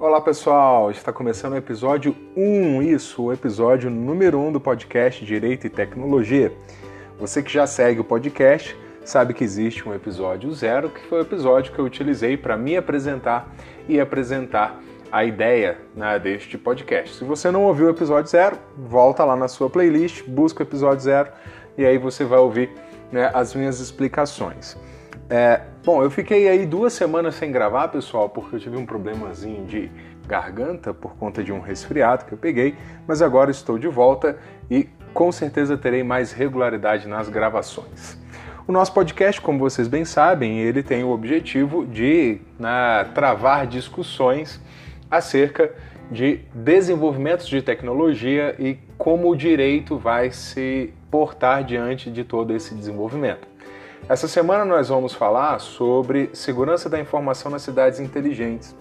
Olá 0.00 0.20
pessoal, 0.20 0.92
está 0.92 1.12
começando 1.12 1.54
o 1.54 1.56
episódio 1.56 2.14
1, 2.36 2.82
isso, 2.82 3.20
o 3.20 3.32
episódio 3.32 3.90
número 3.90 4.38
1 4.38 4.52
do 4.52 4.60
podcast 4.60 5.24
Direito 5.24 5.66
e 5.66 5.70
Tecnologia. 5.70 6.52
Você 7.18 7.42
que 7.42 7.52
já 7.52 7.66
segue 7.66 7.98
o 7.98 8.04
podcast 8.04 8.76
sabe 9.04 9.34
que 9.34 9.42
existe 9.42 9.88
um 9.88 9.92
episódio 9.92 10.54
zero, 10.54 10.88
que 10.88 11.00
foi 11.08 11.18
o 11.18 11.22
episódio 11.22 11.72
que 11.72 11.80
eu 11.80 11.84
utilizei 11.84 12.36
para 12.36 12.56
me 12.56 12.76
apresentar 12.76 13.52
e 13.88 13.98
apresentar 13.98 14.80
a 15.10 15.24
ideia 15.24 15.78
né, 15.96 16.16
deste 16.16 16.56
podcast. 16.56 17.16
Se 17.16 17.24
você 17.24 17.50
não 17.50 17.64
ouviu 17.64 17.88
o 17.88 17.90
episódio 17.90 18.30
zero, 18.30 18.56
volta 18.76 19.24
lá 19.24 19.34
na 19.34 19.48
sua 19.48 19.68
playlist, 19.68 20.22
busca 20.28 20.62
o 20.62 20.66
episódio 20.66 21.00
zero 21.00 21.28
e 21.76 21.84
aí 21.84 21.98
você 21.98 22.24
vai 22.24 22.38
ouvir 22.38 22.70
né, 23.10 23.32
as 23.34 23.52
minhas 23.52 23.80
explicações. 23.80 24.76
É, 25.30 25.60
bom, 25.84 26.02
eu 26.02 26.10
fiquei 26.10 26.48
aí 26.48 26.64
duas 26.64 26.94
semanas 26.94 27.34
sem 27.34 27.52
gravar, 27.52 27.88
pessoal, 27.88 28.30
porque 28.30 28.56
eu 28.56 28.60
tive 28.60 28.76
um 28.78 28.86
problemazinho 28.86 29.66
de 29.66 29.90
garganta 30.26 30.94
por 30.94 31.16
conta 31.16 31.44
de 31.44 31.52
um 31.52 31.60
resfriado 31.60 32.24
que 32.24 32.32
eu 32.32 32.38
peguei, 32.38 32.74
mas 33.06 33.20
agora 33.20 33.50
estou 33.50 33.78
de 33.78 33.88
volta 33.88 34.38
e 34.70 34.88
com 35.12 35.30
certeza 35.32 35.76
terei 35.76 36.02
mais 36.02 36.32
regularidade 36.32 37.08
nas 37.08 37.28
gravações. 37.28 38.18
O 38.66 38.72
nosso 38.72 38.92
podcast, 38.92 39.40
como 39.40 39.58
vocês 39.58 39.88
bem 39.88 40.04
sabem, 40.04 40.60
ele 40.60 40.82
tem 40.82 41.02
o 41.02 41.08
objetivo 41.08 41.86
de 41.86 42.38
né, 42.58 43.04
travar 43.14 43.66
discussões 43.66 44.60
acerca 45.10 45.72
de 46.10 46.40
desenvolvimentos 46.54 47.48
de 47.48 47.62
tecnologia 47.62 48.54
e 48.58 48.78
como 48.98 49.30
o 49.30 49.36
direito 49.36 49.96
vai 49.96 50.30
se 50.30 50.92
portar 51.10 51.64
diante 51.64 52.10
de 52.10 52.24
todo 52.24 52.54
esse 52.54 52.74
desenvolvimento. 52.74 53.47
Essa 54.08 54.26
semana 54.26 54.64
nós 54.64 54.88
vamos 54.88 55.12
falar 55.12 55.58
sobre 55.58 56.30
segurança 56.32 56.88
da 56.88 56.98
informação 56.98 57.50
nas 57.50 57.60
cidades 57.60 58.00
inteligentes. 58.00 58.74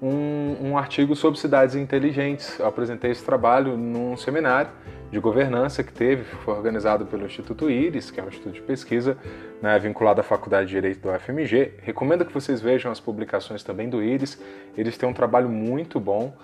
um, 0.00 0.56
um 0.60 0.78
artigo 0.78 1.14
sobre 1.16 1.38
cidades 1.38 1.74
inteligentes. 1.74 2.58
Eu 2.58 2.66
apresentei 2.66 3.10
esse 3.10 3.24
trabalho 3.24 3.76
num 3.76 4.16
seminário 4.16 4.70
de 5.10 5.20
governança 5.20 5.82
que 5.82 5.92
teve, 5.92 6.24
foi 6.24 6.54
organizado 6.54 7.06
pelo 7.06 7.24
Instituto 7.24 7.70
IRIS, 7.70 8.10
que 8.10 8.20
é 8.20 8.22
um 8.22 8.28
instituto 8.28 8.54
de 8.54 8.60
pesquisa 8.60 9.16
né, 9.62 9.78
vinculado 9.78 10.20
à 10.20 10.24
Faculdade 10.24 10.66
de 10.66 10.74
Direito 10.74 11.00
do 11.00 11.10
UFMG. 11.10 11.74
Recomendo 11.82 12.24
que 12.24 12.32
vocês 12.32 12.60
vejam 12.60 12.90
as 12.90 12.98
publicações 12.98 13.62
também 13.62 13.88
do 13.88 14.02
IRIS, 14.02 14.42
eles 14.76 14.96
têm 14.98 15.08
um 15.08 15.12
trabalho 15.12 15.48
muito 15.48 16.00
bom, 16.00 16.34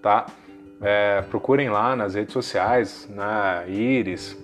tá? 0.00 0.26
É, 0.80 1.22
procurem 1.22 1.68
lá 1.68 1.94
nas 1.94 2.14
redes 2.14 2.32
sociais, 2.32 3.08
na 3.14 3.64
IRIS, 3.66 4.36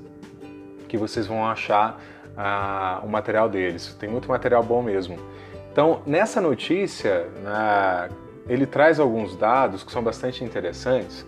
que 0.88 0.96
vocês 0.96 1.26
vão 1.26 1.46
achar 1.46 2.00
ah, 2.36 3.00
o 3.02 3.08
material 3.08 3.48
deles. 3.48 3.94
Tem 3.94 4.08
muito 4.08 4.28
material 4.28 4.62
bom 4.62 4.82
mesmo. 4.82 5.18
Então, 5.72 6.02
nessa 6.06 6.40
notícia, 6.40 7.26
né, 7.42 8.08
ele 8.48 8.66
traz 8.66 8.98
alguns 8.98 9.36
dados 9.36 9.82
que 9.82 9.92
são 9.92 10.02
bastante 10.02 10.42
interessantes. 10.44 11.26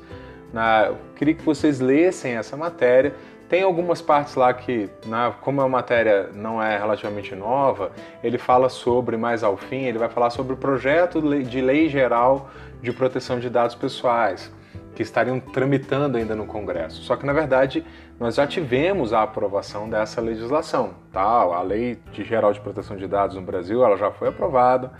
Na, 0.52 0.86
eu 0.86 0.98
queria 1.14 1.34
que 1.34 1.44
vocês 1.44 1.80
lessem 1.80 2.36
essa 2.36 2.56
matéria. 2.56 3.14
Tem 3.48 3.62
algumas 3.62 4.00
partes 4.00 4.36
lá 4.36 4.52
que, 4.54 4.88
na, 5.06 5.32
como 5.32 5.60
a 5.60 5.68
matéria 5.68 6.30
não 6.32 6.62
é 6.62 6.78
relativamente 6.78 7.34
nova, 7.34 7.90
ele 8.22 8.38
fala 8.38 8.68
sobre, 8.68 9.16
mais 9.16 9.42
ao 9.42 9.56
fim, 9.56 9.84
ele 9.84 9.98
vai 9.98 10.08
falar 10.08 10.30
sobre 10.30 10.52
o 10.52 10.56
projeto 10.56 11.20
de 11.42 11.60
lei 11.60 11.88
geral 11.88 12.48
de 12.80 12.92
proteção 12.92 13.40
de 13.40 13.50
dados 13.50 13.74
pessoais, 13.74 14.52
que 14.94 15.02
estariam 15.02 15.40
tramitando 15.40 16.16
ainda 16.16 16.34
no 16.34 16.46
Congresso. 16.46 17.02
Só 17.02 17.16
que, 17.16 17.26
na 17.26 17.32
verdade, 17.32 17.84
nós 18.20 18.36
já 18.36 18.46
tivemos 18.46 19.12
a 19.12 19.22
aprovação 19.22 19.88
dessa 19.88 20.20
legislação. 20.20 20.90
Tá? 21.12 21.22
A 21.22 21.62
Lei 21.62 21.98
de 22.12 22.22
Geral 22.22 22.52
de 22.52 22.60
Proteção 22.60 22.96
de 22.96 23.06
Dados 23.08 23.34
no 23.34 23.42
Brasil 23.42 23.84
ela 23.84 23.96
já 23.96 24.10
foi 24.10 24.28
aprovada, 24.28 24.92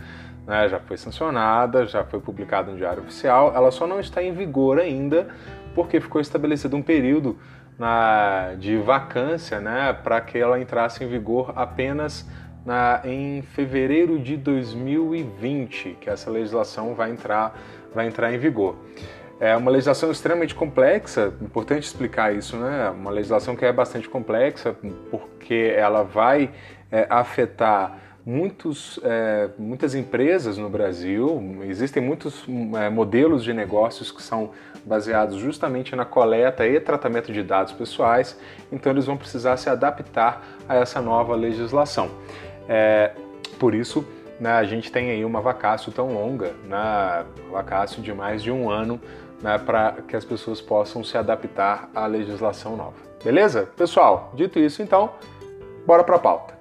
né, 0.51 0.67
já 0.67 0.81
foi 0.81 0.97
sancionada, 0.97 1.85
já 1.85 2.03
foi 2.03 2.19
publicada 2.19 2.73
no 2.73 2.77
Diário 2.77 3.01
Oficial, 3.03 3.53
ela 3.55 3.71
só 3.71 3.87
não 3.87 4.01
está 4.01 4.21
em 4.21 4.33
vigor 4.33 4.79
ainda 4.79 5.29
porque 5.73 6.01
ficou 6.01 6.19
estabelecido 6.19 6.75
um 6.75 6.81
período 6.81 7.37
na, 7.79 8.53
de 8.59 8.75
vacância 8.75 9.61
né, 9.61 9.97
para 10.03 10.19
que 10.19 10.37
ela 10.37 10.59
entrasse 10.59 11.05
em 11.05 11.07
vigor 11.07 11.53
apenas 11.55 12.29
na, 12.65 12.99
em 13.05 13.41
fevereiro 13.41 14.19
de 14.19 14.35
2020, 14.35 15.97
que 16.01 16.09
essa 16.09 16.29
legislação 16.29 16.93
vai 16.95 17.11
entrar, 17.11 17.57
vai 17.95 18.07
entrar 18.07 18.33
em 18.33 18.37
vigor. 18.37 18.75
É 19.39 19.55
uma 19.55 19.71
legislação 19.71 20.11
extremamente 20.11 20.53
complexa, 20.53 21.33
importante 21.41 21.83
explicar 21.83 22.35
isso, 22.35 22.57
né? 22.57 22.89
Uma 22.89 23.09
legislação 23.09 23.55
que 23.55 23.63
é 23.63 23.71
bastante 23.71 24.09
complexa 24.09 24.75
porque 25.09 25.73
ela 25.75 26.03
vai 26.03 26.51
é, 26.91 27.07
afetar 27.09 28.10
muitos, 28.25 28.99
é, 29.03 29.49
muitas 29.57 29.95
empresas 29.95 30.57
no 30.57 30.69
Brasil, 30.69 31.61
existem 31.63 32.01
muitos 32.01 32.45
é, 32.79 32.89
modelos 32.89 33.43
de 33.43 33.53
negócios 33.53 34.11
que 34.11 34.21
são 34.21 34.51
baseados 34.85 35.37
justamente 35.37 35.95
na 35.95 36.05
coleta 36.05 36.65
e 36.65 36.79
tratamento 36.79 37.31
de 37.31 37.43
dados 37.43 37.73
pessoais, 37.73 38.37
então 38.71 38.91
eles 38.91 39.05
vão 39.05 39.17
precisar 39.17 39.57
se 39.57 39.69
adaptar 39.69 40.43
a 40.67 40.75
essa 40.75 41.01
nova 41.01 41.35
legislação. 41.35 42.09
É, 42.67 43.11
por 43.59 43.73
isso, 43.73 44.05
né, 44.39 44.51
a 44.51 44.63
gente 44.63 44.91
tem 44.91 45.11
aí 45.11 45.25
uma 45.25 45.41
vacácio 45.41 45.91
tão 45.91 46.13
longa, 46.13 46.53
né, 46.67 47.25
vacácio 47.51 48.01
de 48.01 48.13
mais 48.13 48.41
de 48.41 48.51
um 48.51 48.69
ano, 48.69 48.99
né, 49.41 49.57
para 49.57 49.93
que 50.07 50.15
as 50.15 50.25
pessoas 50.25 50.61
possam 50.61 51.03
se 51.03 51.17
adaptar 51.17 51.89
à 51.95 52.05
legislação 52.05 52.75
nova. 52.75 52.93
Beleza? 53.23 53.67
Pessoal, 53.77 54.31
dito 54.35 54.59
isso, 54.59 54.81
então, 54.81 55.11
bora 55.85 56.03
para 56.03 56.15
a 56.15 56.19
pauta. 56.19 56.60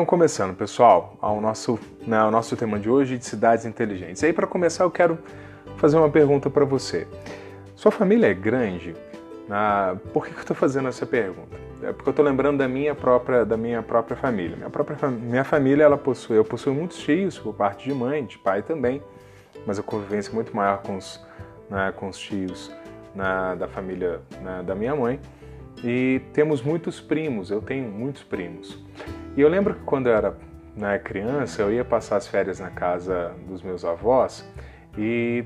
Então, 0.00 0.06
começando, 0.06 0.56
pessoal, 0.56 1.14
ao 1.20 1.42
nosso, 1.42 1.78
né, 2.06 2.16
ao 2.16 2.30
nosso 2.30 2.56
tema 2.56 2.78
de 2.78 2.88
hoje 2.88 3.18
de 3.18 3.24
cidades 3.26 3.66
inteligentes. 3.66 4.22
E 4.22 4.26
aí, 4.26 4.32
para 4.32 4.46
começar, 4.46 4.84
eu 4.84 4.90
quero 4.90 5.18
fazer 5.76 5.98
uma 5.98 6.08
pergunta 6.08 6.48
para 6.48 6.64
você. 6.64 7.06
Sua 7.76 7.92
família 7.92 8.28
é 8.28 8.32
grande? 8.32 8.96
Ah, 9.50 9.94
por 10.14 10.24
que, 10.24 10.30
que 10.32 10.38
eu 10.38 10.40
estou 10.40 10.56
fazendo 10.56 10.88
essa 10.88 11.04
pergunta? 11.04 11.54
É 11.82 11.92
porque 11.92 12.08
eu 12.08 12.12
estou 12.12 12.24
lembrando 12.24 12.56
da 12.56 12.66
minha 12.66 12.94
própria, 12.94 13.44
da 13.44 13.58
minha 13.58 13.82
própria 13.82 14.16
família. 14.16 14.56
Minha 14.56 14.70
própria 14.70 15.10
minha 15.10 15.44
família, 15.44 15.84
ela 15.84 15.98
possui, 15.98 16.38
eu 16.38 16.46
possuo 16.46 16.72
muitos 16.72 16.96
tios 16.96 17.38
por 17.38 17.52
parte 17.52 17.86
de 17.86 17.94
mãe, 17.94 18.24
de 18.24 18.38
pai 18.38 18.62
também, 18.62 19.02
mas 19.66 19.78
a 19.78 19.82
convivência 19.82 20.30
é 20.30 20.34
muito 20.34 20.56
maior 20.56 20.78
com 20.78 20.96
os, 20.96 21.22
né, 21.68 21.92
com 21.94 22.08
os 22.08 22.16
tios 22.16 22.72
né, 23.14 23.54
da 23.58 23.68
família 23.68 24.22
né, 24.40 24.62
da 24.66 24.74
minha 24.74 24.96
mãe. 24.96 25.20
E 25.82 26.20
temos 26.32 26.62
muitos 26.62 27.00
primos, 27.00 27.50
eu 27.50 27.62
tenho 27.62 27.88
muitos 27.90 28.22
primos. 28.22 28.78
E 29.36 29.40
eu 29.40 29.48
lembro 29.48 29.74
que 29.74 29.82
quando 29.82 30.08
eu 30.08 30.14
era 30.14 30.36
né, 30.76 30.98
criança, 30.98 31.62
eu 31.62 31.72
ia 31.72 31.84
passar 31.84 32.16
as 32.16 32.26
férias 32.26 32.60
na 32.60 32.70
casa 32.70 33.34
dos 33.46 33.62
meus 33.62 33.84
avós 33.84 34.48
e 34.96 35.44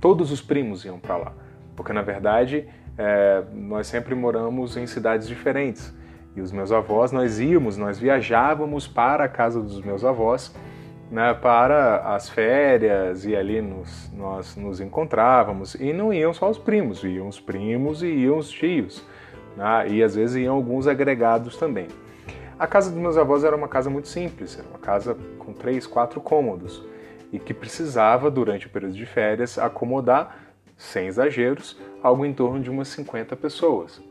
todos 0.00 0.30
os 0.30 0.42
primos 0.42 0.84
iam 0.84 0.98
para 0.98 1.16
lá. 1.16 1.32
Porque 1.74 1.92
na 1.92 2.02
verdade 2.02 2.68
é, 2.98 3.42
nós 3.52 3.86
sempre 3.86 4.14
moramos 4.14 4.76
em 4.76 4.86
cidades 4.86 5.26
diferentes. 5.26 5.92
E 6.34 6.40
os 6.40 6.50
meus 6.50 6.72
avós, 6.72 7.12
nós 7.12 7.38
íamos, 7.40 7.76
nós 7.76 7.98
viajávamos 7.98 8.88
para 8.88 9.24
a 9.24 9.28
casa 9.28 9.60
dos 9.60 9.82
meus 9.82 10.04
avós 10.04 10.54
né, 11.12 11.34
para 11.34 12.14
as 12.14 12.30
férias 12.30 13.26
e 13.26 13.36
ali 13.36 13.60
nos, 13.60 14.10
nós 14.14 14.56
nos 14.56 14.80
encontrávamos. 14.80 15.74
E 15.74 15.92
não 15.92 16.12
iam 16.12 16.32
só 16.32 16.48
os 16.48 16.56
primos, 16.56 17.04
iam 17.04 17.28
os 17.28 17.38
primos 17.38 18.02
e 18.02 18.06
iam 18.06 18.38
os 18.38 18.50
tios. 18.50 19.04
Né, 19.56 19.88
e 19.88 20.02
às 20.02 20.14
vezes 20.14 20.36
iam 20.36 20.54
alguns 20.54 20.86
agregados 20.86 21.56
também. 21.56 21.88
A 22.58 22.66
casa 22.66 22.90
dos 22.90 22.98
meus 22.98 23.16
avós 23.16 23.44
era 23.44 23.56
uma 23.56 23.68
casa 23.68 23.90
muito 23.90 24.08
simples, 24.08 24.58
era 24.58 24.68
uma 24.68 24.78
casa 24.78 25.16
com 25.38 25.52
três, 25.52 25.86
quatro 25.86 26.20
cômodos 26.20 26.82
e 27.32 27.38
que 27.38 27.54
precisava, 27.54 28.30
durante 28.30 28.66
o 28.66 28.70
período 28.70 28.94
de 28.94 29.06
férias, 29.06 29.58
acomodar, 29.58 30.36
sem 30.76 31.06
exageros, 31.06 31.78
algo 32.02 32.26
em 32.26 32.32
torno 32.32 32.60
de 32.60 32.70
umas 32.70 32.88
50 32.88 33.34
pessoas. 33.36 34.02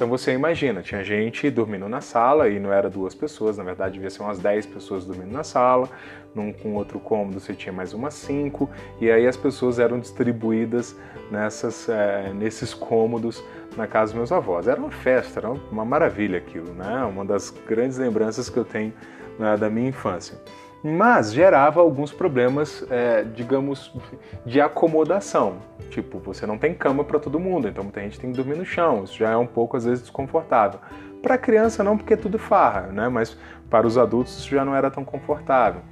Então 0.00 0.08
você 0.08 0.32
imagina, 0.32 0.80
tinha 0.80 1.04
gente 1.04 1.50
dormindo 1.50 1.86
na 1.86 2.00
sala 2.00 2.48
e 2.48 2.58
não 2.58 2.72
era 2.72 2.88
duas 2.88 3.14
pessoas, 3.14 3.58
na 3.58 3.64
verdade 3.64 3.92
devia 3.92 4.08
ser 4.08 4.22
umas 4.22 4.38
10 4.38 4.64
pessoas 4.64 5.04
dormindo 5.04 5.30
na 5.30 5.44
sala, 5.44 5.90
num 6.34 6.54
com 6.54 6.72
outro 6.72 6.98
cômodo 6.98 7.38
você 7.38 7.52
tinha 7.52 7.70
mais 7.70 7.92
umas 7.92 8.14
5, 8.14 8.70
e 8.98 9.10
aí 9.10 9.26
as 9.26 9.36
pessoas 9.36 9.78
eram 9.78 10.00
distribuídas 10.00 10.96
nessas, 11.30 11.86
é, 11.86 12.32
nesses 12.32 12.72
cômodos 12.72 13.44
na 13.76 13.86
casa 13.86 14.12
dos 14.12 14.14
meus 14.14 14.32
avós. 14.32 14.66
Era 14.66 14.80
uma 14.80 14.90
festa, 14.90 15.40
era 15.40 15.50
uma 15.50 15.84
maravilha 15.84 16.38
aquilo, 16.38 16.72
né? 16.72 17.04
Uma 17.04 17.22
das 17.22 17.50
grandes 17.50 17.98
lembranças 17.98 18.48
que 18.48 18.56
eu 18.56 18.64
tenho 18.64 18.94
né, 19.38 19.54
da 19.58 19.68
minha 19.68 19.90
infância 19.90 20.40
mas 20.82 21.32
gerava 21.32 21.80
alguns 21.80 22.12
problemas, 22.12 22.84
é, 22.90 23.22
digamos, 23.22 23.92
de 24.46 24.60
acomodação. 24.60 25.56
Tipo, 25.90 26.18
você 26.18 26.46
não 26.46 26.56
tem 26.56 26.72
cama 26.72 27.04
para 27.04 27.18
todo 27.18 27.38
mundo, 27.38 27.68
então 27.68 27.84
muita 27.84 28.00
gente 28.00 28.18
tem 28.18 28.30
que 28.30 28.36
dormir 28.36 28.56
no 28.56 28.64
chão, 28.64 29.04
isso 29.04 29.16
já 29.18 29.30
é 29.30 29.36
um 29.36 29.46
pouco 29.46 29.76
às 29.76 29.84
vezes 29.84 30.02
desconfortável. 30.02 30.80
Para 31.20 31.36
criança 31.36 31.84
não, 31.84 31.98
porque 31.98 32.14
é 32.14 32.16
tudo 32.16 32.38
farra, 32.38 32.86
né? 32.86 33.08
Mas 33.08 33.36
para 33.68 33.86
os 33.86 33.98
adultos 33.98 34.38
isso 34.38 34.48
já 34.48 34.64
não 34.64 34.74
era 34.74 34.90
tão 34.90 35.04
confortável. 35.04 35.82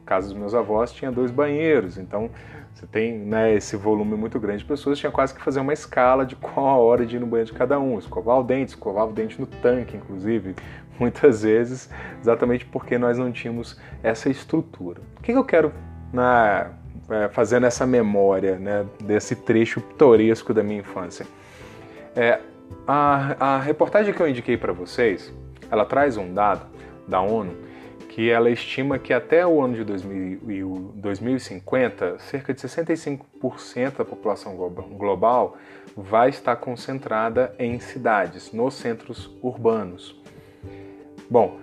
No 0.00 0.04
caso 0.04 0.28
dos 0.28 0.36
meus 0.36 0.54
avós 0.54 0.92
tinha 0.92 1.12
dois 1.12 1.30
banheiros, 1.30 1.96
então 1.96 2.30
você 2.74 2.86
tem 2.86 3.16
né, 3.16 3.54
esse 3.54 3.76
volume 3.76 4.16
muito 4.16 4.40
grande 4.40 4.58
de 4.58 4.64
pessoas, 4.64 4.98
tinha 4.98 5.12
quase 5.12 5.32
que 5.32 5.40
fazer 5.40 5.60
uma 5.60 5.72
escala 5.72 6.26
de 6.26 6.34
qual 6.34 6.66
a 6.66 6.76
hora 6.76 7.06
de 7.06 7.14
ir 7.16 7.20
no 7.20 7.26
banheiro 7.26 7.52
de 7.52 7.56
cada 7.56 7.78
um, 7.78 7.96
escovar 7.98 8.40
o 8.40 8.42
dente, 8.42 8.70
escovar 8.70 9.06
o 9.06 9.12
dente 9.12 9.40
no 9.40 9.46
tanque, 9.46 9.96
inclusive, 9.96 10.56
muitas 10.98 11.42
vezes, 11.42 11.90
exatamente 12.20 12.64
porque 12.64 12.98
nós 12.98 13.18
não 13.18 13.32
tínhamos 13.32 13.78
essa 14.02 14.28
estrutura. 14.28 15.00
O 15.18 15.22
que 15.22 15.32
eu 15.32 15.44
quero 15.44 15.72
na, 16.12 16.70
é, 17.08 17.28
fazer 17.28 17.60
nessa 17.60 17.86
memória 17.86 18.56
né, 18.58 18.86
desse 19.02 19.36
trecho 19.36 19.80
pitoresco 19.80 20.52
da 20.52 20.62
minha 20.62 20.80
infância? 20.80 21.26
É, 22.14 22.40
a, 22.86 23.56
a 23.56 23.58
reportagem 23.60 24.12
que 24.12 24.20
eu 24.20 24.28
indiquei 24.28 24.56
para 24.56 24.72
vocês, 24.72 25.32
ela 25.70 25.84
traz 25.84 26.16
um 26.16 26.32
dado 26.32 26.66
da 27.06 27.20
ONU 27.20 27.72
que 28.12 28.28
ela 28.30 28.50
estima 28.50 28.98
que 28.98 29.10
até 29.10 29.46
o 29.46 29.62
ano 29.62 29.74
de 29.74 29.84
2000, 29.84 30.92
2050, 30.96 32.18
cerca 32.18 32.52
de 32.52 32.60
65% 32.60 33.96
da 33.96 34.04
população 34.04 34.54
global 34.54 35.56
vai 35.96 36.28
estar 36.28 36.56
concentrada 36.56 37.54
em 37.58 37.80
cidades, 37.80 38.52
nos 38.52 38.74
centros 38.74 39.34
urbanos. 39.40 40.21
Bom, 41.32 41.60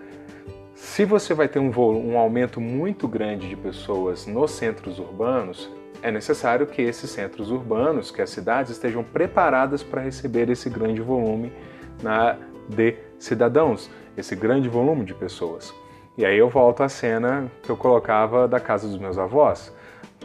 se 0.74 1.06
você 1.06 1.32
vai 1.36 1.48
ter 1.48 1.60
um, 1.60 1.70
um 1.70 2.18
aumento 2.18 2.60
muito 2.60 3.08
grande 3.08 3.48
de 3.48 3.56
pessoas 3.56 4.26
nos 4.26 4.50
centros 4.50 4.98
urbanos, 4.98 5.70
é 6.02 6.10
necessário 6.10 6.66
que 6.66 6.82
esses 6.82 7.12
centros 7.12 7.52
urbanos, 7.52 8.10
que 8.10 8.20
as 8.20 8.32
cidades, 8.32 8.72
estejam 8.72 9.04
preparadas 9.04 9.84
para 9.84 10.02
receber 10.02 10.50
esse 10.50 10.72
grande 10.72 11.02
volume 11.02 11.54
na, 12.02 12.36
de 12.68 12.96
cidadãos, 13.20 13.92
esse 14.18 14.36
grande 14.36 14.68
volume 14.68 15.06
de 15.06 15.14
pessoas. 15.14 15.72
E 16.18 16.26
aí 16.26 16.40
eu 16.40 16.50
volto 16.50 16.82
à 16.82 16.90
cena 16.90 17.46
que 17.62 17.70
eu 17.70 17.78
colocava 17.78 18.48
da 18.48 18.60
casa 18.60 18.88
dos 18.88 18.98
meus 18.98 19.20
avós. 19.20 19.72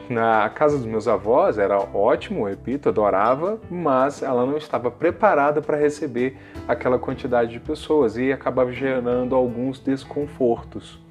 Na 0.08 0.48
casa 0.50 0.76
dos 0.76 0.86
meus 0.86 1.08
avós 1.08 1.58
era 1.58 1.78
ótimo, 1.78 2.44
repito, 2.46 2.88
adorava, 2.88 3.58
mas 3.70 4.22
ela 4.22 4.44
não 4.44 4.56
estava 4.56 4.90
preparada 4.90 5.62
para 5.62 5.78
receber 5.78 6.36
aquela 6.68 6.98
quantidade 6.98 7.52
de 7.52 7.60
pessoas 7.60 8.16
e 8.16 8.30
acabava 8.30 8.70
gerando 8.70 9.34
alguns 9.34 9.78
desconfortos 9.78 11.03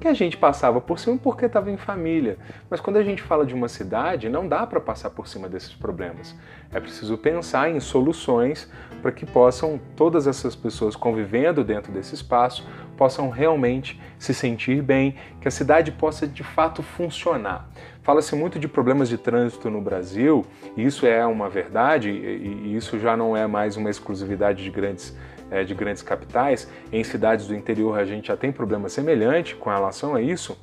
que 0.00 0.08
a 0.08 0.14
gente 0.14 0.36
passava 0.36 0.80
por 0.80 0.98
cima 0.98 1.18
porque 1.18 1.44
estava 1.44 1.70
em 1.70 1.76
família. 1.76 2.38
Mas 2.70 2.80
quando 2.80 2.96
a 2.96 3.02
gente 3.02 3.20
fala 3.20 3.44
de 3.44 3.54
uma 3.54 3.68
cidade, 3.68 4.30
não 4.30 4.48
dá 4.48 4.66
para 4.66 4.80
passar 4.80 5.10
por 5.10 5.28
cima 5.28 5.48
desses 5.48 5.74
problemas. 5.74 6.34
É 6.72 6.80
preciso 6.80 7.18
pensar 7.18 7.70
em 7.70 7.78
soluções 7.78 8.70
para 9.02 9.12
que 9.12 9.26
possam 9.26 9.78
todas 9.94 10.26
essas 10.26 10.56
pessoas 10.56 10.96
convivendo 10.96 11.62
dentro 11.62 11.92
desse 11.92 12.14
espaço 12.14 12.66
possam 13.00 13.30
realmente 13.30 13.98
se 14.18 14.34
sentir 14.34 14.82
bem, 14.82 15.14
que 15.40 15.48
a 15.48 15.50
cidade 15.50 15.90
possa 15.90 16.26
de 16.26 16.44
fato 16.44 16.82
funcionar. 16.82 17.66
Fala-se 18.02 18.36
muito 18.36 18.58
de 18.58 18.68
problemas 18.68 19.08
de 19.08 19.16
trânsito 19.16 19.70
no 19.70 19.80
Brasil, 19.80 20.44
e 20.76 20.84
isso 20.84 21.06
é 21.06 21.24
uma 21.24 21.48
verdade, 21.48 22.10
e 22.10 22.76
isso 22.76 22.98
já 22.98 23.16
não 23.16 23.34
é 23.34 23.46
mais 23.46 23.78
uma 23.78 23.88
exclusividade 23.88 24.62
de 24.62 24.70
grandes 24.70 25.16
é, 25.50 25.64
de 25.64 25.74
grandes 25.74 26.02
capitais, 26.02 26.68
em 26.92 27.02
cidades 27.02 27.46
do 27.46 27.54
interior 27.54 27.98
a 27.98 28.04
gente 28.04 28.28
já 28.28 28.36
tem 28.36 28.52
problema 28.52 28.88
semelhante 28.88 29.54
com 29.56 29.70
relação 29.70 30.14
a 30.14 30.22
isso. 30.22 30.56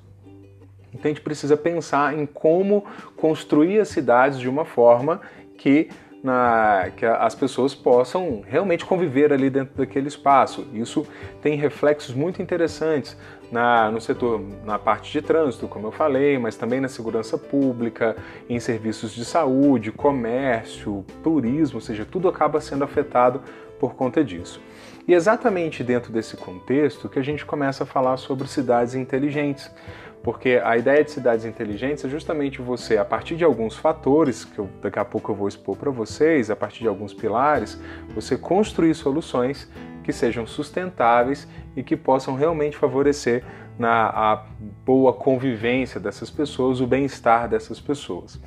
Então 0.93 1.03
a 1.05 1.07
gente 1.09 1.21
precisa 1.21 1.55
pensar 1.55 2.17
em 2.17 2.25
como 2.25 2.85
construir 3.15 3.79
as 3.79 3.89
cidades 3.89 4.39
de 4.39 4.49
uma 4.49 4.65
forma 4.65 5.21
que, 5.57 5.89
na, 6.23 6.91
que 6.95 7.05
as 7.05 7.35
pessoas 7.35 7.75
possam 7.75 8.41
realmente 8.47 8.85
conviver 8.85 9.31
ali 9.31 9.49
dentro 9.49 9.77
daquele 9.77 10.07
espaço. 10.07 10.65
Isso 10.73 11.05
tem 11.41 11.55
reflexos 11.55 12.15
muito 12.15 12.41
interessantes 12.41 13.17
na, 13.51 13.91
no 13.91 14.01
setor, 14.01 14.41
na 14.65 14.77
parte 14.77 15.11
de 15.11 15.21
trânsito, 15.21 15.67
como 15.67 15.87
eu 15.87 15.91
falei, 15.91 16.37
mas 16.37 16.55
também 16.55 16.79
na 16.79 16.87
segurança 16.87 17.37
pública, 17.37 18.15
em 18.49 18.59
serviços 18.59 19.13
de 19.13 19.23
saúde, 19.23 19.91
comércio, 19.91 21.05
turismo, 21.23 21.77
ou 21.77 21.81
seja, 21.81 22.05
tudo 22.05 22.27
acaba 22.27 22.59
sendo 22.59 22.83
afetado 22.83 23.41
por 23.79 23.95
conta 23.95 24.23
disso. 24.23 24.61
E 25.07 25.13
exatamente 25.13 25.83
dentro 25.83 26.11
desse 26.11 26.35
contexto 26.35 27.07
que 27.07 27.17
a 27.17 27.23
gente 27.23 27.45
começa 27.45 27.83
a 27.83 27.87
falar 27.87 28.17
sobre 28.17 28.45
cidades 28.47 28.93
inteligentes, 28.93 29.71
porque 30.21 30.59
a 30.61 30.75
ideia 30.75 31.01
de 31.01 31.11
cidades 31.11 31.45
inteligentes 31.45 32.03
é 32.03 32.09
justamente 32.09 32.61
você, 32.61 32.97
a 32.97 33.05
partir 33.05 33.37
de 33.37 33.45
alguns 33.45 33.77
fatores, 33.77 34.43
que 34.43 34.59
eu, 34.59 34.69
daqui 34.81 34.99
a 34.99 35.05
pouco 35.05 35.31
eu 35.31 35.35
vou 35.35 35.47
expor 35.47 35.77
para 35.77 35.89
vocês, 35.89 36.51
a 36.51 36.55
partir 36.57 36.79
de 36.79 36.89
alguns 36.89 37.13
pilares, 37.13 37.79
você 38.13 38.37
construir 38.37 38.93
soluções 38.93 39.71
que 40.03 40.11
sejam 40.11 40.45
sustentáveis 40.45 41.47
e 41.73 41.83
que 41.83 41.95
possam 41.95 42.35
realmente 42.35 42.75
favorecer 42.75 43.45
na 43.79 44.07
a 44.07 44.45
boa 44.85 45.13
convivência 45.13 46.01
dessas 46.01 46.29
pessoas, 46.29 46.81
o 46.81 46.87
bem-estar 46.87 47.47
dessas 47.47 47.79
pessoas. 47.79 48.41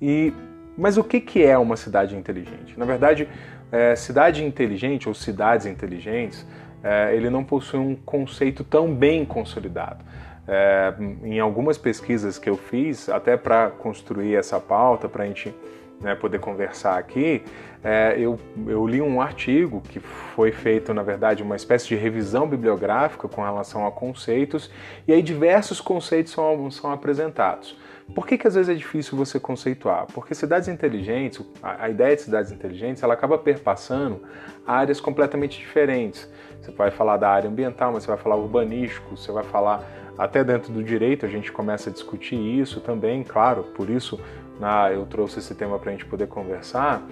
E 0.00 0.32
mas 0.78 0.96
o 0.96 1.02
que, 1.02 1.20
que 1.20 1.42
é 1.42 1.58
uma 1.58 1.76
cidade 1.76 2.14
inteligente? 2.14 2.78
Na 2.78 2.84
verdade, 2.84 3.28
é, 3.70 3.94
cidade 3.96 4.44
inteligente 4.44 5.08
ou 5.08 5.14
cidades 5.14 5.66
inteligentes, 5.66 6.46
é, 6.82 7.14
ele 7.14 7.28
não 7.28 7.44
possui 7.44 7.78
um 7.78 7.94
conceito 7.94 8.64
tão 8.64 8.92
bem 8.94 9.24
consolidado. 9.24 10.04
É, 10.46 10.94
em 11.24 11.38
algumas 11.38 11.76
pesquisas 11.76 12.38
que 12.38 12.48
eu 12.48 12.56
fiz, 12.56 13.08
até 13.08 13.36
para 13.36 13.68
construir 13.70 14.34
essa 14.34 14.58
pauta, 14.58 15.08
para 15.08 15.24
a 15.24 15.26
gente 15.26 15.54
né, 16.00 16.14
poder 16.14 16.38
conversar 16.38 16.96
aqui, 16.96 17.42
é, 17.84 18.16
eu, 18.18 18.38
eu, 18.66 18.86
li 18.86 19.00
um 19.00 19.20
artigo 19.20 19.80
que 19.82 20.00
foi 20.00 20.50
feito, 20.50 20.94
na 20.94 21.02
verdade, 21.02 21.42
uma 21.42 21.54
espécie 21.54 21.88
de 21.88 21.96
revisão 21.96 22.46
bibliográfica 22.46 23.28
com 23.28 23.42
relação 23.42 23.86
a 23.86 23.92
conceitos, 23.92 24.70
e 25.06 25.12
aí 25.12 25.22
diversos 25.22 25.80
conceitos 25.80 26.32
são, 26.32 26.70
são 26.70 26.90
apresentados. 26.90 27.76
Por 28.14 28.26
que, 28.26 28.38
que 28.38 28.46
às 28.46 28.54
vezes 28.54 28.70
é 28.70 28.74
difícil 28.74 29.16
você 29.16 29.38
conceituar? 29.38 30.06
Porque 30.12 30.34
cidades 30.34 30.68
inteligentes, 30.68 31.44
a, 31.62 31.88
ideia 31.88 32.16
de 32.16 32.22
cidades 32.22 32.50
inteligentes, 32.50 33.02
ela 33.02 33.14
acaba 33.14 33.36
perpassando 33.36 34.22
áreas 34.66 35.00
completamente 35.00 35.58
diferentes. 35.58 36.28
Você 36.60 36.70
vai 36.72 36.90
falar 36.90 37.18
da 37.18 37.28
área 37.28 37.48
ambiental, 37.48 37.92
mas 37.92 38.04
você 38.04 38.08
vai 38.08 38.16
falar 38.16 38.36
urbanístico, 38.36 39.16
você 39.16 39.30
vai 39.30 39.44
falar 39.44 39.84
até 40.16 40.42
dentro 40.42 40.72
do 40.72 40.82
direito, 40.82 41.24
a 41.24 41.28
gente 41.28 41.52
começa 41.52 41.90
a 41.90 41.92
discutir 41.92 42.36
isso 42.36 42.80
também, 42.80 43.22
claro, 43.22 43.62
por 43.76 43.88
isso 43.88 44.18
na, 44.58 44.90
eu 44.90 45.06
trouxe 45.06 45.38
esse 45.38 45.54
tema 45.54 45.78
para 45.78 45.90
a 45.90 45.92
gente 45.92 46.04
poder 46.04 46.26
conversar. 46.26 47.02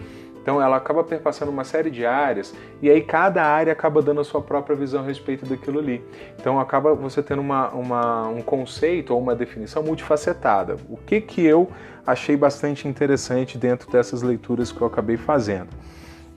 Então 0.47 0.63
ela 0.63 0.77
acaba 0.77 1.03
perpassando 1.03 1.51
uma 1.51 1.65
série 1.65 1.91
de 1.91 2.07
áreas 2.07 2.55
e 2.81 2.89
aí 2.89 3.03
cada 3.03 3.43
área 3.43 3.73
acaba 3.73 4.01
dando 4.01 4.21
a 4.21 4.25
sua 4.25 4.41
própria 4.41 4.77
visão 4.77 5.03
a 5.03 5.05
respeito 5.05 5.45
daquilo 5.45 5.81
ali. 5.81 6.01
Então 6.39 6.61
acaba 6.61 6.95
você 6.95 7.21
tendo 7.21 7.41
uma, 7.41 7.71
uma, 7.71 8.29
um 8.29 8.41
conceito 8.41 9.13
ou 9.13 9.21
uma 9.21 9.35
definição 9.35 9.83
multifacetada. 9.83 10.77
O 10.89 10.97
que, 10.97 11.21
que 11.21 11.45
eu 11.45 11.69
achei 12.07 12.37
bastante 12.37 12.87
interessante 12.87 13.59
dentro 13.59 13.91
dessas 13.91 14.23
leituras 14.23 14.71
que 14.71 14.81
eu 14.81 14.87
acabei 14.87 15.17
fazendo? 15.17 15.71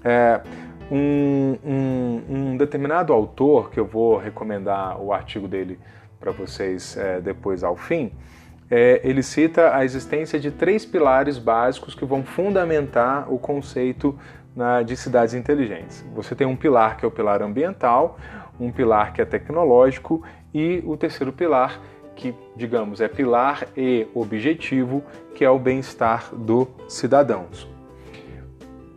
É, 0.03 0.41
um, 0.89 1.55
um, 1.63 2.23
um, 2.29 2.57
determinado 2.57 3.13
autor, 3.13 3.69
que 3.69 3.79
eu 3.79 3.85
vou 3.85 4.17
recomendar 4.17 4.99
o 4.99 5.13
artigo 5.13 5.47
dele 5.47 5.77
para 6.19 6.31
vocês 6.31 6.97
é, 6.97 7.21
depois 7.21 7.63
ao 7.63 7.75
fim, 7.75 8.11
é, 8.69 9.01
ele 9.03 9.23
cita 9.23 9.75
a 9.75 9.83
existência 9.83 10.39
de 10.39 10.51
três 10.51 10.85
pilares 10.85 11.38
básicos 11.38 11.95
que 11.95 12.05
vão 12.05 12.23
fundamentar 12.23 13.31
o 13.31 13.39
conceito 13.39 14.17
na, 14.55 14.83
de 14.83 14.95
cidades 14.95 15.33
inteligentes. 15.33 16.05
Você 16.13 16.35
tem 16.35 16.45
um 16.45 16.55
pilar 16.55 16.97
que 16.97 17.05
é 17.05 17.07
o 17.07 17.11
pilar 17.11 17.41
ambiental, 17.41 18.19
um 18.59 18.71
pilar 18.71 19.13
que 19.13 19.21
é 19.21 19.25
tecnológico 19.25 20.23
e 20.53 20.83
o 20.85 20.95
terceiro 20.97 21.31
pilar 21.31 21.79
que, 22.15 22.35
digamos, 22.55 22.99
é 22.99 23.07
pilar 23.07 23.65
e 23.77 24.05
objetivo, 24.13 25.01
que 25.33 25.45
é 25.45 25.49
o 25.49 25.57
bem-estar 25.57 26.35
dos 26.35 26.67
cidadãos. 26.89 27.78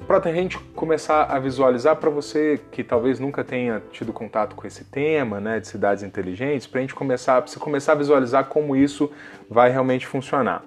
Para 0.07 0.19
a 0.31 0.33
gente 0.33 0.59
começar 0.75 1.25
a 1.25 1.39
visualizar, 1.39 1.97
para 1.97 2.11
você 2.11 2.61
que 2.71 2.83
talvez 2.83 3.21
nunca 3.21 3.45
tenha 3.45 3.83
tido 3.93 4.13
contato 4.13 4.55
com 4.57 4.67
esse 4.67 4.85
tema 4.85 5.41
né, 5.41 5.61
de 5.61 5.69
cidades 5.69 6.03
inteligentes, 6.03 6.67
para 6.67 6.81
a 6.81 6.83
gente 6.83 6.95
começar, 6.95 7.41
você 7.41 7.59
começar 7.59 7.93
a 7.93 7.95
visualizar 7.95 8.47
como 8.47 8.75
isso 8.75 9.11
vai 9.49 9.71
realmente 9.71 10.07
funcionar. 10.07 10.65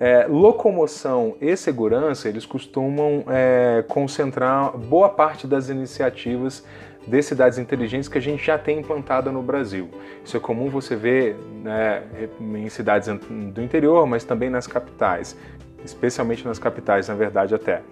É, 0.00 0.26
locomoção 0.26 1.36
e 1.40 1.56
segurança, 1.56 2.28
eles 2.28 2.46
costumam 2.46 3.24
é, 3.28 3.84
concentrar 3.86 4.76
boa 4.76 5.08
parte 5.08 5.46
das 5.46 5.68
iniciativas 5.68 6.64
de 7.06 7.22
cidades 7.22 7.58
inteligentes 7.58 8.08
que 8.08 8.18
a 8.18 8.22
gente 8.22 8.44
já 8.44 8.58
tem 8.58 8.78
implantada 8.78 9.30
no 9.30 9.42
Brasil. 9.42 9.90
Isso 10.24 10.36
é 10.36 10.40
comum 10.40 10.68
você 10.68 10.96
ver 10.96 11.36
né, 11.62 12.02
em 12.40 12.68
cidades 12.68 13.08
do 13.28 13.62
interior, 13.62 14.06
mas 14.06 14.24
também 14.24 14.50
nas 14.50 14.66
capitais, 14.66 15.36
especialmente 15.84 16.44
nas 16.44 16.58
capitais, 16.58 17.08
na 17.08 17.14
verdade, 17.14 17.54
até. 17.54 17.82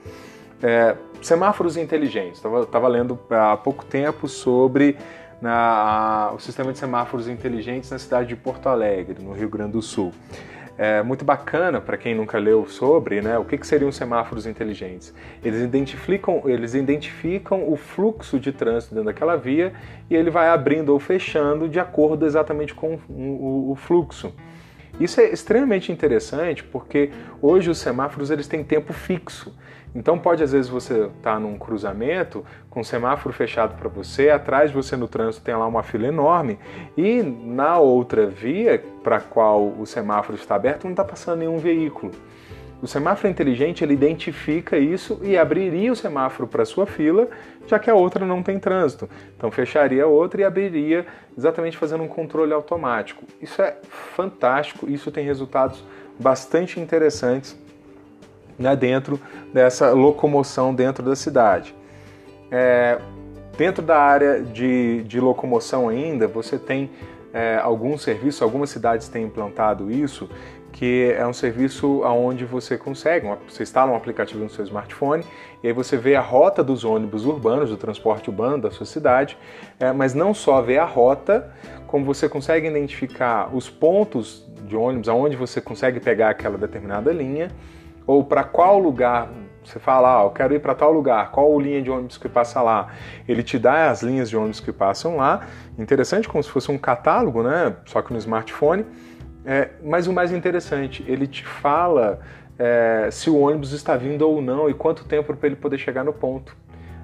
É, 0.63 0.97
semáforos 1.23 1.77
inteligentes. 1.77 2.43
Estava 2.63 2.89
lendo 2.89 3.19
há 3.31 3.57
pouco 3.57 3.85
tempo 3.85 4.29
sobre 4.29 4.97
na, 5.41 6.31
a, 6.31 6.33
o 6.33 6.39
sistema 6.39 6.73
de 6.73 6.79
semáforos 6.79 7.29
inteligentes 7.29 7.91
na 7.91 7.99
cidade 7.99 8.29
de 8.29 8.37
Porto 8.37 8.69
Alegre, 8.69 9.23
no 9.23 9.33
Rio 9.33 9.49
Grande 9.49 9.73
do 9.73 9.83
Sul 9.83 10.13
é, 10.81 11.03
muito 11.03 11.27
bacana 11.27 11.79
para 11.79 11.99
quem 11.99 12.15
nunca 12.15 12.39
leu 12.39 12.67
sobre, 12.67 13.21
né? 13.21 13.37
O 13.37 13.45
que, 13.45 13.59
que 13.59 13.67
seriam 13.67 13.93
semáforos 13.93 14.47
inteligentes? 14.47 15.13
Eles 15.45 15.61
identificam, 15.61 16.41
eles 16.47 16.73
identificam 16.73 17.71
o 17.71 17.77
fluxo 17.77 18.41
de 18.41 18.51
trânsito 18.51 18.95
dentro 18.95 19.13
daquela 19.13 19.37
via 19.37 19.75
e 20.09 20.17
ele 20.17 20.31
vai 20.31 20.49
abrindo 20.49 20.89
ou 20.89 20.99
fechando 20.99 21.69
de 21.69 21.79
acordo 21.79 22.25
exatamente 22.25 22.75
com 22.75 22.99
o, 23.11 23.73
o 23.73 23.75
fluxo. 23.75 24.33
Isso 24.99 25.21
é 25.21 25.29
extremamente 25.31 25.93
interessante 25.93 26.65
porque 26.65 27.11
hoje 27.43 27.69
os 27.69 27.77
semáforos 27.77 28.31
eles 28.31 28.49
têm 28.49 28.65
tempo 28.65 28.95
fixo. 28.95 29.55
Então 29.95 30.19
pode 30.19 30.43
às 30.43 30.53
vezes 30.53 30.69
você 30.71 31.07
estar 31.07 31.35
tá 31.35 31.41
num 31.41 31.59
cruzamento 31.59 32.45
com 32.69 32.83
semáforo 32.85 33.35
fechado 33.35 33.77
para 33.77 33.89
você, 33.89 34.31
atrás 34.31 34.71
de 34.71 34.77
você 34.77 34.97
no 34.97 35.09
trânsito 35.09 35.45
tem 35.45 35.55
lá 35.55 35.67
uma 35.67 35.83
fila 35.83 36.07
enorme 36.07 36.59
e 36.97 37.23
na 37.23 37.79
outra 37.79 38.27
via 38.27 38.83
para 39.03 39.21
qual 39.21 39.67
o 39.67 39.85
semáforo 39.85 40.39
está 40.39 40.55
aberto 40.55 40.85
não 40.85 40.93
está 40.93 41.05
passando 41.05 41.41
nenhum 41.41 41.59
veículo. 41.59 42.13
O 42.83 42.87
semáforo 42.87 43.29
inteligente 43.29 43.85
ele 43.85 43.93
identifica 43.93 44.79
isso 44.79 45.21
e 45.23 45.37
abriria 45.37 45.93
o 45.93 45.97
semáforo 45.97 46.49
para 46.49 46.65
sua 46.65 46.87
fila, 46.87 47.29
já 47.67 47.79
que 47.79 47.91
a 47.91 47.95
outra 47.95 48.25
não 48.25 48.43
tem 48.43 48.59
trânsito. 48.59 49.09
Então 49.37 49.51
fecharia 49.51 50.05
a 50.05 50.07
outra 50.07 50.41
e 50.41 50.45
abriria 50.45 51.05
exatamente 51.37 51.77
fazendo 51.77 52.03
um 52.03 52.09
controle 52.09 52.55
automático. 52.55 53.23
Isso 53.41 53.61
é 53.61 53.77
fantástico, 54.17 54.89
isso 54.89 55.11
tem 55.11 55.27
resultados 55.27 55.85
bastante 56.19 56.81
interessantes 56.81 57.55
né, 58.61 58.77
dentro 58.77 59.19
dessa 59.53 59.91
locomoção 59.93 60.75
dentro 60.75 61.03
da 61.03 61.17
cidade. 61.17 61.75
É, 62.53 62.99
dentro 63.57 63.83
da 63.83 63.99
área 63.99 64.43
de, 64.43 65.03
de 65.05 65.19
locomoção 65.19 65.89
ainda, 65.89 66.29
você 66.29 66.59
tem 66.59 66.91
é, 67.33 67.59
alguns 67.63 68.03
serviços, 68.03 68.43
algumas 68.43 68.69
cidades 68.69 69.09
têm 69.09 69.25
implantado 69.25 69.91
isso, 69.91 70.29
que 70.73 71.13
é 71.17 71.27
um 71.27 71.33
serviço 71.33 72.03
onde 72.03 72.45
você 72.45 72.79
consegue, 72.79 73.27
você 73.49 73.63
instala 73.63 73.91
um 73.91 73.97
aplicativo 73.97 74.43
no 74.43 74.51
seu 74.51 74.65
smartphone 74.65 75.25
e 75.63 75.67
aí 75.67 75.73
você 75.73 75.97
vê 75.97 76.15
a 76.15 76.21
rota 76.21 76.63
dos 76.63 76.85
ônibus 76.85 77.25
urbanos, 77.25 77.71
do 77.71 77.77
transporte 77.77 78.31
urbano 78.31 78.63
da 78.63 78.71
sua 78.71 78.87
cidade, 78.87 79.37
é, 79.79 79.91
mas 79.93 80.15
não 80.15 80.33
só 80.33 80.61
vê 80.61 80.79
a 80.79 80.85
rota, 80.85 81.53
como 81.87 82.05
você 82.05 82.29
consegue 82.29 82.69
identificar 82.69 83.55
os 83.55 83.69
pontos 83.69 84.49
de 84.67 84.77
ônibus, 84.77 85.09
aonde 85.09 85.35
você 85.35 85.61
consegue 85.61 85.99
pegar 85.99 86.31
aquela 86.31 86.57
determinada 86.57 87.13
linha, 87.13 87.51
ou 88.11 88.25
para 88.25 88.43
qual 88.43 88.77
lugar 88.77 89.29
você 89.65 89.79
fala, 89.79 90.21
ah, 90.21 90.25
eu 90.25 90.31
quero 90.31 90.53
ir 90.53 90.59
para 90.59 90.75
tal 90.75 90.91
lugar, 90.91 91.31
qual 91.31 91.61
linha 91.61 91.81
de 91.81 91.89
ônibus 91.89 92.19
que 92.19 92.29
passa 92.29 92.61
lá? 92.61 92.89
Ele 93.29 93.41
te 93.41 93.57
dá 93.57 93.89
as 93.89 94.03
linhas 94.03 94.29
de 94.29 94.37
ônibus 94.37 94.59
que 94.59 94.73
passam 94.73 95.17
lá. 95.17 95.47
Interessante, 95.79 96.29
como 96.29 96.43
se 96.43 96.51
fosse 96.51 96.73
um 96.73 96.79
catálogo, 96.79 97.43
né? 97.43 97.77
Só 97.85 98.03
que 98.03 98.13
no 98.13 98.19
smartphone. 98.19 98.85
É, 99.45 99.71
mas 99.85 100.09
o 100.09 100.13
mais 100.13 100.33
interessante, 100.33 101.05
ele 101.07 101.27
te 101.27 101.47
fala 101.47 102.19
é, 102.59 103.09
se 103.13 103.31
o 103.31 103.39
ônibus 103.39 103.73
está 103.73 103.97
vindo 103.97 104.23
ou 104.23 104.43
não 104.43 104.69
e 104.69 104.75
quanto 104.75 105.05
tempo 105.05 105.33
para 105.37 105.47
ele 105.47 105.57
poder 105.57 105.79
chegar 105.79 106.03
no 106.03 106.13
ponto. 106.13 106.57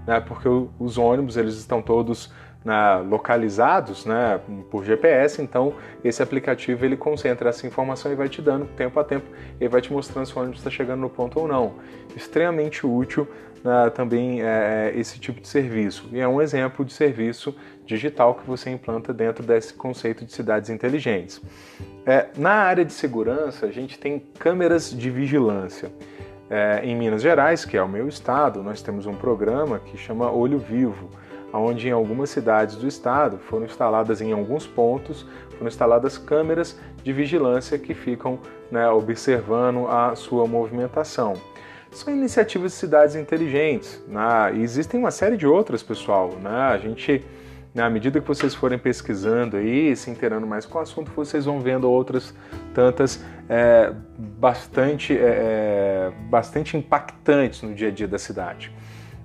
Né? 0.04 0.18
Porque 0.18 0.48
os 0.48 0.98
ônibus 0.98 1.36
eles 1.36 1.54
estão 1.54 1.80
todos 1.80 2.32
né, 2.66 2.96
localizados 3.08 4.04
né, 4.04 4.40
por 4.68 4.85
GPS, 4.85 5.40
então 5.40 5.75
esse 6.02 6.20
aplicativo 6.20 6.85
ele 6.85 6.96
concentra 6.96 7.49
essa 7.49 7.64
informação 7.64 8.11
e 8.11 8.16
vai 8.16 8.28
te 8.28 8.42
dando 8.42 8.66
tempo 8.76 8.99
a 8.99 9.04
tempo 9.04 9.25
e 9.61 9.68
vai 9.68 9.80
te 9.80 9.92
mostrando 9.92 10.26
se 10.26 10.37
o 10.37 10.40
ônibus 10.40 10.58
está 10.58 10.68
chegando 10.68 10.99
no 10.99 11.08
ponto 11.08 11.38
ou 11.38 11.46
não. 11.46 11.75
Extremamente 12.16 12.85
útil 12.85 13.28
né, 13.62 13.88
também 13.90 14.42
é, 14.42 14.92
é, 14.92 14.99
esse 14.99 15.20
tipo 15.20 15.40
de 15.40 15.46
serviço 15.46 16.08
e 16.11 16.18
é 16.18 16.26
um 16.26 16.42
exemplo 16.42 16.85
de 16.85 16.92
serviço 16.92 17.54
digital 17.87 18.35
que 18.35 18.44
você 18.44 18.68
implanta 18.68 19.14
dentro 19.14 19.46
desse 19.46 19.73
conceito 19.73 20.25
de 20.25 20.32
cidades 20.32 20.68
inteligentes. 20.68 21.40
É, 22.04 22.26
na 22.37 22.50
área 22.50 22.85
de 22.85 22.92
segurança, 22.92 23.66
a 23.66 23.70
gente 23.70 23.96
tem 23.96 24.18
câmeras 24.40 24.90
de 24.90 25.08
vigilância. 25.08 25.92
É, 26.50 26.80
em 26.85 26.96
Minas 26.96 27.23
Gerais, 27.23 27.64
que 27.64 27.76
é 27.76 27.82
o 27.82 27.88
meu 27.88 28.08
estado, 28.08 28.62
nós 28.62 28.82
temos 28.82 29.06
um 29.06 29.14
programa 29.14 29.80
que 29.80 29.96
chama 29.96 30.30
Olho 30.30 30.58
Vivo 30.58 31.11
onde 31.58 31.88
em 31.88 31.92
algumas 31.92 32.30
cidades 32.30 32.76
do 32.76 32.86
estado 32.86 33.38
foram 33.38 33.64
instaladas 33.64 34.20
em 34.20 34.32
alguns 34.32 34.66
pontos, 34.66 35.26
foram 35.52 35.68
instaladas 35.68 36.18
câmeras 36.18 36.78
de 37.02 37.12
vigilância 37.12 37.78
que 37.78 37.94
ficam 37.94 38.38
né, 38.70 38.88
observando 38.88 39.86
a 39.88 40.14
sua 40.14 40.46
movimentação. 40.46 41.34
São 41.90 42.12
iniciativas 42.12 42.72
de 42.72 42.78
cidades 42.78 43.16
inteligentes, 43.16 44.02
né? 44.06 44.52
e 44.54 44.62
existem 44.62 45.00
uma 45.00 45.10
série 45.10 45.36
de 45.36 45.46
outras, 45.46 45.82
pessoal. 45.82 46.32
Né? 46.42 46.50
A 46.50 46.76
gente, 46.76 47.25
na 47.75 47.88
medida 47.88 48.20
que 48.20 48.26
vocês 48.26 48.54
forem 48.54 48.78
pesquisando 48.78 49.56
aí, 49.56 49.96
se 49.96 50.10
inteirando 50.10 50.46
mais 50.46 50.66
com 50.66 50.78
o 50.78 50.80
assunto, 50.82 51.10
vocês 51.12 51.46
vão 51.46 51.60
vendo 51.60 51.90
outras 51.90 52.34
tantas 52.75 53.25
é, 53.48 53.94
bastante, 54.18 55.16
é, 55.16 56.10
é 56.10 56.12
bastante 56.28 56.76
impactantes 56.76 57.62
no 57.62 57.75
dia 57.75 57.88
a 57.88 57.90
dia 57.90 58.08
da 58.08 58.18
cidade. 58.18 58.70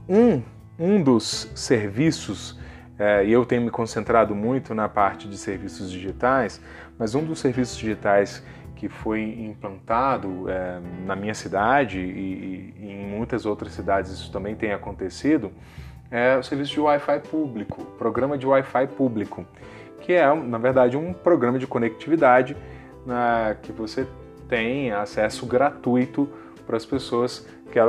Um 0.08 0.42
um 0.82 1.02
dos 1.02 1.52
serviços, 1.54 2.60
é, 2.98 3.24
e 3.24 3.32
eu 3.32 3.46
tenho 3.46 3.62
me 3.62 3.70
concentrado 3.70 4.34
muito 4.34 4.74
na 4.74 4.90
parte 4.90 5.28
de 5.28 5.38
serviços 5.38 5.92
digitais, 5.92 6.60
mas 6.98 7.14
um 7.14 7.24
dos 7.24 7.40
serviços 7.40 7.78
digitais 7.78 8.44
que 8.76 8.90
foi 8.90 9.22
implantado 9.22 10.50
é, 10.50 10.82
na 11.06 11.16
minha 11.16 11.36
cidade 11.36 12.00
e, 12.00 12.74
e, 12.80 12.92
em 12.92 13.06
muitas 13.06 13.46
outras 13.46 13.74
cidades 13.74 14.12
isso 14.12 14.32
também 14.32 14.56
tem 14.56 14.74
acontecido, 14.74 15.52
é 16.10 16.36
o 16.36 16.42
serviço 16.42 16.74
de 16.74 16.80
Wi-Fi 16.80 17.20
público, 17.30 17.86
programa 18.00 18.36
de 18.36 18.48
Wi-Fi 18.48 18.88
público, 18.88 19.46
que 20.02 20.14
é, 20.14 20.34
na 20.34 20.58
verdade, 20.58 20.98
um 20.98 21.14
programa 21.14 21.60
de 21.60 21.68
conectividade 21.68 22.58
na, 23.06 23.56
que 23.62 23.72
você 23.72 24.08
tem 24.50 24.92
acesso 24.92 25.46
gratuito 25.46 26.28
para 26.66 26.76
as 26.76 26.86
pessoas 26.86 27.48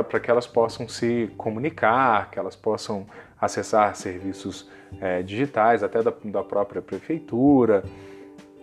para 0.09 0.19
que 0.19 0.29
elas 0.29 0.47
possam 0.47 0.87
se 0.87 1.31
comunicar, 1.37 2.31
que 2.31 2.39
elas 2.39 2.55
possam 2.55 3.05
acessar 3.39 3.95
serviços 3.95 4.69
é, 5.01 5.21
digitais, 5.21 5.83
até 5.83 6.01
da, 6.01 6.13
da 6.25 6.43
própria 6.43 6.81
prefeitura. 6.81 7.83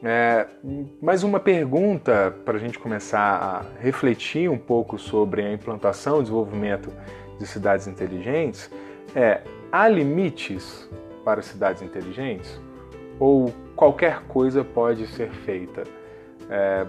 É, 0.02 0.46
mais 1.02 1.22
uma 1.22 1.38
pergunta 1.38 2.34
para 2.44 2.56
a 2.56 2.60
gente 2.60 2.78
começar 2.78 3.20
a 3.20 3.80
refletir 3.80 4.48
um 4.48 4.56
pouco 4.56 4.98
sobre 4.98 5.42
a 5.42 5.52
implantação 5.52 6.20
e 6.20 6.22
desenvolvimento 6.22 6.90
de 7.38 7.46
cidades 7.46 7.86
inteligentes 7.86 8.70
é: 9.14 9.42
há 9.70 9.86
limites 9.88 10.88
para 11.24 11.42
cidades 11.42 11.82
inteligentes? 11.82 12.58
Ou 13.18 13.52
qualquer 13.76 14.22
coisa 14.22 14.64
pode 14.64 15.06
ser 15.08 15.30
feita? 15.30 15.84
É, 16.48 16.86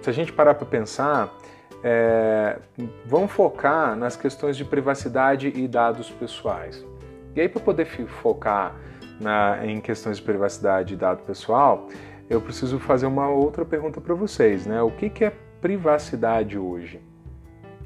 se 0.00 0.08
a 0.08 0.12
gente 0.12 0.32
parar 0.32 0.54
para 0.54 0.66
pensar, 0.66 1.36
é, 1.82 2.58
vão 3.06 3.28
focar 3.28 3.96
nas 3.96 4.16
questões 4.16 4.56
de 4.56 4.64
privacidade 4.64 5.52
e 5.54 5.68
dados 5.68 6.10
pessoais. 6.10 6.84
E 7.34 7.40
aí, 7.40 7.48
para 7.48 7.60
poder 7.60 7.86
focar 8.06 8.74
na, 9.20 9.64
em 9.64 9.80
questões 9.80 10.16
de 10.16 10.22
privacidade 10.22 10.94
e 10.94 10.96
dado 10.96 11.22
pessoal, 11.22 11.88
eu 12.28 12.40
preciso 12.40 12.78
fazer 12.78 13.06
uma 13.06 13.28
outra 13.28 13.64
pergunta 13.64 14.00
para 14.00 14.14
vocês, 14.14 14.66
né? 14.66 14.82
O 14.82 14.90
que, 14.90 15.08
que 15.08 15.24
é 15.24 15.32
privacidade 15.60 16.58
hoje? 16.58 17.00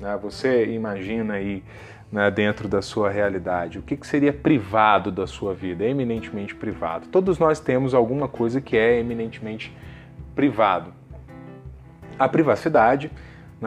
Né? 0.00 0.18
Você 0.22 0.66
imagina 0.66 1.34
aí 1.34 1.62
né, 2.10 2.30
dentro 2.30 2.68
da 2.68 2.82
sua 2.82 3.10
realidade, 3.10 3.78
o 3.78 3.82
que, 3.82 3.96
que 3.96 4.06
seria 4.06 4.32
privado 4.32 5.10
da 5.10 5.26
sua 5.26 5.54
vida, 5.54 5.84
eminentemente 5.84 6.54
privado? 6.54 7.06
Todos 7.08 7.38
nós 7.38 7.60
temos 7.60 7.94
alguma 7.94 8.28
coisa 8.28 8.60
que 8.60 8.76
é 8.76 8.98
eminentemente 8.98 9.74
privado. 10.34 10.92
A 12.18 12.28
privacidade 12.28 13.10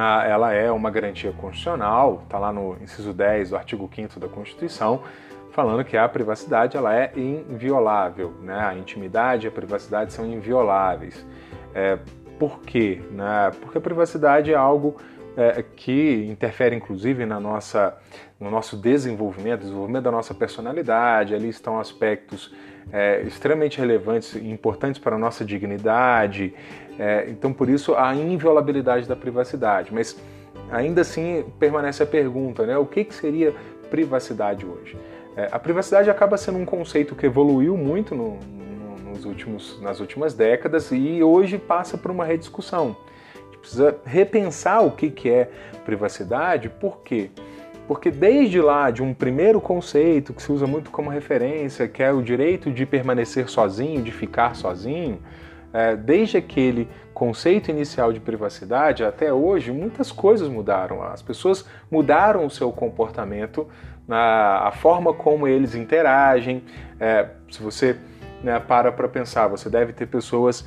ela 0.04 0.54
é 0.54 0.72
uma 0.72 0.90
garantia 0.90 1.32
constitucional, 1.32 2.22
está 2.24 2.38
lá 2.38 2.52
no 2.52 2.78
inciso 2.82 3.14
10 3.14 3.52
do 3.52 3.56
artigo 3.56 3.90
5 3.94 4.20
da 4.20 4.28
Constituição, 4.28 5.04
falando 5.52 5.86
que 5.86 5.96
a 5.96 6.08
privacidade 6.10 6.76
ela 6.76 6.94
é 6.94 7.14
inviolável, 7.16 8.34
né? 8.42 8.60
a 8.60 8.76
intimidade 8.76 9.46
e 9.46 9.48
a 9.48 9.52
privacidade 9.52 10.12
são 10.12 10.26
invioláveis. 10.26 11.26
É, 11.74 11.98
por 12.38 12.60
quê? 12.60 13.02
Né? 13.12 13.52
Porque 13.62 13.78
a 13.78 13.82
privacidade 13.82 14.52
é 14.52 14.56
algo 14.56 14.98
é, 15.38 15.64
que 15.64 16.28
interfere 16.30 16.76
inclusive 16.76 17.26
na 17.26 17.40
nossa, 17.40 17.98
no 18.40 18.50
nosso 18.50 18.78
desenvolvimento, 18.78 19.62
desenvolvimento 19.62 20.04
da 20.04 20.12
nossa 20.12 20.34
personalidade. 20.34 21.34
Ali 21.34 21.50
estão 21.50 21.80
aspectos 21.80 22.54
é, 22.92 23.22
extremamente 23.22 23.80
relevantes 23.80 24.36
e 24.36 24.50
importantes 24.50 25.00
para 25.00 25.16
a 25.16 25.20
nossa 25.20 25.44
dignidade. 25.44 26.54
É, 26.98 27.26
então, 27.30 27.52
por 27.52 27.70
isso, 27.70 27.96
a 27.96 28.16
inviolabilidade 28.16 29.08
da 29.08 29.16
privacidade. 29.16 29.94
Mas 29.94 30.18
ainda 30.72 31.02
assim 31.02 31.46
permanece 31.60 32.02
a 32.04 32.06
pergunta, 32.06 32.66
né? 32.66 32.78
O 32.78 32.86
que, 32.86 33.04
que 33.04 33.14
seria 33.14 33.54
privacidade 33.90 34.66
hoje? 34.66 34.98
É, 35.36 35.50
a 35.52 35.60
privacidade 35.60 36.10
acaba 36.10 36.38
sendo 36.38 36.58
um 36.58 36.66
conceito 36.66 37.16
que 37.16 37.26
evoluiu 37.26 37.76
muito 37.76 38.16
no, 38.16 38.40
no, 38.40 39.12
nos 39.12 39.26
últimos, 39.26 39.82
nas 39.82 40.00
últimas 40.00 40.34
décadas 40.34 40.92
e 40.92 41.22
hoje 41.22 41.58
passa 41.58 41.98
por 41.98 42.10
uma 42.10 42.24
rediscussão 42.24 42.96
precisa 43.66 43.98
repensar 44.06 44.86
o 44.86 44.92
que, 44.92 45.10
que 45.10 45.30
é 45.30 45.50
privacidade, 45.84 46.70
por 46.70 47.00
quê? 47.00 47.32
Porque 47.88 48.12
desde 48.12 48.62
lá, 48.62 48.92
de 48.92 49.02
um 49.02 49.14
primeiro 49.14 49.60
conceito 49.60 50.34
que 50.34 50.42
se 50.42 50.52
usa 50.52 50.66
muito 50.68 50.92
como 50.92 51.10
referência, 51.10 51.88
que 51.88 52.02
é 52.02 52.12
o 52.12 52.22
direito 52.22 52.72
de 52.72 52.86
permanecer 52.86 53.50
sozinho, 53.50 54.02
de 54.02 54.12
ficar 54.12 54.56
sozinho, 54.56 55.20
desde 55.96 56.38
aquele 56.38 56.88
conceito 57.14 57.70
inicial 57.72 58.14
de 58.14 58.20
privacidade 58.20 59.04
até 59.04 59.34
hoje, 59.34 59.72
muitas 59.72 60.12
coisas 60.12 60.48
mudaram. 60.48 61.02
As 61.02 61.22
pessoas 61.22 61.66
mudaram 61.90 62.46
o 62.46 62.50
seu 62.50 62.72
comportamento, 62.72 63.68
a, 64.10 64.72
forma 64.76 65.14
como 65.14 65.48
eles 65.48 65.76
interagem. 65.76 66.64
É, 67.00 67.28
se 67.50 67.62
você 67.62 67.98
né, 68.44 68.60
para 68.60 68.92
para 68.92 69.08
pensar, 69.08 69.48
você 69.48 69.70
deve 69.70 69.92
ter 69.94 70.06
pessoas 70.06 70.66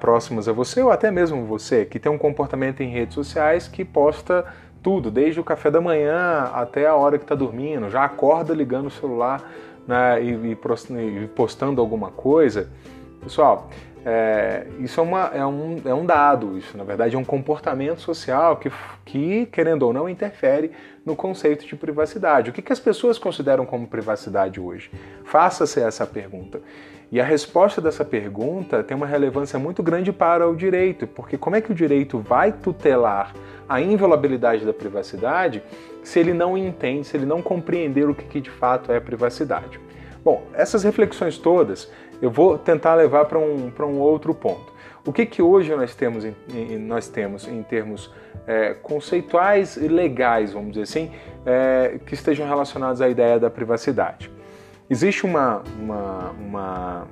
próximas 0.00 0.46
a 0.46 0.52
você 0.52 0.82
ou 0.82 0.90
até 0.90 1.10
mesmo 1.10 1.46
você 1.46 1.86
que 1.86 1.98
tem 1.98 2.12
um 2.12 2.18
comportamento 2.18 2.82
em 2.82 2.90
redes 2.90 3.14
sociais 3.14 3.66
que 3.66 3.82
posta 3.82 4.44
tudo, 4.82 5.10
desde 5.10 5.40
o 5.40 5.44
café 5.44 5.70
da 5.70 5.80
manhã 5.80 6.50
até 6.52 6.86
a 6.86 6.94
hora 6.94 7.18
que 7.18 7.24
está 7.24 7.34
dormindo, 7.34 7.90
já 7.90 8.04
acorda 8.04 8.54
ligando 8.54 8.86
o 8.86 8.90
celular 8.90 9.42
né, 9.86 10.22
e, 10.22 10.52
e, 10.52 11.26
postando 11.28 11.80
alguma 11.80 12.10
coisa. 12.10 12.68
Pessoal, 13.22 13.68
é, 14.10 14.66
isso 14.80 14.98
é, 15.00 15.02
uma, 15.02 15.30
é, 15.34 15.44
um, 15.44 15.76
é 15.84 15.92
um 15.92 16.06
dado, 16.06 16.56
isso 16.56 16.78
na 16.78 16.82
verdade 16.82 17.14
é 17.14 17.18
um 17.18 17.24
comportamento 17.24 18.00
social 18.00 18.56
que, 18.56 18.72
que, 19.04 19.44
querendo 19.52 19.82
ou 19.82 19.92
não, 19.92 20.08
interfere 20.08 20.70
no 21.04 21.14
conceito 21.14 21.66
de 21.66 21.76
privacidade. 21.76 22.48
O 22.48 22.52
que, 22.54 22.62
que 22.62 22.72
as 22.72 22.80
pessoas 22.80 23.18
consideram 23.18 23.66
como 23.66 23.86
privacidade 23.86 24.58
hoje? 24.58 24.90
Faça-se 25.24 25.78
essa 25.82 26.06
pergunta. 26.06 26.58
E 27.12 27.20
a 27.20 27.24
resposta 27.24 27.82
dessa 27.82 28.02
pergunta 28.02 28.82
tem 28.82 28.96
uma 28.96 29.06
relevância 29.06 29.58
muito 29.58 29.82
grande 29.82 30.10
para 30.10 30.48
o 30.48 30.56
direito, 30.56 31.06
porque 31.06 31.36
como 31.36 31.56
é 31.56 31.60
que 31.60 31.70
o 31.70 31.74
direito 31.74 32.18
vai 32.18 32.50
tutelar 32.50 33.34
a 33.68 33.78
inviolabilidade 33.78 34.64
da 34.64 34.72
privacidade 34.72 35.62
se 36.02 36.18
ele 36.18 36.32
não 36.32 36.56
entende, 36.56 37.06
se 37.06 37.14
ele 37.14 37.26
não 37.26 37.42
compreender 37.42 38.08
o 38.08 38.14
que 38.14 38.40
de 38.40 38.50
fato 38.50 38.90
é 38.90 38.98
privacidade? 39.00 39.78
Bom, 40.24 40.42
essas 40.54 40.82
reflexões 40.82 41.38
todas 41.38 41.90
eu 42.20 42.30
vou 42.30 42.58
tentar 42.58 42.94
levar 42.94 43.26
para 43.26 43.38
um, 43.38 43.72
um 43.80 43.98
outro 43.98 44.34
ponto. 44.34 44.72
O 45.06 45.12
que, 45.12 45.24
que 45.24 45.40
hoje 45.40 45.74
nós 45.74 45.94
temos 45.94 46.24
em, 46.24 46.34
nós 46.78 47.08
temos 47.08 47.46
em 47.46 47.62
termos 47.62 48.12
é, 48.46 48.74
conceituais 48.74 49.76
e 49.76 49.88
legais, 49.88 50.52
vamos 50.52 50.70
dizer 50.70 50.82
assim, 50.82 51.12
é, 51.46 51.98
que 52.04 52.14
estejam 52.14 52.46
relacionados 52.46 53.00
à 53.00 53.08
ideia 53.08 53.38
da 53.38 53.48
privacidade? 53.48 54.30
Existe 54.90 55.24
uma, 55.24 55.62
uma, 55.78 56.30
uma, 56.30 57.08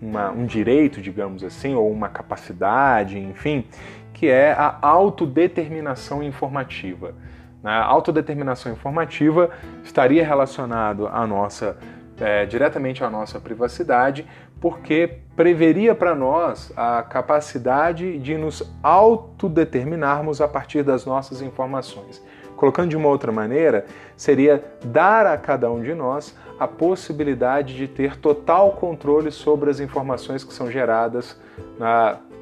uma, 0.00 0.30
um 0.30 0.46
direito, 0.46 1.00
digamos 1.00 1.42
assim, 1.42 1.74
ou 1.74 1.90
uma 1.90 2.08
capacidade, 2.08 3.18
enfim, 3.18 3.66
que 4.12 4.28
é 4.28 4.52
a 4.52 4.78
autodeterminação 4.80 6.22
informativa. 6.22 7.14
A 7.62 7.82
autodeterminação 7.82 8.70
informativa 8.72 9.50
estaria 9.82 10.24
relacionado 10.24 11.06
à 11.08 11.26
nossa 11.26 11.78
é, 12.20 12.46
diretamente 12.46 13.02
à 13.02 13.10
nossa 13.10 13.40
privacidade, 13.40 14.26
porque 14.60 15.18
preveria 15.36 15.94
para 15.94 16.14
nós 16.14 16.72
a 16.76 17.02
capacidade 17.02 18.18
de 18.18 18.36
nos 18.36 18.62
autodeterminarmos 18.82 20.40
a 20.40 20.48
partir 20.48 20.82
das 20.82 21.04
nossas 21.04 21.42
informações. 21.42 22.22
Colocando 22.56 22.90
de 22.90 22.96
uma 22.96 23.08
outra 23.08 23.32
maneira, 23.32 23.84
seria 24.16 24.64
dar 24.84 25.26
a 25.26 25.36
cada 25.36 25.70
um 25.70 25.82
de 25.82 25.92
nós 25.92 26.36
a 26.58 26.68
possibilidade 26.68 27.74
de 27.74 27.88
ter 27.88 28.16
total 28.16 28.72
controle 28.72 29.30
sobre 29.32 29.70
as 29.70 29.80
informações 29.80 30.44
que 30.44 30.52
são 30.52 30.70
geradas 30.70 31.38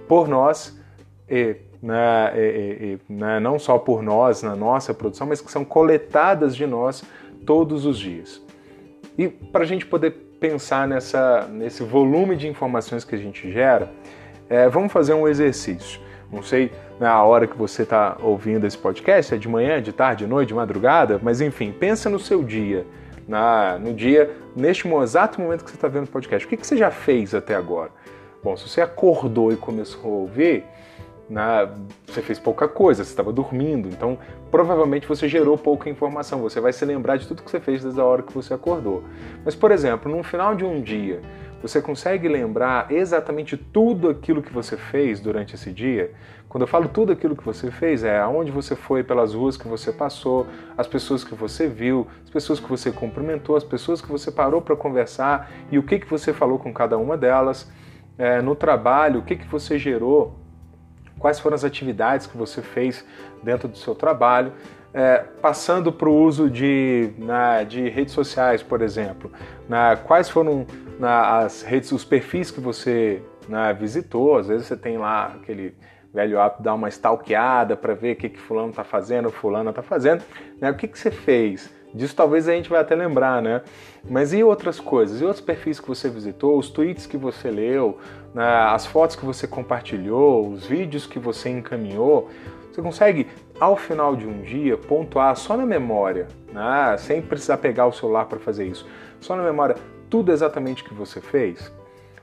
por 0.07 0.29
nós 0.29 0.79
e, 1.29 1.57
né, 1.83 2.33
e, 2.37 2.99
e 3.09 3.13
né, 3.13 3.41
não 3.41 3.59
só 3.59 3.79
por 3.79 4.03
nós 4.03 4.43
na 4.43 4.55
nossa 4.55 4.93
produção, 4.93 5.27
mas 5.27 5.41
que 5.41 5.51
são 5.51 5.65
coletadas 5.65 6.55
de 6.55 6.67
nós 6.67 7.03
todos 7.47 7.87
os 7.87 7.99
dias. 7.99 8.42
E 9.17 9.29
para 9.29 9.63
a 9.63 9.67
gente 9.67 9.87
poder 9.87 10.11
pensar 10.41 10.89
nessa, 10.89 11.47
nesse 11.49 11.83
volume 11.83 12.37
de 12.37 12.49
informações 12.49 13.05
que 13.05 13.15
a 13.15 13.19
gente 13.19 13.51
gera, 13.53 13.91
é, 14.49 14.69
vamos 14.69 14.93
fazer 14.93 15.15
um 15.15 15.29
exercício. 15.29 16.01
Não 16.33 16.43
sei 16.43 16.73
na 16.99 17.23
hora 17.23 17.47
que 17.47 17.57
você 17.57 17.83
está 17.83 18.17
ouvindo 18.23 18.67
esse 18.67 18.79
podcast, 18.79 19.35
é 19.35 19.37
de 19.37 19.49
manhã, 19.49 19.83
de 19.83 19.93
tarde, 19.93 20.25
de 20.25 20.31
noite, 20.31 20.49
de 20.49 20.55
madrugada, 20.55 21.21
mas 21.23 21.41
enfim, 21.41 21.73
pensa 21.73 22.09
no 22.09 22.19
seu 22.19 22.43
dia 22.43 22.87
na, 23.27 23.79
no 23.79 23.93
dia, 23.93 24.31
neste 24.55 24.89
exato 24.89 25.41
momento 25.41 25.65
que 25.65 25.71
você 25.71 25.77
está 25.77 25.89
vendo 25.89 26.05
o 26.05 26.11
podcast. 26.11 26.47
O 26.47 26.49
que, 26.49 26.57
que 26.57 26.67
você 26.67 26.77
já 26.77 26.91
fez 26.91 27.35
até 27.35 27.55
agora? 27.55 27.91
Bom, 28.43 28.57
se 28.57 28.69
você 28.69 28.81
acordou 28.81 29.53
e 29.53 29.57
começou 29.57 30.05
a 30.05 30.15
ouvir, 30.15 30.65
na, 31.33 31.69
você 32.07 32.21
fez 32.21 32.39
pouca 32.39 32.69
coisa, 32.69 33.03
você 33.03 33.11
estava 33.11 33.33
dormindo, 33.33 33.89
então 33.89 34.19
provavelmente 34.51 35.09
você 35.09 35.27
gerou 35.27 35.57
pouca 35.57 35.89
informação. 35.89 36.41
Você 36.43 36.61
vai 36.61 36.73
se 36.73 36.85
lembrar 36.85 37.17
de 37.17 37.27
tudo 37.27 37.43
que 37.43 37.51
você 37.51 37.59
fez 37.59 37.83
desde 37.83 38.01
a 38.01 38.05
hora 38.05 38.23
que 38.23 38.33
você 38.33 38.53
acordou. 38.53 39.03
Mas, 39.45 39.55
por 39.55 39.71
exemplo, 39.71 40.15
no 40.15 40.23
final 40.23 40.55
de 40.55 40.65
um 40.65 40.81
dia, 40.83 41.23
você 41.63 41.81
consegue 41.81 42.29
lembrar 42.29 42.91
exatamente 42.93 43.57
tudo 43.57 44.11
aquilo 44.11 44.43
que 44.43 44.53
você 44.53 44.77
fez 44.77 45.21
durante 45.21 45.55
esse 45.55 45.73
dia? 45.73 46.13
Quando 46.49 46.63
eu 46.63 46.67
falo 46.67 46.87
tudo 46.87 47.13
aquilo 47.13 47.35
que 47.35 47.45
você 47.45 47.71
fez, 47.71 48.05
é 48.05 48.19
aonde 48.19 48.51
você 48.51 48.77
foi, 48.77 49.03
pelas 49.03 49.33
ruas 49.33 49.57
que 49.57 49.67
você 49.67 49.91
passou, 49.91 50.47
as 50.77 50.87
pessoas 50.87 51.25
que 51.25 51.35
você 51.35 51.67
viu, 51.67 52.07
as 52.25 52.31
pessoas 52.31 52.61
que 52.61 52.69
você 52.69 52.93
cumprimentou, 52.93 53.57
as 53.57 53.65
pessoas 53.65 54.03
que 54.03 54.09
você 54.09 54.31
parou 54.31 54.61
para 54.61 54.77
conversar 54.77 55.51
e 55.71 55.79
o 55.79 55.83
que, 55.83 55.99
que 55.99 56.11
você 56.11 56.33
falou 56.33 56.59
com 56.59 56.75
cada 56.75 56.99
uma 56.99 57.17
delas. 57.17 57.73
É, 58.19 58.43
no 58.43 58.55
trabalho, 58.55 59.21
o 59.21 59.23
que, 59.23 59.37
que 59.37 59.47
você 59.47 59.79
gerou, 59.79 60.42
quais 61.23 61.39
foram 61.39 61.55
as 61.55 61.65
atividades 61.65 62.27
que 62.27 62.37
você 62.37 62.61
fez 62.61 63.07
dentro 63.43 63.69
do 63.69 63.79
seu 63.79 63.95
trabalho 63.95 64.53
é, 64.93 65.25
passando 65.41 65.91
para 65.91 66.09
o 66.09 66.15
uso 66.15 66.51
de, 66.51 67.13
na, 67.17 67.63
de 67.63 67.89
redes 67.89 68.13
sociais, 68.13 68.63
por 68.63 68.83
exemplo. 68.83 69.31
Na, 69.69 69.97
quais 69.97 70.29
foram 70.29 70.67
na, 70.99 71.39
as 71.39 71.63
redes, 71.63 71.93
os 71.93 72.05
perfis 72.05 72.51
que 72.51 72.61
você 72.61 73.23
na, 73.49 73.73
visitou? 73.73 74.37
Às 74.37 74.49
vezes 74.49 74.67
você 74.67 74.77
tem 74.77 74.99
lá 74.99 75.33
aquele 75.37 75.75
velho 76.13 76.39
hábito 76.39 76.63
dar 76.63 76.75
uma 76.75 76.89
stalkeada 76.91 77.75
para 77.75 77.95
ver 77.95 78.13
o 78.13 78.17
que, 78.17 78.29
que 78.29 78.39
fulano 78.39 78.69
está 78.69 78.85
fazendo, 78.85 79.31
fulana 79.31 79.71
está 79.71 79.83
fazendo. 79.83 80.23
Né? 80.61 80.71
O 80.71 80.75
que, 80.75 80.87
que 80.87 80.99
você 80.99 81.11
fez? 81.11 81.73
Disso 81.95 82.17
talvez 82.17 82.49
a 82.49 82.53
gente 82.53 82.71
vai 82.71 82.81
até 82.81 82.95
lembrar, 82.95 83.43
né? 83.43 83.63
Mas 84.09 84.33
e 84.33 84.43
outras 84.43 84.81
coisas? 84.81 85.21
E 85.21 85.25
outros 85.25 85.45
perfis 85.45 85.79
que 85.79 85.87
você 85.87 86.09
visitou, 86.09 86.59
os 86.59 86.71
tweets 86.71 87.07
que 87.07 87.17
você 87.17 87.51
leu, 87.51 87.99
né? 88.35 88.45
as 88.45 88.87
fotos 88.87 89.15
que 89.15 89.25
você 89.25 89.47
compartilhou, 89.47 90.49
os 90.49 90.67
vídeos 90.67 91.07
que 91.07 91.19
você 91.19 91.51
encaminhou? 91.51 92.31
Você 92.73 92.81
consegue, 92.81 93.27
ao 93.61 93.77
final 93.77 94.17
de 94.17 94.27
um 94.27 94.41
dia, 94.41 94.79
pontuar 94.79 95.37
só 95.37 95.57
na 95.57 95.67
memória, 95.67 96.27
né? 96.53 96.97
sem 96.99 97.21
precisar 97.21 97.59
pegar 97.59 97.87
o 97.87 97.93
celular 97.93 98.25
para 98.25 98.39
fazer 98.39 98.67
isso, 98.67 98.87
só 99.21 99.37
na 99.37 99.43
memória, 99.43 99.77
tudo 100.09 100.33
exatamente 100.33 100.83
que 100.83 100.95
você 100.95 101.21
fez? 101.21 101.71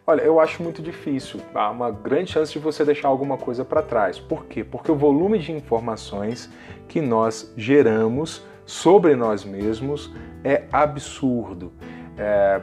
Olha, 0.09 0.23
eu 0.23 0.39
acho 0.39 0.63
muito 0.63 0.81
difícil. 0.81 1.39
Há 1.53 1.69
uma 1.69 1.91
grande 1.91 2.31
chance 2.31 2.51
de 2.51 2.57
você 2.57 2.83
deixar 2.83 3.09
alguma 3.09 3.37
coisa 3.37 3.63
para 3.63 3.83
trás. 3.83 4.19
Por 4.19 4.45
quê? 4.45 4.63
Porque 4.63 4.91
o 4.91 4.95
volume 4.95 5.37
de 5.37 5.51
informações 5.51 6.49
que 6.87 6.99
nós 6.99 7.53
geramos 7.55 8.43
sobre 8.69 9.15
nós 9.15 9.43
mesmos 9.43 10.13
é 10.43 10.65
absurdo. 10.71 11.73
É, 12.15 12.61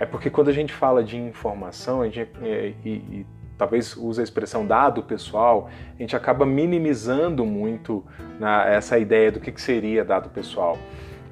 é 0.00 0.06
porque 0.06 0.28
quando 0.28 0.48
a 0.48 0.52
gente 0.52 0.72
fala 0.72 1.02
de 1.02 1.16
informação, 1.16 2.02
a 2.02 2.04
gente, 2.06 2.28
é, 2.42 2.74
e, 2.84 2.90
e 2.90 3.26
talvez 3.56 3.96
use 3.96 4.20
a 4.20 4.24
expressão 4.24 4.66
dado 4.66 5.02
pessoal, 5.02 5.70
a 5.98 6.02
gente 6.02 6.14
acaba 6.14 6.44
minimizando 6.44 7.46
muito 7.46 8.04
na, 8.38 8.66
essa 8.66 8.98
ideia 8.98 9.32
do 9.32 9.40
que, 9.40 9.50
que 9.50 9.60
seria 9.60 10.04
dado 10.04 10.28
pessoal. 10.28 10.76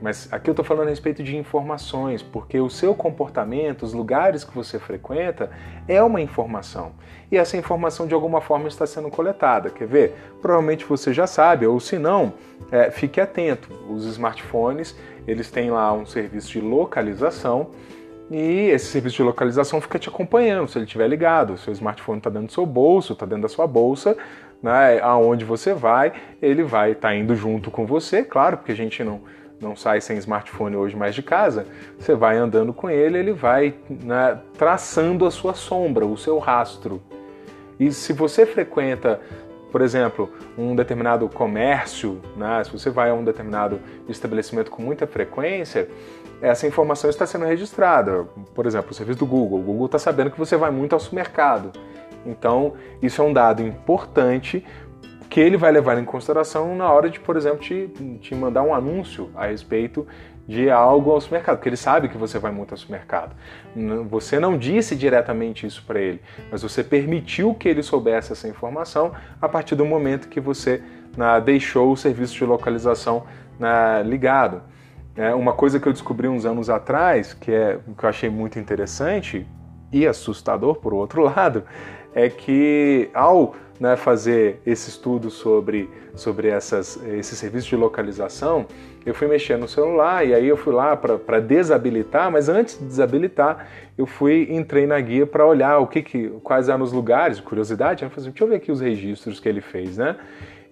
Mas 0.05 0.29
aqui 0.31 0.51
eu 0.51 0.53
estou 0.53 0.63
falando 0.63 0.89
a 0.89 0.91
respeito 0.91 1.23
de 1.23 1.35
informações, 1.35 2.23
porque 2.23 2.61
o 2.61 2.69
seu 2.69 2.95
comportamento, 2.95 3.85
os 3.85 3.95
lugares 3.95 4.45
que 4.45 4.55
você 4.55 4.79
frequenta, 4.79 5.49
é 5.89 6.03
uma 6.03 6.21
informação. 6.21 6.93
E 7.33 7.39
essa 7.39 7.57
informação 7.57 8.07
de 8.07 8.13
alguma 8.13 8.43
forma 8.43 8.69
está 8.69 8.87
sendo 8.87 9.09
coletada. 9.09 9.71
Quer 9.71 9.89
ver? 9.89 10.15
Provavelmente 10.43 10.85
você 10.85 11.11
já 11.11 11.27
sabe, 11.27 11.67
ou 11.67 11.81
se 11.81 11.99
não, 11.99 12.35
é, 12.71 12.91
fique 12.91 13.19
atento. 13.19 13.71
Os 13.89 14.05
smartphones, 14.05 14.95
eles 15.27 15.51
têm 15.51 15.71
lá 15.71 15.91
um 15.95 16.05
serviço 16.05 16.51
de 16.51 16.61
localização 16.61 17.71
E 18.31 18.69
esse 18.69 18.87
serviço 18.87 19.17
de 19.17 19.23
localização 19.23 19.81
fica 19.81 19.99
te 19.99 20.11
acompanhando, 20.11 20.69
se 20.69 20.77
ele 20.77 20.85
estiver 20.85 21.09
ligado. 21.09 21.55
O 21.55 21.57
seu 21.57 21.73
smartphone 21.73 22.19
está 22.19 22.29
dentro 22.29 22.49
do 22.49 22.53
seu 22.53 22.67
bolso, 22.67 23.15
está 23.15 23.25
dentro 23.25 23.45
da 23.45 23.49
sua 23.49 23.67
bolsa, 23.67 24.15
né, 24.63 25.01
aonde 25.01 25.47
você 25.47 25.73
vai, 25.73 26.13
ele 26.43 26.63
vai 26.63 26.93
estar 26.93 27.09
tá 27.09 27.15
indo 27.15 27.35
junto 27.35 27.71
com 27.71 27.87
você, 27.87 28.23
claro, 28.23 28.57
porque 28.57 28.73
a 28.73 28.77
gente 28.77 29.05
não, 29.05 29.21
não 29.61 29.75
sai 29.77 30.01
sem 30.01 30.17
smartphone 30.19 30.77
hoje 30.77 30.97
mais 30.97 31.15
de 31.15 31.23
casa. 31.23 31.67
Você 31.99 32.15
vai 32.15 32.37
andando 32.37 32.73
com 32.73 32.91
ele, 32.91 33.19
ele 33.19 33.33
vai 33.33 33.75
né, 33.89 34.39
traçando 34.59 35.27
a 35.27 35.31
sua 35.31 35.55
sombra, 35.55 36.07
o 36.07 36.17
seu 36.17 36.39
rastro. 36.39 37.03
E 37.79 37.91
se 37.93 38.13
você 38.13 38.47
frequenta 38.47 39.21
por 39.75 39.83
exemplo, 39.83 40.31
um 40.57 40.77
determinado 40.77 41.29
comércio, 41.29 42.21
né, 42.37 42.63
se 42.63 42.71
você 42.71 42.91
vai 42.91 43.11
a 43.11 43.15
um 43.15 43.25
determinado 43.25 43.81
estabelecimento 44.09 44.71
com 44.71 44.81
muita 44.81 45.05
frequência, 45.05 45.89
essa 46.41 46.65
informação 46.65 47.11
está 47.11 47.27
sendo 47.27 47.45
registrada. 47.45 48.25
Por 48.55 48.67
exemplo, 48.67 48.93
o 48.93 48.95
serviço 48.95 49.19
do 49.19 49.27
Google. 49.27 49.59
O 49.59 49.63
Google 49.63 49.87
está 49.87 49.99
sabendo 49.99 50.31
que 50.31 50.39
você 50.39 50.57
vai 50.57 50.71
muito 50.71 50.93
ao 50.93 51.01
supermercado. 51.01 51.73
Então, 52.25 52.75
isso 53.03 53.21
é 53.21 53.25
um 53.25 53.33
dado 53.33 53.63
importante 53.63 54.65
que 55.29 55.41
ele 55.41 55.57
vai 55.57 55.73
levar 55.73 55.99
em 55.99 56.05
consideração 56.05 56.77
na 56.77 56.91
hora 56.91 57.11
de, 57.11 57.19
por 57.21 57.37
exemplo, 57.37 57.59
te, 57.59 57.89
te 58.21 58.35
mandar 58.35 58.63
um 58.63 58.75
anúncio 58.75 59.31
a 59.35 59.47
respeito 59.47 60.07
de 60.47 60.71
algo 60.71 61.11
ao 61.11 61.21
supermercado, 61.21 61.57
porque 61.57 61.69
ele 61.69 61.77
sabe 61.77 62.09
que 62.09 62.19
você 62.19 62.39
vai 62.39 62.53
muito 62.53 62.73
ao 62.73 62.79
supermercado. 62.79 63.35
Você 64.09 64.39
não 64.39 64.59
disse 64.59 64.95
diretamente 64.95 65.67
isso 65.67 65.83
para 65.87 66.01
ele, 66.01 66.21
mas 66.51 66.63
você 66.63 66.85
permitiu 66.85 67.55
que 67.55 67.69
ele 67.69 67.83
soubesse 67.83 68.33
essa 68.33 68.47
informação 68.47 69.13
a 69.41 69.49
partir 69.49 69.75
do 69.75 69.87
momento 69.87 70.29
que 70.29 70.41
você 70.41 70.83
na, 71.17 71.41
deixou 71.41 71.93
o 71.93 71.97
serviço 71.97 72.35
de 72.35 72.45
localização 72.45 73.25
na, 73.59 74.03
ligado. 74.03 74.63
É, 75.17 75.35
uma 75.35 75.53
coisa 75.53 75.79
que 75.79 75.87
eu 75.87 75.93
descobri 75.93 76.29
uns 76.29 76.45
anos 76.45 76.69
atrás, 76.69 77.33
que, 77.33 77.51
é, 77.51 77.79
que 77.97 78.05
eu 78.05 78.09
achei 78.09 78.29
muito 78.29 78.59
interessante 78.59 79.47
e 79.93 80.07
assustador 80.07 80.75
por 80.77 80.93
outro 80.93 81.23
lado, 81.25 81.65
é 82.15 82.29
que 82.29 83.09
ao 83.15 83.55
né, 83.79 83.97
fazer 83.97 84.61
esse 84.65 84.89
estudo 84.89 85.31
sobre, 85.31 85.91
sobre 86.15 86.49
essas, 86.49 87.03
esse 87.05 87.37
serviço 87.37 87.69
de 87.69 87.77
localização, 87.77 88.67
eu 89.05 89.15
fui 89.15 89.27
mexer 89.27 89.59
no 89.59 89.69
celular 89.69 90.27
e 90.27 90.33
aí 90.33 90.47
eu 90.47 90.57
fui 90.57 90.73
lá 90.73 90.97
para 90.97 91.41
desabilitar, 91.41 92.31
mas 92.31 92.49
antes 92.49 92.79
de 92.79 92.85
desabilitar, 92.85 93.69
eu 93.99 94.07
fui 94.07 94.49
entrei 94.51 94.87
na 94.87 94.99
guia 95.01 95.27
para 95.27 95.45
olhar 95.45 95.79
o 95.79 95.87
que, 95.87 96.03
que 96.03 96.29
quais 96.43 96.69
eram 96.69 96.83
os 96.83 96.93
lugares, 96.93 97.39
curiosidade, 97.41 98.03
né? 98.03 98.11
Falei, 98.11 98.23
assim, 98.23 98.31
deixa 98.31 98.45
eu 98.45 98.49
ver 98.49 98.57
aqui 98.57 98.73
os 98.73 98.81
registros 98.81 99.39
que 99.39 99.49
ele 99.49 99.61
fez, 99.61 99.99
né? 99.99 100.17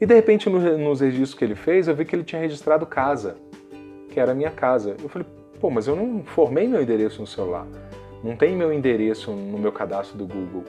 E 0.00 0.06
de 0.06 0.14
repente 0.14 0.48
no, 0.48 0.58
nos 0.78 1.00
registros 1.00 1.34
que 1.34 1.44
ele 1.44 1.54
fez, 1.54 1.88
eu 1.88 1.94
vi 1.94 2.04
que 2.04 2.16
ele 2.16 2.24
tinha 2.24 2.40
registrado 2.40 2.86
casa, 2.86 3.36
que 4.08 4.18
era 4.18 4.32
a 4.32 4.34
minha 4.34 4.50
casa. 4.50 4.96
Eu 5.02 5.08
falei, 5.08 5.26
pô, 5.60 5.68
mas 5.68 5.86
eu 5.86 5.94
não 5.94 6.22
formei 6.24 6.66
meu 6.66 6.80
endereço 6.80 7.20
no 7.20 7.26
celular, 7.26 7.66
não 8.24 8.34
tem 8.34 8.56
meu 8.56 8.72
endereço 8.72 9.30
no 9.30 9.58
meu 9.58 9.72
cadastro 9.72 10.16
do 10.16 10.26
Google. 10.26 10.64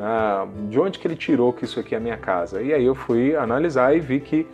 Ah, 0.00 0.46
de 0.68 0.80
onde 0.80 0.98
que 0.98 1.06
ele 1.06 1.16
tirou 1.16 1.52
que 1.52 1.64
isso 1.64 1.78
aqui 1.78 1.94
é 1.94 1.98
a 1.98 2.00
minha 2.00 2.16
casa? 2.16 2.62
E 2.62 2.72
aí 2.72 2.84
eu 2.84 2.94
fui 2.94 3.36
analisar 3.36 3.94
e 3.94 4.00
vi 4.00 4.20
que 4.20 4.46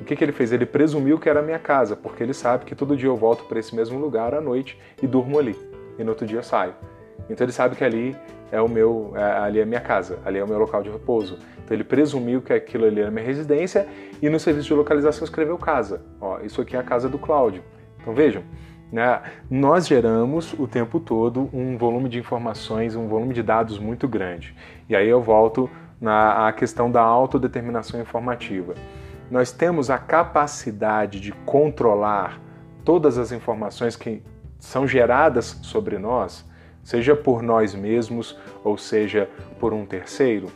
o 0.00 0.04
que, 0.04 0.14
que 0.14 0.22
ele 0.22 0.32
fez? 0.32 0.52
Ele 0.52 0.66
presumiu 0.66 1.18
que 1.18 1.28
era 1.28 1.40
a 1.40 1.42
minha 1.42 1.58
casa, 1.58 1.96
porque 1.96 2.22
ele 2.22 2.34
sabe 2.34 2.64
que 2.64 2.74
todo 2.74 2.96
dia 2.96 3.08
eu 3.08 3.16
volto 3.16 3.44
para 3.44 3.58
esse 3.58 3.74
mesmo 3.74 3.98
lugar 3.98 4.34
à 4.34 4.40
noite 4.40 4.78
e 5.02 5.06
durmo 5.06 5.38
ali. 5.38 5.56
E 5.98 6.04
no 6.04 6.10
outro 6.10 6.26
dia 6.26 6.38
eu 6.38 6.42
saio. 6.42 6.74
Então 7.28 7.44
ele 7.44 7.52
sabe 7.52 7.74
que 7.74 7.82
ali 7.82 8.14
é 8.52 8.60
o 8.60 8.68
meu, 8.68 9.12
é, 9.16 9.22
ali 9.22 9.60
é 9.60 9.62
a 9.62 9.66
minha 9.66 9.80
casa, 9.80 10.18
ali 10.24 10.38
é 10.38 10.44
o 10.44 10.46
meu 10.46 10.58
local 10.58 10.82
de 10.82 10.90
repouso. 10.90 11.38
Então 11.64 11.74
ele 11.74 11.84
presumiu 11.84 12.42
que 12.42 12.52
aquilo 12.52 12.84
ali 12.84 13.00
era 13.00 13.10
minha 13.10 13.24
residência 13.24 13.88
e 14.20 14.28
no 14.28 14.38
serviço 14.38 14.68
de 14.68 14.74
localização 14.74 15.24
escreveu 15.24 15.56
casa. 15.56 16.02
Ó, 16.20 16.38
isso 16.40 16.60
aqui 16.60 16.76
é 16.76 16.78
a 16.78 16.82
casa 16.82 17.08
do 17.08 17.18
Cláudio. 17.18 17.62
Então 18.00 18.14
vejam, 18.14 18.42
né? 18.94 19.22
Nós 19.50 19.88
geramos 19.88 20.52
o 20.52 20.68
tempo 20.68 21.00
todo 21.00 21.50
um 21.52 21.76
volume 21.76 22.08
de 22.08 22.16
informações, 22.16 22.94
um 22.94 23.08
volume 23.08 23.34
de 23.34 23.42
dados 23.42 23.76
muito 23.76 24.06
grande. 24.06 24.54
E 24.88 24.94
aí 24.94 25.08
eu 25.08 25.20
volto 25.20 25.68
na 26.00 26.52
questão 26.52 26.88
da 26.88 27.00
autodeterminação 27.00 28.00
informativa. 28.00 28.74
Nós 29.28 29.50
temos 29.50 29.90
a 29.90 29.98
capacidade 29.98 31.18
de 31.18 31.32
controlar 31.44 32.40
todas 32.84 33.18
as 33.18 33.32
informações 33.32 33.96
que 33.96 34.22
são 34.60 34.86
geradas 34.86 35.58
sobre 35.62 35.98
nós, 35.98 36.48
seja 36.84 37.16
por 37.16 37.42
nós 37.42 37.74
mesmos 37.74 38.38
ou 38.62 38.78
seja 38.78 39.28
por 39.58 39.72
um 39.72 39.84
terceiro. 39.84 40.46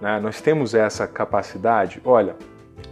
Né? 0.00 0.18
Nós 0.18 0.40
temos 0.40 0.74
essa 0.74 1.06
capacidade. 1.06 2.02
Olha, 2.04 2.34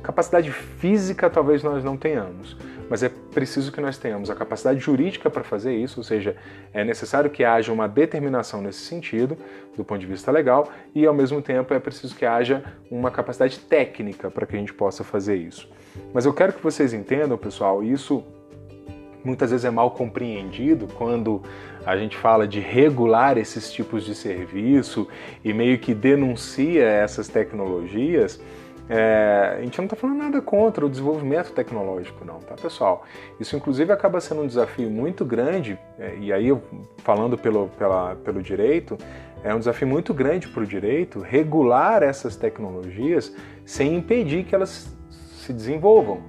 capacidade 0.01 0.53
física 0.53 1.29
talvez 1.29 1.65
nós 1.65 1.83
não 1.83 1.97
tenhamos, 1.97 2.57
mas 2.93 3.03
é 3.03 3.09
preciso 3.09 3.73
que 3.73 3.81
nós 3.81 3.97
tenhamos 3.97 4.29
a 4.29 4.35
capacidade 4.35 4.79
jurídica 4.79 5.31
para 5.31 5.43
fazer 5.43 5.75
isso, 5.75 6.01
ou 6.01 6.05
seja, 6.05 6.37
é 6.75 6.85
necessário 6.85 7.31
que 7.31 7.43
haja 7.43 7.73
uma 7.73 7.89
determinação 7.89 8.61
nesse 8.61 8.81
sentido, 8.81 9.35
do 9.75 9.83
ponto 9.83 9.99
de 9.99 10.07
vista 10.07 10.31
legal, 10.31 10.71
e 10.95 11.07
ao 11.07 11.15
mesmo 11.15 11.41
tempo 11.41 11.73
é 11.73 11.79
preciso 11.79 12.15
que 12.15 12.27
haja 12.27 12.63
uma 12.91 13.11
capacidade 13.11 13.61
técnica 13.61 14.31
para 14.31 14.45
que 14.45 14.55
a 14.55 14.59
gente 14.59 14.75
possa 14.75 15.03
fazer 15.03 15.37
isso. 15.37 15.71
Mas 16.13 16.27
eu 16.27 16.35
quero 16.35 16.53
que 16.53 16.63
vocês 16.63 16.93
entendam, 16.93 17.39
pessoal, 17.39 17.83
isso 17.83 18.23
muitas 19.25 19.53
vezes 19.53 19.65
é 19.65 19.71
mal 19.71 19.93
compreendido 19.93 20.87
quando 20.87 21.43
a 21.87 21.97
gente 21.97 22.15
fala 22.19 22.47
de 22.47 22.61
regular 22.61 23.39
esses 23.39 23.73
tipos 23.73 24.05
de 24.05 24.15
serviço 24.15 25.09
e 25.43 25.55
meio 25.55 25.79
que 25.79 25.95
denuncia 25.95 26.85
essas 26.85 27.27
tecnologias 27.27 28.39
é, 28.89 29.57
a 29.59 29.63
gente 29.63 29.79
não 29.79 29.85
está 29.85 29.97
falando 29.97 30.19
nada 30.19 30.41
contra 30.43 30.85
o 30.85 30.91
desenvolvimento 30.91 31.53
tecnológico, 31.53 32.25
não, 32.25 32.41
tá, 32.41 32.55
pessoal? 32.55 33.05
Isso, 33.39 33.57
inclusive, 33.57 33.93
acaba 33.93 34.21
sendo 34.21 34.43
um 34.43 34.47
desafio 34.47 34.91
muito 34.91 35.25
grande, 35.25 35.79
é, 35.99 36.17
e 36.19 36.33
aí, 36.33 36.49
falando 36.99 37.39
pelo, 37.39 37.69
pela, 37.69 38.17
pelo 38.17 38.43
direito, 38.43 38.99
é 39.45 39.55
um 39.55 39.59
desafio 39.59 39.87
muito 39.87 40.13
grande 40.13 40.49
para 40.49 40.63
o 40.63 40.67
direito 40.67 41.21
regular 41.21 42.03
essas 42.03 42.37
tecnologias 42.37 43.35
sem 43.65 43.95
impedir 43.95 44.45
que 44.45 44.55
elas 44.55 44.97
se 45.11 45.53
desenvolvam. 45.53 46.23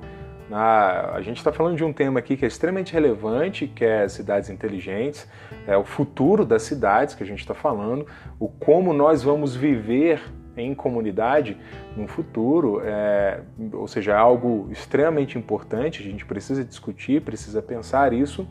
a 0.52 1.20
gente 1.22 1.38
está 1.38 1.52
falando 1.52 1.76
de 1.76 1.84
um 1.84 1.94
tema 1.94 2.20
aqui 2.20 2.36
que 2.36 2.46
é 2.46 2.48
extremamente 2.48 2.94
relevante, 2.94 3.68
que 3.68 3.86
é 3.86 4.08
cidades 4.08 4.50
inteligentes, 4.50 5.28
é 5.68 5.78
o 5.78 5.84
futuro 5.84 6.46
das 6.46 6.63
cidades 6.63 7.13
que 7.13 7.24
a 7.24 7.26
gente 7.26 7.39
está 7.39 7.54
falando, 7.54 8.08
o 8.39 8.48
como 8.48 8.94
nós 8.94 9.24
vamos 9.24 9.56
viver 9.56 10.22
em 10.56 10.74
comunidade 10.74 11.58
no 11.96 12.08
futuro, 12.08 12.82
é, 12.84 13.42
ou 13.72 13.88
seja, 13.88 14.12
é 14.12 14.16
algo 14.16 14.68
extremamente 14.72 15.38
importante, 15.38 16.02
a 16.02 16.06
gente 16.06 16.26
precisa 16.26 16.63
discutir, 16.63 17.22
precisa 17.22 17.62
pensar 17.62 18.13
isso. 18.13 18.48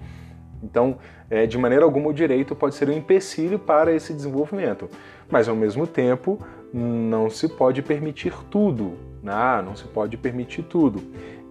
Então, 0.63 0.99
é, 1.29 1.47
de 1.47 1.59
maneira 1.59 1.85
alguma, 1.85 2.09
o 2.09 2.13
direito 2.13 2.55
pode 2.55 2.75
ser 2.75 2.89
um 2.89 2.93
empecilho 2.93 3.59
para 3.59 3.93
esse 3.93 4.13
desenvolvimento, 4.13 4.89
mas 5.29 5.49
ao 5.49 5.57
mesmo 5.57 5.87
tempo 5.87 6.39
não 6.73 7.29
se 7.29 7.49
pode 7.49 7.83
permitir 7.83 8.33
tudo, 8.51 8.97
né? 9.23 9.63
não 9.65 9.75
se 9.77 9.85
pode 9.85 10.17
permitir 10.17 10.63
tudo. 10.63 11.03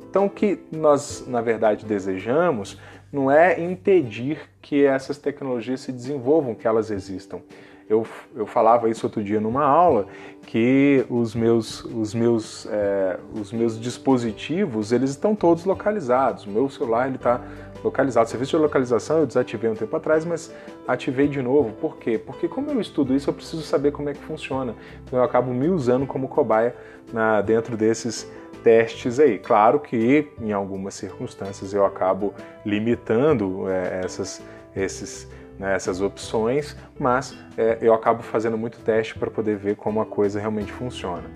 Então, 0.09 0.25
o 0.25 0.29
que 0.29 0.59
nós, 0.71 1.25
na 1.27 1.41
verdade, 1.41 1.85
desejamos 1.85 2.77
não 3.11 3.29
é 3.29 3.61
impedir 3.61 4.39
que 4.61 4.85
essas 4.85 5.17
tecnologias 5.17 5.81
se 5.81 5.91
desenvolvam, 5.91 6.55
que 6.55 6.67
elas 6.67 6.89
existam, 6.91 7.41
eu, 7.91 8.07
eu 8.33 8.45
falava 8.45 8.89
isso 8.89 9.05
outro 9.05 9.21
dia 9.21 9.41
numa 9.41 9.65
aula, 9.65 10.07
que 10.47 11.05
os 11.09 11.35
meus, 11.35 11.83
os 11.83 12.13
meus, 12.13 12.65
é, 12.67 13.19
os 13.33 13.51
meus 13.51 13.79
dispositivos, 13.79 14.93
eles 14.93 15.09
estão 15.09 15.35
todos 15.35 15.65
localizados. 15.65 16.45
O 16.45 16.49
meu 16.49 16.69
celular, 16.69 17.07
ele 17.07 17.17
está 17.17 17.41
localizado. 17.83 18.27
O 18.27 18.29
serviço 18.29 18.55
de 18.55 18.63
localização 18.63 19.19
eu 19.19 19.27
desativei 19.27 19.69
um 19.69 19.75
tempo 19.75 19.93
atrás, 19.93 20.23
mas 20.23 20.53
ativei 20.87 21.27
de 21.27 21.41
novo. 21.41 21.73
Por 21.73 21.97
quê? 21.97 22.17
Porque 22.17 22.47
como 22.47 22.71
eu 22.71 22.79
estudo 22.79 23.13
isso, 23.13 23.29
eu 23.29 23.33
preciso 23.33 23.61
saber 23.61 23.91
como 23.91 24.09
é 24.09 24.13
que 24.13 24.21
funciona. 24.21 24.73
Então 25.03 25.19
eu 25.19 25.25
acabo 25.25 25.53
me 25.53 25.67
usando 25.67 26.07
como 26.07 26.29
cobaia 26.29 26.73
na, 27.11 27.41
dentro 27.41 27.75
desses 27.75 28.31
testes 28.63 29.19
aí. 29.19 29.37
Claro 29.37 29.81
que 29.81 30.29
em 30.39 30.53
algumas 30.53 30.93
circunstâncias 30.93 31.73
eu 31.73 31.85
acabo 31.85 32.33
limitando 32.65 33.69
é, 33.69 34.01
essas, 34.05 34.41
esses 34.75 35.27
né, 35.61 35.75
essas 35.75 36.01
opções, 36.01 36.75
mas 36.99 37.37
é, 37.55 37.77
eu 37.79 37.93
acabo 37.93 38.23
fazendo 38.23 38.57
muito 38.57 38.79
teste 38.79 39.17
para 39.17 39.29
poder 39.29 39.55
ver 39.57 39.75
como 39.75 40.01
a 40.01 40.05
coisa 40.05 40.39
realmente 40.39 40.71
funciona. 40.73 41.29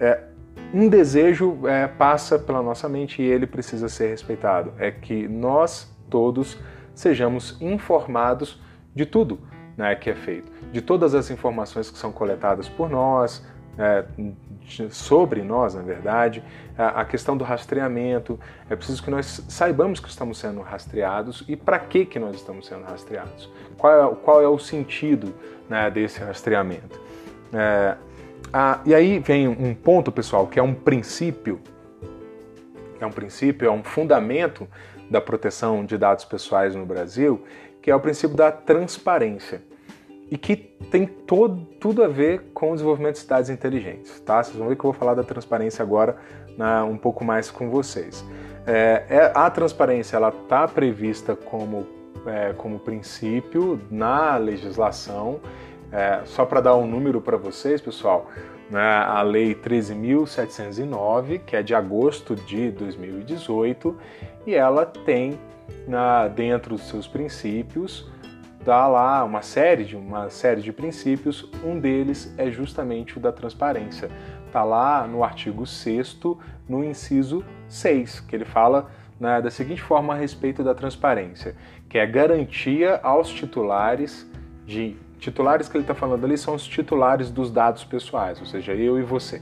É, 0.00 0.22
um 0.72 0.88
desejo 0.88 1.68
é, 1.68 1.86
passa 1.86 2.38
pela 2.38 2.62
nossa 2.62 2.88
mente 2.88 3.20
e 3.20 3.26
ele 3.26 3.46
precisa 3.46 3.90
ser 3.90 4.08
respeitado. 4.08 4.72
É 4.78 4.90
que 4.90 5.28
nós 5.28 5.94
todos 6.08 6.58
sejamos 6.94 7.60
informados 7.60 8.58
de 8.94 9.04
tudo 9.04 9.38
né, 9.76 9.94
que 9.94 10.08
é 10.08 10.14
feito, 10.14 10.50
de 10.72 10.80
todas 10.80 11.14
as 11.14 11.30
informações 11.30 11.90
que 11.90 11.98
são 11.98 12.10
coletadas 12.10 12.68
por 12.70 12.88
nós, 12.88 13.46
sobre 14.90 15.42
nós, 15.42 15.74
na 15.74 15.82
verdade, 15.82 16.42
a 16.76 17.04
questão 17.04 17.36
do 17.36 17.44
rastreamento. 17.44 18.38
É 18.68 18.76
preciso 18.76 19.02
que 19.02 19.10
nós 19.10 19.44
saibamos 19.48 20.00
que 20.00 20.08
estamos 20.08 20.38
sendo 20.38 20.60
rastreados 20.60 21.44
e 21.48 21.56
para 21.56 21.78
que, 21.78 22.04
que 22.04 22.18
nós 22.18 22.36
estamos 22.36 22.66
sendo 22.66 22.84
rastreados. 22.84 23.50
Qual 23.78 23.92
é, 23.92 24.14
qual 24.16 24.42
é 24.42 24.48
o 24.48 24.58
sentido 24.58 25.34
né, 25.68 25.90
desse 25.90 26.20
rastreamento? 26.20 27.00
É, 27.52 27.96
a, 28.52 28.80
e 28.84 28.94
aí 28.94 29.18
vem 29.18 29.48
um 29.48 29.74
ponto, 29.74 30.10
pessoal, 30.10 30.46
que 30.46 30.58
é 30.58 30.62
um 30.62 30.74
princípio, 30.74 31.60
é 33.00 33.06
um 33.06 33.12
princípio, 33.12 33.68
é 33.68 33.70
um 33.70 33.84
fundamento 33.84 34.66
da 35.10 35.20
proteção 35.20 35.84
de 35.84 35.96
dados 35.96 36.24
pessoais 36.24 36.74
no 36.74 36.84
Brasil, 36.84 37.44
que 37.80 37.90
é 37.90 37.94
o 37.94 38.00
princípio 38.00 38.36
da 38.36 38.50
transparência 38.50 39.62
e 40.30 40.36
que 40.36 40.56
tem 40.90 41.06
todo, 41.06 41.64
tudo 41.80 42.02
a 42.02 42.08
ver 42.08 42.50
com 42.52 42.70
o 42.70 42.74
desenvolvimento 42.74 43.14
de 43.14 43.20
cidades 43.20 43.50
inteligentes. 43.50 44.18
Tá? 44.20 44.42
Vocês 44.42 44.56
vão 44.56 44.68
ver 44.68 44.74
que 44.76 44.80
eu 44.80 44.90
vou 44.90 44.98
falar 44.98 45.14
da 45.14 45.22
transparência 45.22 45.82
agora 45.82 46.16
né, 46.56 46.82
um 46.82 46.96
pouco 46.96 47.24
mais 47.24 47.50
com 47.50 47.70
vocês. 47.70 48.24
É, 48.66 49.04
é, 49.08 49.32
a 49.34 49.48
transparência 49.48 50.16
ela 50.16 50.30
está 50.30 50.66
prevista 50.66 51.36
como, 51.36 51.86
é, 52.26 52.52
como 52.54 52.78
princípio 52.78 53.80
na 53.90 54.36
legislação. 54.36 55.40
É, 55.92 56.22
só 56.24 56.44
para 56.44 56.60
dar 56.60 56.76
um 56.76 56.86
número 56.86 57.20
para 57.20 57.36
vocês, 57.36 57.80
pessoal, 57.80 58.28
né, 58.68 58.80
a 58.80 59.22
Lei 59.22 59.54
13.709, 59.54 61.40
que 61.46 61.54
é 61.54 61.62
de 61.62 61.74
agosto 61.74 62.34
de 62.34 62.72
2018, 62.72 63.96
e 64.44 64.54
ela 64.54 64.84
tem 64.84 65.38
na, 65.86 66.26
dentro 66.26 66.74
dos 66.74 66.88
seus 66.88 67.06
princípios 67.06 68.10
dá 68.66 68.88
lá 68.88 69.22
uma 69.22 69.42
série 69.42 69.84
de 69.84 69.96
uma 69.96 70.28
série 70.28 70.60
de 70.60 70.72
princípios, 70.72 71.48
um 71.64 71.78
deles 71.78 72.34
é 72.36 72.50
justamente 72.50 73.16
o 73.16 73.20
da 73.20 73.30
transparência. 73.30 74.10
Está 74.44 74.64
lá 74.64 75.06
no 75.06 75.22
artigo 75.22 75.64
6 75.64 76.18
no 76.68 76.82
inciso 76.82 77.44
6, 77.68 78.18
que 78.20 78.34
ele 78.34 78.44
fala 78.44 78.90
né, 79.20 79.40
da 79.40 79.52
seguinte 79.52 79.80
forma 79.80 80.14
a 80.14 80.16
respeito 80.16 80.64
da 80.64 80.74
transparência, 80.74 81.54
que 81.88 81.96
é 81.96 82.04
garantia 82.04 82.98
aos 83.04 83.30
titulares 83.30 84.28
de 84.66 84.96
titulares 85.20 85.68
que 85.68 85.76
ele 85.76 85.84
está 85.84 85.94
falando 85.94 86.24
ali 86.24 86.36
são 86.36 86.54
os 86.56 86.66
titulares 86.66 87.30
dos 87.30 87.52
dados 87.52 87.84
pessoais, 87.84 88.40
ou 88.40 88.46
seja, 88.46 88.74
eu 88.74 88.98
e 88.98 89.02
você. 89.02 89.40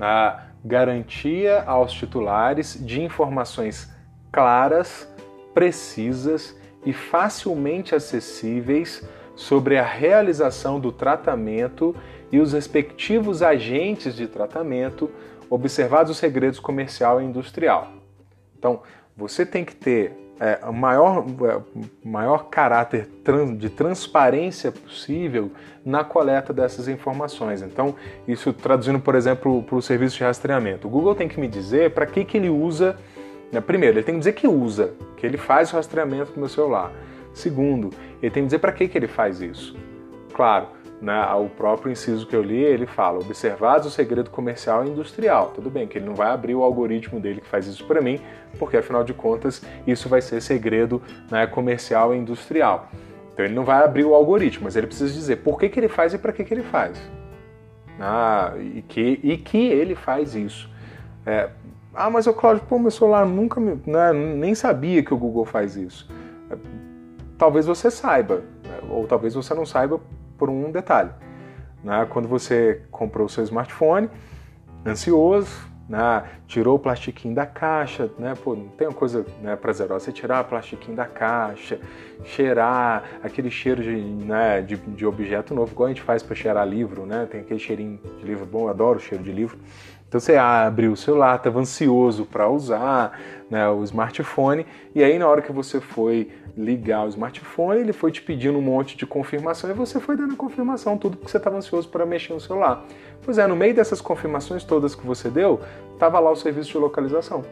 A 0.00 0.46
garantia 0.64 1.62
aos 1.62 1.92
titulares 1.92 2.84
de 2.84 3.00
informações 3.00 3.94
claras, 4.32 5.08
precisas 5.54 6.58
e 6.84 6.92
facilmente 6.92 7.94
acessíveis 7.94 9.06
sobre 9.34 9.78
a 9.78 9.84
realização 9.84 10.78
do 10.78 10.92
tratamento 10.92 11.94
e 12.30 12.40
os 12.40 12.52
respectivos 12.52 13.42
agentes 13.42 14.14
de 14.14 14.26
tratamento, 14.26 15.10
observados 15.50 16.10
os 16.10 16.18
segredos 16.18 16.58
comercial 16.58 17.20
e 17.20 17.24
industrial. 17.24 17.92
Então, 18.58 18.82
você 19.16 19.44
tem 19.44 19.64
que 19.64 19.74
ter 19.74 20.24
é, 20.40 20.58
o 20.66 20.72
maior, 20.72 21.24
é, 21.42 21.60
maior 22.02 22.46
caráter 22.48 23.08
de 23.56 23.70
transparência 23.70 24.72
possível 24.72 25.52
na 25.84 26.02
coleta 26.02 26.52
dessas 26.52 26.88
informações. 26.88 27.62
Então, 27.62 27.94
isso 28.26 28.52
traduzindo, 28.52 28.98
por 28.98 29.14
exemplo, 29.14 29.62
para 29.62 29.76
o 29.76 29.82
serviço 29.82 30.16
de 30.16 30.24
rastreamento. 30.24 30.88
O 30.88 30.90
Google 30.90 31.14
tem 31.14 31.28
que 31.28 31.38
me 31.38 31.46
dizer 31.46 31.92
para 31.92 32.06
que, 32.06 32.24
que 32.24 32.36
ele 32.36 32.50
usa 32.50 32.96
primeiro, 33.66 33.98
ele 33.98 34.04
tem 34.04 34.14
que 34.14 34.20
dizer 34.20 34.32
que 34.32 34.48
usa, 34.48 34.94
que 35.16 35.26
ele 35.26 35.36
faz 35.36 35.72
o 35.72 35.76
rastreamento 35.76 36.32
do 36.32 36.38
meu 36.38 36.48
celular. 36.48 36.92
Segundo, 37.32 37.90
ele 38.22 38.30
tem 38.30 38.42
que 38.42 38.46
dizer 38.46 38.58
para 38.58 38.72
que, 38.72 38.88
que 38.88 38.96
ele 38.96 39.08
faz 39.08 39.40
isso. 39.40 39.76
Claro, 40.32 40.68
né, 41.00 41.24
o 41.34 41.48
próprio 41.48 41.92
inciso 41.92 42.26
que 42.26 42.34
eu 42.34 42.42
li, 42.42 42.62
ele 42.62 42.86
fala, 42.86 43.18
observados 43.18 43.86
o 43.86 43.90
segredo 43.90 44.30
comercial 44.30 44.84
e 44.84 44.88
industrial. 44.88 45.52
Tudo 45.54 45.70
bem 45.70 45.86
que 45.86 45.98
ele 45.98 46.06
não 46.06 46.14
vai 46.14 46.28
abrir 46.28 46.54
o 46.54 46.62
algoritmo 46.62 47.20
dele 47.20 47.40
que 47.40 47.46
faz 47.46 47.66
isso 47.66 47.84
para 47.86 48.00
mim, 48.00 48.20
porque 48.58 48.76
afinal 48.76 49.04
de 49.04 49.12
contas 49.12 49.62
isso 49.86 50.08
vai 50.08 50.22
ser 50.22 50.40
segredo 50.40 51.02
né, 51.30 51.46
comercial 51.46 52.14
e 52.14 52.18
industrial. 52.18 52.88
Então 53.32 53.44
ele 53.44 53.54
não 53.54 53.64
vai 53.64 53.84
abrir 53.84 54.04
o 54.04 54.14
algoritmo, 54.14 54.64
mas 54.64 54.76
ele 54.76 54.86
precisa 54.86 55.12
dizer 55.12 55.36
por 55.36 55.58
que, 55.58 55.68
que 55.68 55.78
ele 55.78 55.88
faz 55.88 56.14
e 56.14 56.18
para 56.18 56.32
que, 56.32 56.44
que 56.44 56.54
ele 56.54 56.62
faz. 56.62 56.98
Ah, 58.00 58.54
e, 58.58 58.82
que, 58.82 59.20
e 59.22 59.36
que 59.36 59.68
ele 59.68 59.94
faz 59.94 60.34
isso. 60.34 60.70
É, 61.26 61.50
ah, 61.94 62.10
mas 62.10 62.26
o 62.26 62.34
Cláudio, 62.34 62.64
pô, 62.68 62.78
meu 62.78 62.90
celular 62.90 63.24
nunca 63.26 63.60
me, 63.60 63.80
né, 63.86 64.12
nem 64.12 64.54
sabia 64.54 65.02
que 65.02 65.14
o 65.14 65.16
Google 65.16 65.44
faz 65.44 65.76
isso. 65.76 66.08
Talvez 67.38 67.66
você 67.66 67.90
saiba, 67.90 68.42
né, 68.64 68.80
ou 68.90 69.06
talvez 69.06 69.34
você 69.34 69.54
não 69.54 69.64
saiba 69.64 70.00
por 70.36 70.50
um 70.50 70.70
detalhe. 70.70 71.10
Né? 71.82 72.06
Quando 72.10 72.26
você 72.26 72.82
comprou 72.90 73.26
o 73.26 73.28
seu 73.28 73.44
smartphone, 73.44 74.08
ansioso, 74.86 75.72
né? 75.88 76.24
tirou 76.46 76.76
o 76.76 76.78
plastiquinho 76.78 77.34
da 77.34 77.44
caixa, 77.44 78.10
né? 78.18 78.34
Pô, 78.42 78.54
não 78.54 78.68
tem 78.68 78.88
uma 78.88 78.94
coisa 78.94 79.24
né, 79.42 79.54
prazerosa 79.54 80.06
você 80.06 80.12
tirar 80.12 80.42
o 80.42 80.48
plastiquinho 80.48 80.96
da 80.96 81.04
caixa, 81.04 81.78
cheirar 82.24 83.04
aquele 83.22 83.50
cheiro 83.50 83.82
de, 83.82 83.94
né, 83.94 84.62
de, 84.62 84.76
de 84.76 85.04
objeto 85.04 85.54
novo, 85.54 85.72
igual 85.72 85.86
a 85.86 85.90
gente 85.90 86.02
faz 86.02 86.22
para 86.22 86.34
cheirar 86.34 86.66
livro, 86.66 87.04
né? 87.04 87.28
Tem 87.30 87.42
aquele 87.42 87.60
cheirinho 87.60 88.00
de 88.18 88.24
livro 88.24 88.46
bom, 88.46 88.62
eu 88.62 88.68
adoro 88.70 88.98
o 88.98 89.00
cheiro 89.00 89.22
de 89.22 89.32
livro. 89.32 89.58
Então 90.14 90.20
você 90.20 90.36
abre 90.36 90.86
o 90.86 90.94
celular, 90.94 91.34
estava 91.34 91.58
ansioso 91.58 92.24
para 92.24 92.48
usar 92.48 93.18
né, 93.50 93.68
o 93.68 93.82
smartphone, 93.82 94.64
e 94.94 95.02
aí 95.02 95.18
na 95.18 95.26
hora 95.26 95.42
que 95.42 95.50
você 95.50 95.80
foi 95.80 96.30
ligar 96.56 97.04
o 97.04 97.08
smartphone, 97.08 97.80
ele 97.80 97.92
foi 97.92 98.12
te 98.12 98.22
pedindo 98.22 98.56
um 98.56 98.62
monte 98.62 98.96
de 98.96 99.04
confirmação 99.04 99.68
e 99.68 99.72
você 99.72 99.98
foi 99.98 100.16
dando 100.16 100.36
confirmação, 100.36 100.96
tudo 100.96 101.16
porque 101.16 101.32
você 101.32 101.38
estava 101.38 101.56
ansioso 101.56 101.88
para 101.88 102.06
mexer 102.06 102.32
no 102.32 102.38
celular. 102.38 102.84
Pois 103.24 103.38
é, 103.38 103.46
no 103.48 103.56
meio 103.56 103.74
dessas 103.74 104.00
confirmações 104.00 104.62
todas 104.62 104.94
que 104.94 105.04
você 105.04 105.28
deu, 105.28 105.60
estava 105.94 106.20
lá 106.20 106.30
o 106.30 106.36
serviço 106.36 106.70
de 106.70 106.78
localização. 106.78 107.42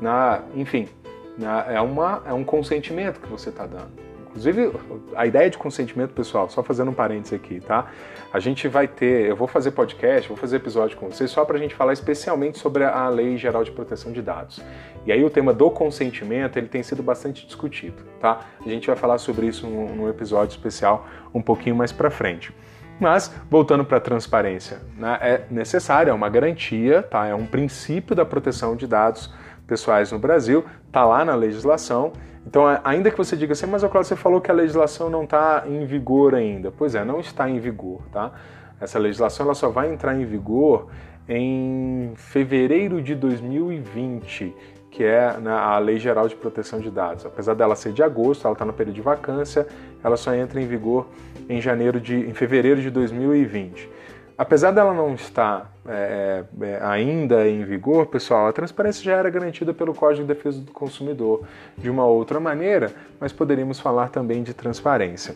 Na, 0.00 0.40
enfim, 0.54 0.88
na, 1.36 1.70
é, 1.70 1.80
uma, 1.82 2.22
é 2.24 2.32
um 2.32 2.42
consentimento 2.42 3.20
que 3.20 3.28
você 3.28 3.50
está 3.50 3.66
dando. 3.66 3.90
Inclusive, 4.32 4.72
a 5.14 5.26
ideia 5.26 5.50
de 5.50 5.58
consentimento, 5.58 6.14
pessoal, 6.14 6.48
só 6.48 6.62
fazendo 6.62 6.90
um 6.90 6.94
parênteses 6.94 7.34
aqui, 7.34 7.60
tá? 7.60 7.90
A 8.32 8.40
gente 8.40 8.66
vai 8.66 8.88
ter, 8.88 9.28
eu 9.28 9.36
vou 9.36 9.46
fazer 9.46 9.72
podcast, 9.72 10.26
vou 10.26 10.38
fazer 10.38 10.56
episódio 10.56 10.96
com 10.96 11.10
vocês 11.10 11.30
só 11.30 11.44
para 11.44 11.58
a 11.58 11.60
gente 11.60 11.74
falar 11.74 11.92
especialmente 11.92 12.58
sobre 12.58 12.82
a 12.82 13.06
Lei 13.10 13.36
Geral 13.36 13.62
de 13.62 13.70
Proteção 13.70 14.10
de 14.10 14.22
Dados. 14.22 14.58
E 15.04 15.12
aí 15.12 15.22
o 15.22 15.28
tema 15.28 15.52
do 15.52 15.70
consentimento, 15.70 16.56
ele 16.56 16.66
tem 16.66 16.82
sido 16.82 17.02
bastante 17.02 17.46
discutido, 17.46 18.02
tá? 18.20 18.40
A 18.64 18.68
gente 18.68 18.86
vai 18.86 18.96
falar 18.96 19.18
sobre 19.18 19.46
isso 19.46 19.66
num, 19.66 20.08
episódio 20.08 20.56
especial 20.56 21.06
um 21.34 21.42
pouquinho 21.42 21.76
mais 21.76 21.92
para 21.92 22.10
frente. 22.10 22.54
Mas, 22.98 23.34
voltando 23.50 23.84
para 23.84 23.98
a 23.98 24.00
transparência, 24.00 24.80
né, 24.96 25.18
é 25.20 25.44
necessário, 25.50 26.10
é 26.10 26.14
uma 26.14 26.28
garantia, 26.30 27.02
tá? 27.02 27.26
é 27.26 27.34
um 27.34 27.46
princípio 27.46 28.14
da 28.16 28.24
proteção 28.24 28.76
de 28.76 28.86
dados 28.86 29.30
pessoais 29.66 30.10
no 30.10 30.18
Brasil, 30.18 30.64
está 30.86 31.04
lá 31.04 31.22
na 31.22 31.34
legislação 31.34 32.12
então, 32.46 32.64
ainda 32.82 33.10
que 33.10 33.16
você 33.16 33.36
diga 33.36 33.52
assim, 33.52 33.66
mas 33.66 33.82
Cláudio, 33.82 34.04
você 34.04 34.16
falou 34.16 34.40
que 34.40 34.50
a 34.50 34.54
legislação 34.54 35.08
não 35.08 35.24
está 35.24 35.64
em 35.66 35.86
vigor 35.86 36.34
ainda. 36.34 36.72
Pois 36.72 36.94
é, 36.94 37.04
não 37.04 37.20
está 37.20 37.48
em 37.48 37.58
vigor, 37.58 38.00
tá? 38.12 38.32
Essa 38.80 38.98
legislação 38.98 39.46
ela 39.46 39.54
só 39.54 39.68
vai 39.68 39.92
entrar 39.92 40.14
em 40.14 40.24
vigor 40.24 40.88
em 41.28 42.12
fevereiro 42.16 43.00
de 43.00 43.14
2020, 43.14 44.52
que 44.90 45.04
é 45.04 45.38
né, 45.38 45.52
a 45.52 45.78
Lei 45.78 45.98
Geral 45.98 46.26
de 46.26 46.34
Proteção 46.34 46.80
de 46.80 46.90
Dados. 46.90 47.24
Apesar 47.24 47.54
dela 47.54 47.76
ser 47.76 47.92
de 47.92 48.02
agosto, 48.02 48.44
ela 48.44 48.54
está 48.54 48.64
no 48.64 48.72
período 48.72 48.96
de 48.96 49.00
vacância, 49.00 49.66
ela 50.02 50.16
só 50.16 50.34
entra 50.34 50.60
em 50.60 50.66
vigor 50.66 51.06
em 51.48 51.60
janeiro 51.60 52.00
de, 52.00 52.16
em 52.16 52.34
fevereiro 52.34 52.82
de 52.82 52.90
2020. 52.90 53.88
Apesar 54.36 54.70
dela 54.70 54.94
não 54.94 55.14
estar 55.14 55.72
é, 55.86 56.44
é, 56.60 56.78
ainda 56.82 57.46
em 57.48 57.64
vigor, 57.64 58.06
pessoal, 58.06 58.46
a 58.46 58.52
transparência 58.52 59.04
já 59.04 59.16
era 59.16 59.28
garantida 59.28 59.74
pelo 59.74 59.94
Código 59.94 60.26
de 60.26 60.34
Defesa 60.34 60.60
do 60.60 60.72
Consumidor 60.72 61.42
de 61.76 61.90
uma 61.90 62.06
outra 62.06 62.40
maneira, 62.40 62.92
mas 63.20 63.32
poderíamos 63.32 63.78
falar 63.78 64.08
também 64.08 64.42
de 64.42 64.54
transparência. 64.54 65.34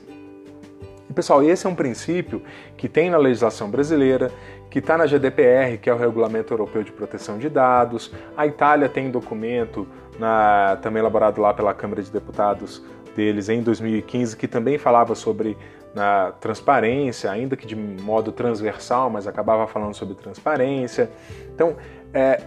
E, 1.09 1.13
pessoal, 1.13 1.43
esse 1.43 1.67
é 1.67 1.71
um 1.71 1.75
princípio 1.75 2.43
que 2.77 2.89
tem 2.89 3.11
na 3.11 3.19
legislação 3.19 3.71
brasileira, 3.71 4.31
que 4.71 4.79
está 4.79 4.97
na 4.99 5.07
GDPR, 5.07 5.79
que 5.81 5.89
é 5.89 5.95
o 5.95 5.97
Regulamento 5.97 6.53
Europeu 6.53 6.83
de 6.83 6.91
Proteção 6.91 7.39
de 7.39 7.49
Dados. 7.49 8.13
A 8.37 8.47
Itália 8.47 8.89
tem 8.89 9.11
documento 9.11 9.87
na, 10.19 10.79
também 10.83 11.01
elaborado 11.01 11.41
lá 11.41 11.53
pela 11.55 11.73
Câmara 11.75 12.03
de 12.03 12.11
Deputados 12.11 12.83
deles 13.15 13.49
em 13.49 13.63
2015, 13.63 14.37
que 14.37 14.47
também 14.47 14.79
falava 14.79 15.15
sobre 15.15 15.57
na 15.97 16.33
transparência, 16.33 17.31
ainda 17.31 17.57
que 17.57 17.67
de 17.67 17.75
modo 17.75 18.31
transversal, 18.31 19.09
mas 19.09 19.27
acabava 19.27 19.67
falando 19.67 19.95
sobre 19.95 20.15
transparência. 20.15 21.11
Então, 21.55 21.75
é, 22.13 22.43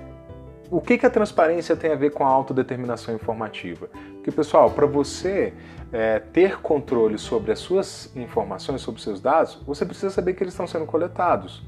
o 0.69 0.79
que, 0.79 0.99
que 0.99 1.05
a 1.07 1.09
transparência 1.09 1.75
tem 1.75 1.91
a 1.91 1.95
ver 1.95 2.11
com 2.11 2.23
a 2.23 2.29
autodeterminação 2.29 3.15
informativa? 3.15 3.89
Porque, 4.13 4.29
pessoal, 4.29 4.69
para 4.69 4.85
você 4.85 5.51
é, 5.91 6.19
ter 6.19 6.61
controle 6.61 7.17
sobre 7.17 7.51
as 7.51 7.57
suas 7.57 8.15
informações, 8.15 8.81
sobre 8.81 8.99
os 8.99 9.03
seus 9.03 9.19
dados, 9.19 9.59
você 9.65 9.83
precisa 9.83 10.11
saber 10.11 10.35
que 10.35 10.43
eles 10.43 10.53
estão 10.53 10.67
sendo 10.67 10.85
coletados. 10.85 11.63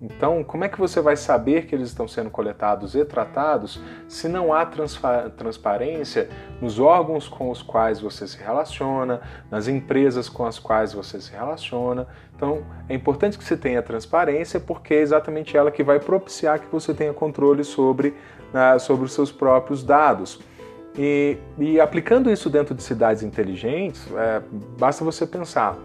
Então, 0.00 0.44
como 0.44 0.64
é 0.64 0.68
que 0.68 0.78
você 0.78 1.00
vai 1.00 1.16
saber 1.16 1.66
que 1.66 1.74
eles 1.74 1.88
estão 1.88 2.06
sendo 2.06 2.28
coletados 2.28 2.94
e 2.94 3.04
tratados 3.04 3.80
se 4.06 4.28
não 4.28 4.52
há 4.52 4.66
transparência 4.66 6.28
nos 6.60 6.78
órgãos 6.78 7.28
com 7.28 7.50
os 7.50 7.62
quais 7.62 7.98
você 8.00 8.26
se 8.26 8.36
relaciona, 8.36 9.22
nas 9.50 9.68
empresas 9.68 10.28
com 10.28 10.44
as 10.44 10.58
quais 10.58 10.92
você 10.92 11.18
se 11.18 11.32
relaciona? 11.32 12.06
Então, 12.34 12.62
é 12.88 12.94
importante 12.94 13.38
que 13.38 13.44
você 13.44 13.56
tenha 13.56 13.80
transparência 13.80 14.60
porque 14.60 14.92
é 14.92 15.00
exatamente 15.00 15.56
ela 15.56 15.70
que 15.70 15.82
vai 15.82 15.98
propiciar 15.98 16.60
que 16.60 16.66
você 16.70 16.92
tenha 16.92 17.14
controle 17.14 17.64
sobre, 17.64 18.14
né, 18.52 18.78
sobre 18.78 19.06
os 19.06 19.12
seus 19.12 19.32
próprios 19.32 19.82
dados. 19.82 20.38
E, 20.98 21.38
e 21.58 21.80
aplicando 21.80 22.30
isso 22.30 22.48
dentro 22.48 22.74
de 22.74 22.82
cidades 22.82 23.22
inteligentes, 23.22 24.06
é, 24.14 24.42
basta 24.78 25.04
você 25.04 25.26
pensar. 25.26 25.76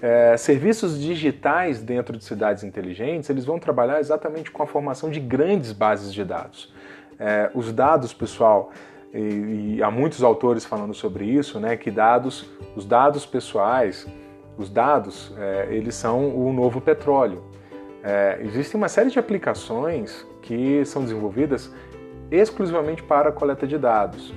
É, 0.00 0.36
serviços 0.36 1.00
digitais 1.00 1.82
dentro 1.82 2.16
de 2.16 2.24
cidades 2.24 2.62
inteligentes, 2.62 3.28
eles 3.30 3.44
vão 3.44 3.58
trabalhar 3.58 3.98
exatamente 3.98 4.50
com 4.50 4.62
a 4.62 4.66
formação 4.66 5.10
de 5.10 5.18
grandes 5.18 5.72
bases 5.72 6.14
de 6.14 6.24
dados. 6.24 6.72
É, 7.18 7.50
os 7.52 7.72
dados, 7.72 8.12
pessoal, 8.14 8.70
e, 9.12 9.76
e 9.76 9.82
há 9.82 9.90
muitos 9.90 10.22
autores 10.22 10.64
falando 10.64 10.94
sobre 10.94 11.24
isso, 11.24 11.58
né, 11.58 11.76
que 11.76 11.90
dados, 11.90 12.48
os 12.76 12.84
dados 12.84 13.26
pessoais, 13.26 14.06
os 14.56 14.70
dados, 14.70 15.34
é, 15.36 15.68
eles 15.70 15.94
são 15.94 16.28
o 16.28 16.52
novo 16.52 16.80
petróleo. 16.80 17.42
É, 18.02 18.38
existem 18.42 18.78
uma 18.78 18.88
série 18.88 19.10
de 19.10 19.18
aplicações 19.18 20.26
que 20.42 20.84
são 20.84 21.02
desenvolvidas 21.02 21.72
exclusivamente 22.30 23.02
para 23.02 23.30
a 23.30 23.32
coleta 23.32 23.66
de 23.66 23.78
dados. 23.78 24.32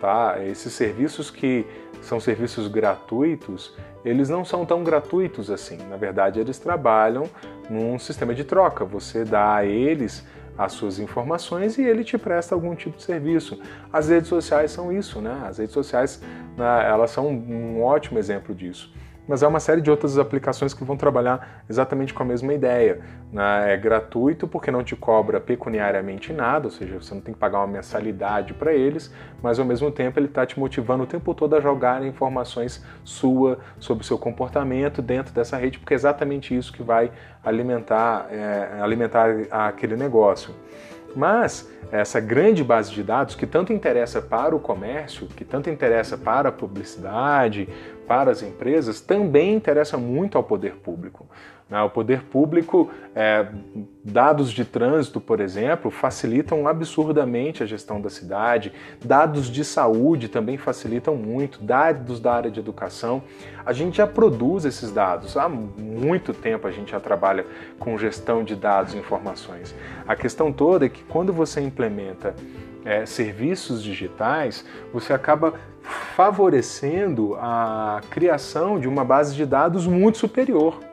Tá? 0.00 0.36
Esses 0.44 0.72
serviços 0.72 1.30
que 1.30 1.66
são 2.02 2.20
serviços 2.20 2.68
gratuitos, 2.68 3.74
eles 4.06 4.28
não 4.28 4.44
são 4.44 4.64
tão 4.64 4.84
gratuitos 4.84 5.50
assim. 5.50 5.76
Na 5.90 5.96
verdade, 5.96 6.38
eles 6.38 6.58
trabalham 6.58 7.24
num 7.68 7.98
sistema 7.98 8.32
de 8.32 8.44
troca. 8.44 8.84
Você 8.84 9.24
dá 9.24 9.56
a 9.56 9.64
eles 9.64 10.24
as 10.56 10.72
suas 10.72 10.98
informações 10.98 11.76
e 11.76 11.82
ele 11.82 12.04
te 12.04 12.16
presta 12.16 12.54
algum 12.54 12.74
tipo 12.74 12.96
de 12.96 13.02
serviço. 13.02 13.60
As 13.92 14.08
redes 14.08 14.28
sociais 14.28 14.70
são 14.70 14.92
isso, 14.92 15.20
né? 15.20 15.42
As 15.46 15.58
redes 15.58 15.74
sociais, 15.74 16.22
né, 16.56 16.88
elas 16.88 17.10
são 17.10 17.28
um 17.28 17.82
ótimo 17.82 18.18
exemplo 18.18 18.54
disso 18.54 18.94
mas 19.28 19.42
há 19.42 19.48
uma 19.48 19.60
série 19.60 19.80
de 19.80 19.90
outras 19.90 20.18
aplicações 20.18 20.72
que 20.72 20.84
vão 20.84 20.96
trabalhar 20.96 21.64
exatamente 21.68 22.14
com 22.14 22.22
a 22.22 22.26
mesma 22.26 22.52
ideia. 22.54 23.00
Né? 23.32 23.74
É 23.74 23.76
gratuito 23.76 24.46
porque 24.46 24.70
não 24.70 24.84
te 24.84 24.94
cobra 24.94 25.40
pecuniariamente 25.40 26.32
nada, 26.32 26.66
ou 26.66 26.70
seja, 26.70 27.00
você 27.00 27.14
não 27.14 27.20
tem 27.20 27.34
que 27.34 27.40
pagar 27.40 27.58
uma 27.58 27.66
mensalidade 27.66 28.54
para 28.54 28.72
eles, 28.72 29.12
mas 29.42 29.58
ao 29.58 29.64
mesmo 29.64 29.90
tempo 29.90 30.18
ele 30.18 30.26
está 30.26 30.46
te 30.46 30.58
motivando 30.58 31.04
o 31.04 31.06
tempo 31.06 31.34
todo 31.34 31.56
a 31.56 31.60
jogar 31.60 32.04
informações 32.04 32.84
sua 33.04 33.58
sobre 33.78 34.02
o 34.02 34.06
seu 34.06 34.18
comportamento 34.18 35.02
dentro 35.02 35.34
dessa 35.34 35.56
rede, 35.56 35.78
porque 35.78 35.94
é 35.94 35.96
exatamente 35.96 36.56
isso 36.56 36.72
que 36.72 36.82
vai 36.82 37.10
alimentar, 37.44 38.26
é, 38.30 38.80
alimentar 38.80 39.28
aquele 39.50 39.96
negócio. 39.96 40.54
Mas 41.16 41.66
essa 41.90 42.20
grande 42.20 42.62
base 42.62 42.92
de 42.92 43.02
dados 43.02 43.34
que 43.34 43.46
tanto 43.46 43.72
interessa 43.72 44.20
para 44.20 44.54
o 44.54 44.60
comércio, 44.60 45.26
que 45.26 45.46
tanto 45.46 45.70
interessa 45.70 46.18
para 46.18 46.50
a 46.50 46.52
publicidade, 46.52 47.66
para 48.06 48.30
as 48.30 48.42
empresas, 48.42 49.00
também 49.00 49.54
interessa 49.54 49.96
muito 49.96 50.36
ao 50.36 50.44
poder 50.44 50.74
público. 50.76 51.26
Né? 51.68 51.82
O 51.82 51.90
poder 51.90 52.22
público, 52.22 52.90
é, 53.14 53.46
dados 54.04 54.52
de 54.52 54.64
trânsito, 54.64 55.20
por 55.20 55.40
exemplo, 55.40 55.90
facilitam 55.90 56.68
absurdamente 56.68 57.62
a 57.62 57.66
gestão 57.66 58.00
da 58.00 58.08
cidade, 58.08 58.72
dados 59.04 59.50
de 59.50 59.64
saúde 59.64 60.28
também 60.28 60.56
facilitam 60.56 61.16
muito, 61.16 61.60
dados 61.62 62.20
da 62.20 62.32
área 62.32 62.50
de 62.50 62.60
educação. 62.60 63.22
A 63.64 63.72
gente 63.72 63.96
já 63.96 64.06
produz 64.06 64.64
esses 64.64 64.92
dados, 64.92 65.36
há 65.36 65.48
muito 65.48 66.32
tempo 66.32 66.68
a 66.68 66.70
gente 66.70 66.92
já 66.92 67.00
trabalha 67.00 67.44
com 67.80 67.98
gestão 67.98 68.44
de 68.44 68.54
dados 68.54 68.94
e 68.94 68.98
informações. 68.98 69.74
A 70.06 70.14
questão 70.14 70.52
toda 70.52 70.86
é 70.86 70.88
que 70.88 71.02
quando 71.02 71.32
você 71.32 71.60
implementa 71.60 72.32
é, 72.84 73.04
serviços 73.04 73.82
digitais, 73.82 74.64
você 74.92 75.12
acaba 75.12 75.54
favorecendo 76.14 77.34
a 77.40 78.00
criação 78.08 78.78
de 78.78 78.86
uma 78.86 79.04
base 79.04 79.34
de 79.34 79.44
dados 79.44 79.84
muito 79.86 80.18
superior 80.18 80.85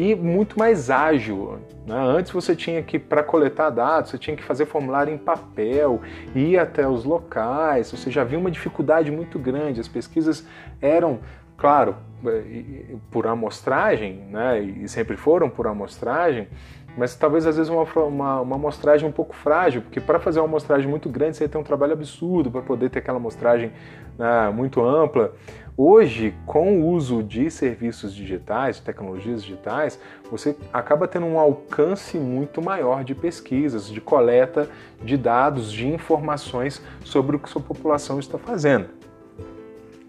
e 0.00 0.14
muito 0.14 0.58
mais 0.58 0.88
ágil. 0.88 1.58
Né? 1.86 1.94
Antes 1.94 2.32
você 2.32 2.56
tinha 2.56 2.82
que, 2.82 2.98
para 2.98 3.22
coletar 3.22 3.68
dados, 3.68 4.10
você 4.10 4.16
tinha 4.16 4.34
que 4.34 4.42
fazer 4.42 4.64
formulário 4.64 5.12
em 5.12 5.18
papel, 5.18 6.00
ir 6.34 6.58
até 6.58 6.88
os 6.88 7.04
locais, 7.04 7.90
você 7.90 8.10
já 8.10 8.22
havia 8.22 8.38
uma 8.38 8.50
dificuldade 8.50 9.10
muito 9.10 9.38
grande. 9.38 9.78
As 9.78 9.88
pesquisas 9.88 10.46
eram, 10.80 11.18
claro, 11.54 11.96
eh, 12.26 12.96
por 13.10 13.26
amostragem, 13.26 14.22
né? 14.30 14.60
e 14.62 14.88
sempre 14.88 15.18
foram 15.18 15.50
por 15.50 15.66
amostragem, 15.66 16.48
mas 16.96 17.14
talvez 17.14 17.46
às 17.46 17.58
vezes 17.58 17.70
uma, 17.70 17.82
uma, 17.82 18.40
uma 18.40 18.56
amostragem 18.56 19.06
um 19.06 19.12
pouco 19.12 19.34
frágil, 19.34 19.82
porque 19.82 20.00
para 20.00 20.18
fazer 20.18 20.40
uma 20.40 20.46
amostragem 20.48 20.88
muito 20.88 21.10
grande 21.10 21.36
você 21.36 21.46
ter 21.46 21.58
um 21.58 21.62
trabalho 21.62 21.92
absurdo 21.92 22.50
para 22.50 22.62
poder 22.62 22.88
ter 22.88 23.00
aquela 23.00 23.18
amostragem 23.18 23.70
né, 24.18 24.50
muito 24.50 24.82
ampla. 24.82 25.32
Hoje, 25.76 26.34
com 26.46 26.80
o 26.80 26.88
uso 26.88 27.22
de 27.22 27.50
serviços 27.50 28.14
digitais, 28.14 28.80
tecnologias 28.80 29.42
digitais, 29.42 29.98
você 30.30 30.56
acaba 30.72 31.08
tendo 31.08 31.26
um 31.26 31.38
alcance 31.38 32.18
muito 32.18 32.60
maior 32.60 33.04
de 33.04 33.14
pesquisas, 33.14 33.88
de 33.88 34.00
coleta 34.00 34.68
de 35.02 35.16
dados, 35.16 35.72
de 35.72 35.88
informações 35.88 36.82
sobre 37.04 37.36
o 37.36 37.38
que 37.38 37.48
sua 37.48 37.62
população 37.62 38.18
está 38.18 38.38
fazendo. 38.38 38.88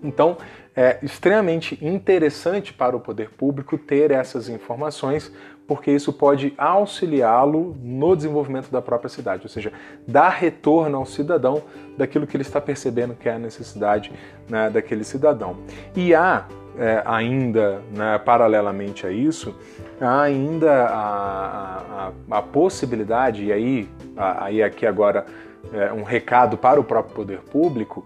Então, 0.04 0.38
é 0.76 1.00
extremamente 1.04 1.78
interessante 1.86 2.74
para 2.74 2.96
o 2.96 3.00
poder 3.00 3.30
público 3.30 3.78
ter 3.78 4.10
essas 4.10 4.50
informações 4.50 5.32
porque 5.68 5.92
isso 5.92 6.12
pode 6.12 6.54
auxiliá-lo 6.58 7.76
no 7.82 8.16
desenvolvimento 8.16 8.70
da 8.70 8.82
própria 8.82 9.10
cidade, 9.10 9.44
ou 9.44 9.50
seja, 9.50 9.72
dar 10.08 10.30
retorno 10.30 10.98
ao 10.98 11.06
cidadão 11.06 11.64
daquilo 11.98 12.28
que 12.28 12.36
ele 12.36 12.44
está 12.44 12.60
percebendo 12.60 13.14
que 13.14 13.30
é 13.30 13.34
a 13.34 13.40
necessidade 13.40 14.12
né, 14.50 14.70
daquele 14.70 15.04
cidadão. 15.04 15.58
E 15.96 16.14
há 16.14 16.46
é, 16.78 17.02
ainda, 17.06 17.82
né, 17.96 18.18
paralelamente 18.20 19.06
a 19.06 19.12
isso, 19.12 19.56
há 20.00 20.22
ainda 20.22 20.86
a, 20.88 22.12
a, 22.30 22.38
a 22.38 22.42
possibilidade, 22.42 23.46
e 23.46 23.52
aí, 23.52 23.90
aí 24.18 24.64
aqui 24.64 24.86
agora 24.86 25.26
é, 25.74 25.92
um 25.94 26.04
recado 26.04 26.58
para 26.58 26.80
o 26.80 26.84
próprio 26.84 27.16
poder 27.16 27.40
público, 27.40 28.06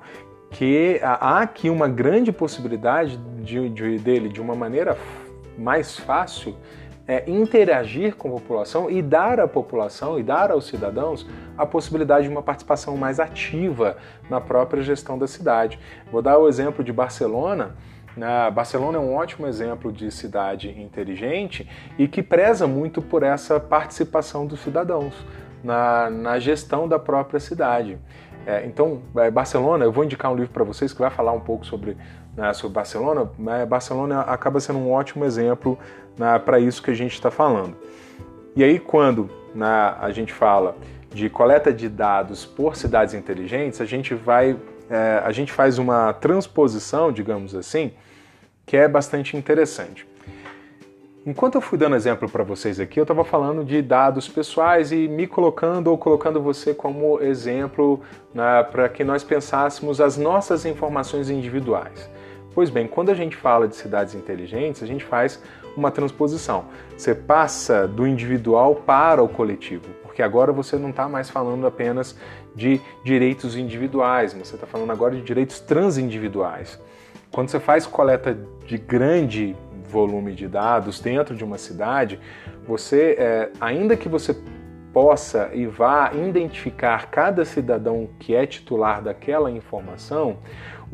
que 0.52 1.00
há 1.04 1.42
aqui 1.42 1.70
uma 1.70 1.88
grande 1.88 2.32
possibilidade 2.32 3.18
de, 3.42 3.70
de, 3.70 3.98
dele, 4.00 4.30
de 4.30 4.42
uma 4.42 4.56
maneira 4.56 4.98
mais 5.58 5.98
fácil, 5.98 6.56
é, 7.08 7.30
interagir 7.30 8.16
com 8.16 8.30
a 8.30 8.32
população 8.32 8.90
e 8.90 9.02
dar 9.02 9.40
à 9.40 9.48
população 9.48 10.20
e 10.20 10.24
dar 10.24 10.52
aos 10.52 10.68
cidadãos 10.68 11.28
a 11.58 11.66
possibilidade 11.66 12.28
de 12.28 12.32
uma 12.32 12.42
participação 12.42 12.98
mais 12.98 13.20
ativa 13.20 13.98
na 14.30 14.42
própria 14.42 14.82
gestão 14.82 15.18
da 15.18 15.28
cidade. 15.28 15.80
Vou 16.12 16.22
dar 16.22 16.38
o 16.38 16.48
exemplo 16.48 16.84
de 16.84 16.92
Barcelona. 16.92 17.76
Na 18.18 18.50
Barcelona 18.50 18.98
é 18.98 19.02
um 19.02 19.14
ótimo 19.14 19.46
exemplo 19.46 19.92
de 19.92 20.10
cidade 20.10 20.70
inteligente 20.70 21.70
e 21.98 22.08
que 22.08 22.24
preza 22.24 22.66
muito 22.66 23.02
por 23.02 23.24
essa 23.24 23.60
participação 23.60 24.46
dos 24.46 24.62
cidadãos 24.62 25.14
na, 25.64 26.10
na 26.10 26.40
gestão 26.40 26.88
da 26.88 26.98
própria 26.98 27.40
cidade. 27.40 27.98
É, 28.46 28.64
então, 28.66 29.02
é, 29.18 29.32
Barcelona, 29.32 29.86
eu 29.86 29.92
vou 29.92 30.04
indicar 30.04 30.32
um 30.32 30.36
livro 30.36 30.52
para 30.52 30.64
vocês 30.64 30.94
que 30.94 31.00
vai 31.00 31.10
falar 31.10 31.32
um 31.32 31.40
pouco 31.40 31.66
sobre, 31.66 31.98
né, 32.36 32.54
sobre 32.54 32.76
Barcelona. 32.76 33.30
Né, 33.38 33.66
Barcelona 33.66 34.22
acaba 34.22 34.60
sendo 34.60 34.80
um 34.80 34.92
ótimo 34.92 35.26
exemplo 35.26 35.78
né, 36.18 36.38
para 36.40 36.60
isso 36.60 36.82
que 36.82 36.92
a 36.92 36.96
gente 36.96 37.14
está 37.14 37.32
falando. 37.32 37.76
E 38.56 38.64
aí, 38.64 38.80
quando 38.80 39.30
né, 39.54 39.96
a 40.00 40.12
gente 40.12 40.34
fala 40.34 40.76
de 41.14 41.30
coleta 41.30 41.72
de 41.72 41.88
dados 41.88 42.46
por 42.46 42.76
cidades 42.76 43.14
inteligentes, 43.14 43.80
a 43.80 43.86
gente 43.86 44.14
vai, 44.14 44.58
é, 44.90 45.22
a 45.24 45.32
gente 45.32 45.52
faz 45.52 45.78
uma 45.78 46.14
transposição, 46.14 47.12
digamos 47.12 47.56
assim, 47.56 47.94
que 48.66 48.76
é 48.76 48.88
bastante 48.88 49.38
interessante. 49.38 50.06
Enquanto 51.26 51.56
eu 51.56 51.62
fui 51.62 51.76
dando 51.76 51.96
exemplo 51.96 52.30
para 52.30 52.44
vocês 52.44 52.80
aqui, 52.80 53.00
eu 53.00 53.04
estava 53.04 53.24
falando 53.24 53.64
de 53.64 53.82
dados 53.82 54.28
pessoais 54.28 54.92
e 54.92 55.08
me 55.08 55.26
colocando 55.26 55.88
ou 55.88 55.98
colocando 55.98 56.40
você 56.40 56.72
como 56.72 57.20
exemplo 57.20 58.00
né, 58.32 58.62
para 58.64 58.88
que 58.88 59.04
nós 59.04 59.24
pensássemos 59.24 60.00
as 60.00 60.18
nossas 60.18 60.66
informações 60.66 61.32
individuais. 61.32 62.08
Pois 62.56 62.70
bem, 62.70 62.88
quando 62.88 63.12
a 63.12 63.14
gente 63.14 63.36
fala 63.36 63.68
de 63.68 63.76
cidades 63.76 64.16
inteligentes, 64.16 64.82
a 64.82 64.88
gente 64.88 65.04
faz 65.04 65.44
uma 65.76 65.92
transposição. 65.92 66.66
Você 66.98 67.14
passa 67.14 67.86
do 67.86 68.08
individual 68.08 68.76
para 68.76 69.22
o 69.22 69.28
coletivo, 69.28 69.90
porque 70.02 70.24
agora 70.24 70.54
você 70.54 70.78
não 70.78 70.92
está 70.92 71.10
mais 71.10 71.30
falando 71.30 71.68
apenas 71.68 72.18
de 72.56 72.80
direitos 73.04 73.58
individuais, 73.58 74.34
você 74.34 74.56
está 74.56 74.66
falando 74.66 74.90
agora 74.92 75.14
de 75.18 75.22
direitos 75.22 75.60
transindividuais. 75.60 76.80
Quando 77.30 77.50
você 77.50 77.60
faz 77.60 77.86
coleta 77.86 78.38
de 78.66 78.78
grande 78.78 79.54
volume 79.90 80.34
de 80.34 80.48
dados 80.48 81.02
dentro 81.02 81.36
de 81.36 81.44
uma 81.44 81.58
cidade, 81.58 82.22
você, 82.66 83.18
é, 83.20 83.50
ainda 83.60 83.98
que 83.98 84.08
você 84.08 84.34
possa 84.96 85.50
e 85.54 85.66
vá 85.66 86.14
identificar 86.14 87.12
cada 87.12 87.44
cidadão 87.44 88.08
que 88.18 88.34
é 88.34 88.46
titular 88.46 89.02
daquela 89.02 89.52
informação, 89.52 90.38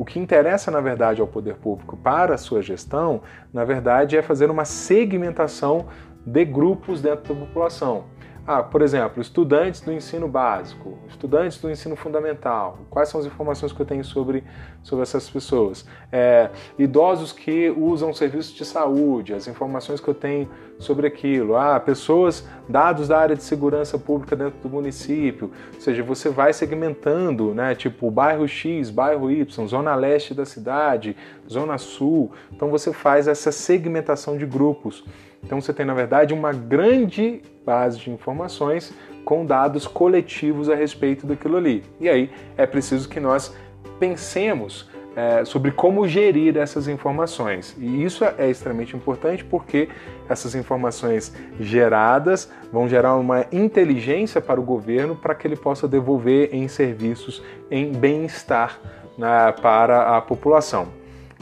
o 0.02 0.04
que 0.04 0.18
interessa, 0.18 0.68
na 0.68 0.80
verdade, 0.80 1.20
ao 1.20 1.28
poder 1.28 1.54
público 1.54 1.96
para 1.96 2.34
a 2.34 2.36
sua 2.36 2.60
gestão, 2.60 3.22
na 3.54 3.64
verdade, 3.64 4.16
é 4.16 4.20
fazer 4.20 4.50
uma 4.50 4.64
segmentação 4.64 5.86
de 6.26 6.44
grupos 6.44 7.00
dentro 7.00 7.32
da 7.32 7.40
população. 7.40 8.06
Ah, 8.44 8.60
por 8.60 8.82
exemplo, 8.82 9.22
estudantes 9.22 9.80
do 9.80 9.92
ensino 9.92 10.26
básico, 10.26 10.98
estudantes 11.08 11.58
do 11.58 11.70
ensino 11.70 11.94
fundamental. 11.94 12.78
Quais 12.90 13.08
são 13.08 13.20
as 13.20 13.26
informações 13.26 13.72
que 13.72 13.78
eu 13.78 13.86
tenho 13.86 14.04
sobre, 14.04 14.42
sobre 14.82 15.04
essas 15.04 15.30
pessoas? 15.30 15.86
É, 16.10 16.50
idosos 16.76 17.30
que 17.30 17.70
usam 17.70 18.12
serviços 18.12 18.52
de 18.52 18.64
saúde, 18.64 19.32
as 19.32 19.46
informações 19.46 20.00
que 20.00 20.08
eu 20.08 20.14
tenho 20.14 20.48
sobre 20.80 21.06
aquilo. 21.06 21.56
Ah, 21.56 21.78
pessoas, 21.78 22.44
dados 22.68 23.06
da 23.06 23.18
área 23.18 23.36
de 23.36 23.44
segurança 23.44 23.96
pública 23.96 24.34
dentro 24.34 24.58
do 24.58 24.68
município. 24.68 25.52
Ou 25.74 25.80
seja, 25.80 26.02
você 26.02 26.28
vai 26.28 26.52
segmentando, 26.52 27.54
né? 27.54 27.76
Tipo, 27.76 28.10
bairro 28.10 28.48
X, 28.48 28.90
bairro 28.90 29.30
Y, 29.30 29.68
zona 29.68 29.94
leste 29.94 30.34
da 30.34 30.44
cidade, 30.44 31.16
Zona 31.48 31.78
Sul. 31.78 32.32
Então 32.50 32.70
você 32.70 32.92
faz 32.92 33.28
essa 33.28 33.52
segmentação 33.52 34.36
de 34.36 34.46
grupos. 34.46 35.04
Então 35.42 35.60
você 35.60 35.72
tem, 35.72 35.84
na 35.84 35.94
verdade, 35.94 36.32
uma 36.32 36.52
grande 36.52 37.42
base 37.64 37.98
de 37.98 38.10
informações 38.10 38.92
com 39.24 39.44
dados 39.44 39.86
coletivos 39.86 40.68
a 40.68 40.74
respeito 40.74 41.26
daquilo 41.26 41.56
ali. 41.56 41.84
E 42.00 42.08
aí 42.08 42.30
é 42.56 42.66
preciso 42.66 43.08
que 43.08 43.20
nós 43.20 43.54
pensemos 43.98 44.90
é, 45.14 45.44
sobre 45.44 45.70
como 45.70 46.06
gerir 46.08 46.56
essas 46.56 46.88
informações. 46.88 47.76
E 47.78 48.02
isso 48.02 48.24
é 48.24 48.48
extremamente 48.50 48.96
importante 48.96 49.44
porque 49.44 49.88
essas 50.28 50.54
informações 50.54 51.34
geradas 51.60 52.50
vão 52.72 52.88
gerar 52.88 53.16
uma 53.16 53.46
inteligência 53.52 54.40
para 54.40 54.60
o 54.60 54.62
governo 54.62 55.14
para 55.14 55.34
que 55.34 55.46
ele 55.46 55.56
possa 55.56 55.86
devolver 55.86 56.54
em 56.54 56.66
serviços, 56.68 57.42
em 57.70 57.92
bem-estar 57.92 58.80
né, 59.18 59.52
para 59.60 60.16
a 60.16 60.20
população. 60.20 60.88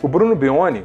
O 0.02 0.08
Bruno 0.08 0.34
Bione, 0.34 0.84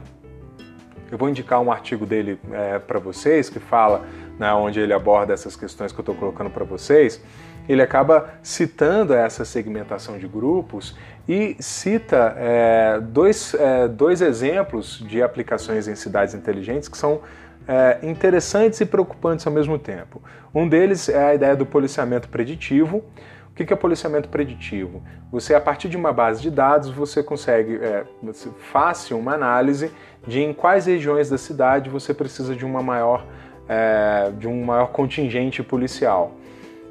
eu 1.11 1.17
vou 1.17 1.29
indicar 1.29 1.59
um 1.61 1.71
artigo 1.71 2.05
dele 2.05 2.39
é, 2.51 2.79
para 2.79 2.99
vocês 2.99 3.49
que 3.49 3.59
fala, 3.59 4.05
né, 4.39 4.51
onde 4.53 4.79
ele 4.79 4.93
aborda 4.93 5.33
essas 5.33 5.55
questões 5.55 5.91
que 5.91 5.99
eu 5.99 6.01
estou 6.01 6.15
colocando 6.15 6.49
para 6.49 6.63
vocês. 6.63 7.21
Ele 7.67 7.81
acaba 7.81 8.29
citando 8.43 9.13
essa 9.13 9.43
segmentação 9.43 10.17
de 10.19 10.27
grupos 10.27 10.95
e 11.27 11.55
cita 11.59 12.35
é, 12.37 12.99
dois, 13.01 13.55
é, 13.55 13.87
dois 13.87 14.21
exemplos 14.21 15.03
de 15.07 15.21
aplicações 15.21 15.87
em 15.87 15.95
cidades 15.95 16.35
inteligentes 16.35 16.87
que 16.87 16.97
são 16.97 17.21
é, 17.67 17.99
interessantes 18.03 18.79
e 18.81 18.85
preocupantes 18.85 19.45
ao 19.47 19.53
mesmo 19.53 19.79
tempo. 19.79 20.21
Um 20.53 20.67
deles 20.67 21.09
é 21.09 21.23
a 21.23 21.33
ideia 21.33 21.55
do 21.55 21.65
policiamento 21.65 22.29
preditivo. 22.29 23.03
O 23.55 23.65
que 23.65 23.71
é 23.71 23.75
policiamento 23.75 24.27
preditivo? 24.27 25.01
Você, 25.31 25.55
a 25.55 25.61
partir 25.61 25.87
de 25.87 25.95
uma 25.95 26.11
base 26.11 26.41
de 26.41 26.51
dados, 26.51 26.89
você 26.89 27.23
consegue 27.23 27.77
é, 27.77 28.03
fácil 28.57 29.17
uma 29.17 29.33
análise 29.33 29.93
de 30.27 30.41
em 30.41 30.53
quais 30.53 30.87
regiões 30.87 31.29
da 31.29 31.37
cidade 31.37 31.89
você 31.89 32.13
precisa 32.13 32.53
de 32.53 32.65
uma 32.65 32.83
maior, 32.83 33.25
é, 33.69 34.29
de 34.37 34.45
um 34.45 34.65
maior 34.65 34.87
contingente 34.87 35.63
policial. 35.63 36.33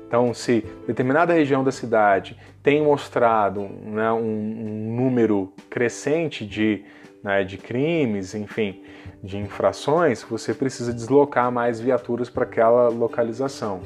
Então, 0.08 0.32
se 0.32 0.64
determinada 0.86 1.34
região 1.34 1.62
da 1.62 1.70
cidade 1.70 2.34
tem 2.62 2.82
mostrado 2.82 3.68
né, 3.84 4.10
um, 4.12 4.22
um, 4.22 4.96
número 4.96 5.52
crescente 5.68 6.46
de, 6.46 6.82
né, 7.22 7.44
de 7.44 7.58
crimes, 7.58 8.34
enfim, 8.34 8.82
de 9.22 9.36
infrações, 9.36 10.22
você 10.22 10.54
precisa 10.54 10.94
deslocar 10.94 11.52
mais 11.52 11.78
viaturas 11.78 12.30
para 12.30 12.44
aquela 12.44 12.88
localização. 12.88 13.82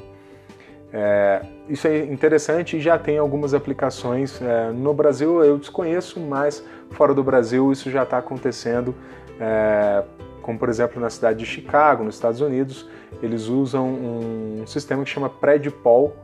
É, 0.93 1.43
isso 1.69 1.87
é 1.87 1.99
interessante 2.05 2.77
e 2.77 2.81
já 2.81 2.99
tem 2.99 3.19
algumas 3.19 3.53
aplicações. 3.55 4.41
É, 4.41 4.71
no 4.71 4.95
Brasil 4.95 5.45
eu 5.45 5.59
desconheço, 5.59 6.19
mas 6.19 6.65
fora 6.93 7.13
do 7.13 7.23
Brasil 7.23 7.71
isso 7.71 7.91
já 7.91 8.05
está 8.05 8.19
acontecendo, 8.19 8.95
é, 9.39 10.03
como 10.41 10.59
por 10.59 10.69
exemplo 10.69 11.01
na 11.01 11.11
cidade 11.11 11.41
de 11.41 11.47
Chicago, 11.47 12.05
nos 12.05 12.15
Estados 12.15 12.41
Unidos, 12.41 12.89
eles 13.23 13.49
usam 13.49 13.87
um 13.87 14.67
sistema 14.67 15.05
que 15.05 15.11
chama 15.11 15.29
Predpol, 15.29 16.17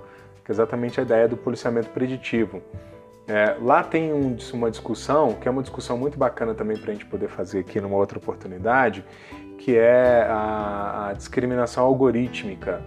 que 0.45 0.51
é 0.51 0.55
exatamente 0.55 0.99
a 0.99 1.03
ideia 1.03 1.29
do 1.29 1.37
policiamento 1.37 1.91
preditivo. 1.91 2.63
É, 3.27 3.57
lá 3.61 3.83
tem 3.83 4.13
um, 4.13 4.37
uma 4.53 4.71
discussão, 4.71 5.33
que 5.33 5.49
é 5.49 5.51
uma 5.51 5.63
discussão 5.63 5.97
muito 5.97 6.19
bacana 6.19 6.55
também 6.55 6.77
para 6.77 6.91
a 6.91 6.93
gente 6.93 7.07
poder 7.07 7.29
fazer 7.29 7.61
aqui 7.61 7.81
numa 7.81 7.97
outra 7.97 8.19
oportunidade, 8.19 9.03
que 9.59 9.77
é 9.77 10.27
a, 10.29 11.09
a 11.09 11.13
discriminação 11.15 11.85
algorítmica. 11.85 12.83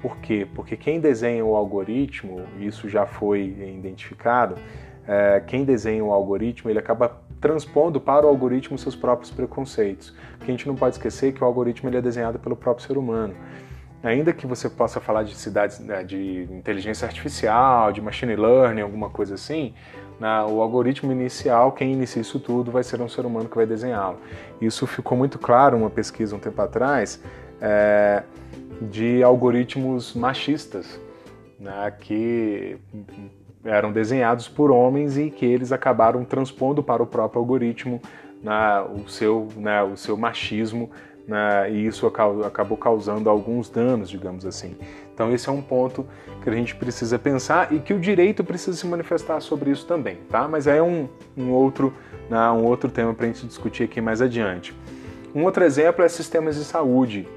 Por 0.00 0.16
quê? 0.16 0.46
Porque 0.54 0.76
quem 0.76 0.98
desenha 0.98 1.44
o 1.44 1.54
algoritmo, 1.54 2.42
isso 2.58 2.88
já 2.88 3.04
foi 3.04 3.54
identificado, 3.78 4.56
é, 5.06 5.42
quem 5.46 5.64
desenha 5.64 6.04
o 6.04 6.12
algoritmo, 6.12 6.70
ele 6.70 6.78
acaba 6.78 7.20
transpondo 7.40 8.00
para 8.00 8.26
o 8.26 8.28
algoritmo 8.28 8.78
seus 8.78 8.96
próprios 8.96 9.30
preconceitos. 9.30 10.14
Porque 10.38 10.50
a 10.50 10.54
gente 10.54 10.66
não 10.66 10.74
pode 10.74 10.96
esquecer 10.96 11.32
que 11.32 11.42
o 11.42 11.46
algoritmo 11.46 11.88
ele 11.88 11.96
é 11.96 12.02
desenhado 12.02 12.38
pelo 12.38 12.56
próprio 12.56 12.86
ser 12.86 12.96
humano. 12.96 13.34
Ainda 14.02 14.32
que 14.32 14.46
você 14.46 14.70
possa 14.70 14.98
falar 14.98 15.24
de 15.24 15.34
cidades 15.34 15.78
né, 15.78 16.02
de 16.02 16.48
inteligência 16.50 17.06
artificial, 17.06 17.92
de 17.92 18.00
machine 18.00 18.34
learning, 18.34 18.80
alguma 18.80 19.10
coisa 19.10 19.34
assim, 19.34 19.74
na, 20.18 20.46
o 20.46 20.62
algoritmo 20.62 21.12
inicial, 21.12 21.72
quem 21.72 21.92
inicia 21.92 22.22
isso 22.22 22.40
tudo 22.40 22.70
vai 22.70 22.82
ser 22.82 23.00
um 23.02 23.08
ser 23.08 23.26
humano 23.26 23.48
que 23.48 23.56
vai 23.56 23.66
desenhá-lo. 23.66 24.18
Isso 24.60 24.86
ficou 24.86 25.18
muito 25.18 25.38
claro 25.38 25.76
uma 25.76 25.90
pesquisa 25.90 26.34
um 26.34 26.38
tempo 26.38 26.60
atrás 26.62 27.22
é, 27.60 28.22
de 28.80 29.22
algoritmos 29.22 30.14
machistas, 30.14 31.00
né, 31.58 31.92
que 32.00 32.78
eram 33.64 33.92
desenhados 33.92 34.48
por 34.48 34.70
homens 34.70 35.18
e 35.18 35.30
que 35.30 35.44
eles 35.44 35.70
acabaram 35.70 36.24
transpondo 36.24 36.82
para 36.82 37.02
o 37.02 37.06
próprio 37.06 37.40
algoritmo 37.40 38.00
né, 38.42 38.80
o, 38.80 39.08
seu, 39.08 39.48
né, 39.56 39.82
o 39.82 39.96
seu 39.96 40.16
machismo 40.16 40.90
né, 41.28 41.70
e 41.70 41.86
isso 41.86 42.06
acabou 42.06 42.76
causando 42.76 43.28
alguns 43.28 43.68
danos, 43.68 44.08
digamos 44.08 44.44
assim. 44.44 44.76
Então 45.12 45.32
esse 45.32 45.48
é 45.48 45.52
um 45.52 45.60
ponto 45.60 46.06
que 46.42 46.48
a 46.48 46.52
gente 46.52 46.74
precisa 46.74 47.18
pensar 47.18 47.72
e 47.72 47.78
que 47.78 47.92
o 47.92 48.00
direito 48.00 48.42
precisa 48.42 48.76
se 48.76 48.86
manifestar 48.86 49.40
sobre 49.40 49.70
isso 49.70 49.86
também, 49.86 50.16
tá? 50.28 50.48
Mas 50.48 50.66
é 50.66 50.82
um, 50.82 51.08
um 51.36 51.50
outro, 51.50 51.92
né, 52.28 52.50
um 52.50 52.64
outro 52.64 52.90
tema 52.90 53.12
para 53.12 53.26
a 53.26 53.28
gente 53.28 53.46
discutir 53.46 53.84
aqui 53.84 54.00
mais 54.00 54.22
adiante. 54.22 54.74
Um 55.34 55.44
outro 55.44 55.62
exemplo 55.62 56.04
é 56.04 56.08
sistemas 56.08 56.56
de 56.56 56.64
saúde, 56.64 57.28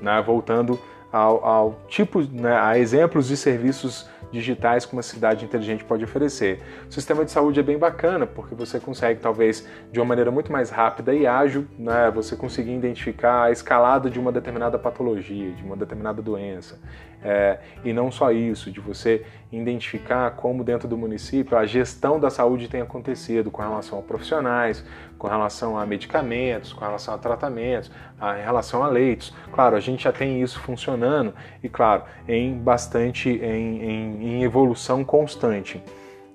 né, 0.00 0.22
voltando 0.24 0.78
ao, 1.12 1.44
ao 1.44 1.80
tipo, 1.88 2.22
né, 2.22 2.56
a 2.56 2.78
exemplos 2.78 3.28
de 3.28 3.36
serviços 3.36 4.08
digitais 4.32 4.86
que 4.86 4.94
uma 4.94 5.02
cidade 5.02 5.44
inteligente 5.44 5.84
pode 5.84 6.02
oferecer. 6.02 6.62
O 6.88 6.92
sistema 6.92 7.22
de 7.22 7.30
saúde 7.30 7.60
é 7.60 7.62
bem 7.62 7.76
bacana 7.76 8.26
porque 8.26 8.54
você 8.54 8.80
consegue, 8.80 9.20
talvez, 9.20 9.68
de 9.92 10.00
uma 10.00 10.06
maneira 10.06 10.30
muito 10.30 10.50
mais 10.50 10.70
rápida 10.70 11.14
e 11.14 11.26
ágil, 11.26 11.66
né, 11.78 12.10
você 12.10 12.34
conseguir 12.34 12.72
identificar 12.74 13.44
a 13.44 13.50
escalada 13.50 14.08
de 14.08 14.18
uma 14.18 14.32
determinada 14.32 14.78
patologia, 14.78 15.52
de 15.52 15.62
uma 15.62 15.76
determinada 15.76 16.22
doença. 16.22 16.80
É, 17.24 17.58
e 17.84 17.92
não 17.92 18.10
só 18.10 18.32
isso, 18.32 18.70
de 18.70 18.80
você 18.80 19.24
identificar 19.52 20.30
como 20.32 20.64
dentro 20.64 20.88
do 20.88 20.96
município 20.96 21.56
a 21.56 21.64
gestão 21.64 22.18
da 22.18 22.30
saúde 22.30 22.68
tem 22.68 22.80
acontecido 22.80 23.50
com 23.50 23.62
relação 23.62 23.98
a 23.98 24.02
profissionais, 24.02 24.84
com 25.18 25.28
relação 25.28 25.78
a 25.78 25.86
medicamentos, 25.86 26.72
com 26.72 26.84
relação 26.84 27.14
a 27.14 27.18
tratamentos, 27.18 27.90
a, 28.20 28.38
em 28.38 28.42
relação 28.42 28.82
a 28.82 28.88
leitos. 28.88 29.32
Claro, 29.52 29.76
a 29.76 29.80
gente 29.80 30.04
já 30.04 30.12
tem 30.12 30.42
isso 30.42 30.58
funcionando 30.58 31.32
e, 31.62 31.68
claro, 31.68 32.02
em 32.26 32.54
bastante 32.58 33.28
em, 33.28 33.82
em, 33.82 34.24
em 34.24 34.42
evolução 34.42 35.04
constante 35.04 35.82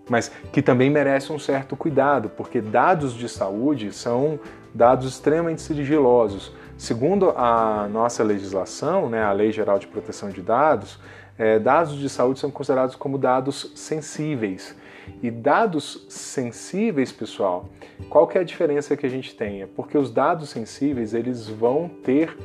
mas 0.10 0.32
que 0.52 0.62
também 0.62 0.90
merece 0.90 1.32
um 1.32 1.40
certo 1.40 1.76
cuidado, 1.76 2.30
porque 2.30 2.62
dados 2.62 3.14
de 3.14 3.28
saúde 3.28 3.92
são 3.92 4.40
dados 4.74 5.08
extremamente 5.08 5.62
sigilosos. 5.62 6.54
Segundo 6.78 7.32
a 7.32 7.88
nossa 7.92 8.24
legislação, 8.24 9.10
né, 9.10 9.24
a 9.24 9.32
Lei 9.32 9.52
Geral 9.52 9.80
de 9.80 9.88
Proteção 9.88 10.30
de 10.30 10.42
Dados, 10.42 11.00
é, 11.38 11.58
dados 11.58 11.96
de 11.96 12.08
saúde 12.08 12.40
são 12.40 12.52
considerados 12.52 12.96
como 12.96 13.18
dados 13.18 13.72
sensíveis. 13.76 14.76
E 15.24 15.32
dados 15.32 16.06
sensíveis, 16.10 17.12
pessoal, 17.12 17.70
qual 18.10 18.28
que 18.28 18.38
é 18.38 18.42
a 18.42 18.44
diferença 18.44 18.96
que 18.96 19.06
a 19.06 19.10
gente 19.10 19.36
tem? 19.36 19.64
É 19.64 19.68
porque 19.68 19.98
os 19.98 20.12
dados 20.12 20.50
sensíveis 20.50 21.14
eles 21.14 21.48
vão 21.48 21.90
ter 22.04 22.38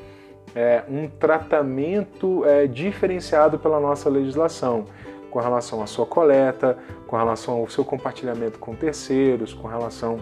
é, 0.55 0.83
um 0.89 1.09
tratamento 1.09 2.45
é, 2.47 2.67
diferenciado 2.67 3.59
pela 3.59 3.81
nossa 3.81 4.09
legislação 4.09 4.87
com 5.31 5.41
relação 5.41 5.83
à 5.83 5.87
sua 5.87 6.07
coleta, 6.07 6.79
com 7.07 7.17
relação 7.17 7.55
ao 7.55 7.69
seu 7.69 7.85
compartilhamento 7.85 8.59
com 8.59 8.75
terceiros, 8.75 9.53
com 9.53 9.67
relação 9.67 10.21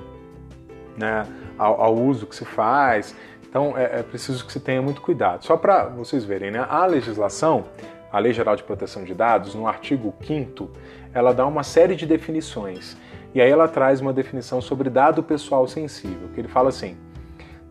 né, 0.96 1.26
ao, 1.58 1.80
ao, 1.80 1.94
uso 1.94 2.26
que 2.26 2.34
se 2.34 2.44
faz. 2.44 3.14
Então 3.51 3.76
é, 3.76 3.98
é 3.98 4.03
preciso 4.03 4.46
que 4.46 4.53
se 4.53 4.61
tenha 4.61 4.80
muito 4.80 5.03
cuidado. 5.03 5.44
Só 5.44 5.57
para 5.57 5.88
vocês 5.88 6.24
verem, 6.24 6.53
né, 6.53 6.64
a 6.70 6.86
legislação, 6.86 7.64
a 8.11 8.18
Lei 8.18 8.32
Geral 8.32 8.55
de 8.55 8.62
Proteção 8.62 9.05
de 9.05 9.12
Dados, 9.12 9.55
no 9.55 9.66
artigo 9.66 10.14
5 10.22 10.70
ela 11.12 11.34
dá 11.34 11.44
uma 11.44 11.64
série 11.64 11.96
de 11.96 12.07
definições. 12.07 12.96
E 13.34 13.40
aí 13.40 13.51
ela 13.51 13.68
traz 13.68 14.01
uma 14.01 14.12
definição 14.12 14.61
sobre 14.61 14.88
dado 14.88 15.22
pessoal 15.22 15.66
sensível, 15.66 16.28
que 16.32 16.40
ele 16.40 16.48
fala 16.48 16.68
assim: 16.68 16.96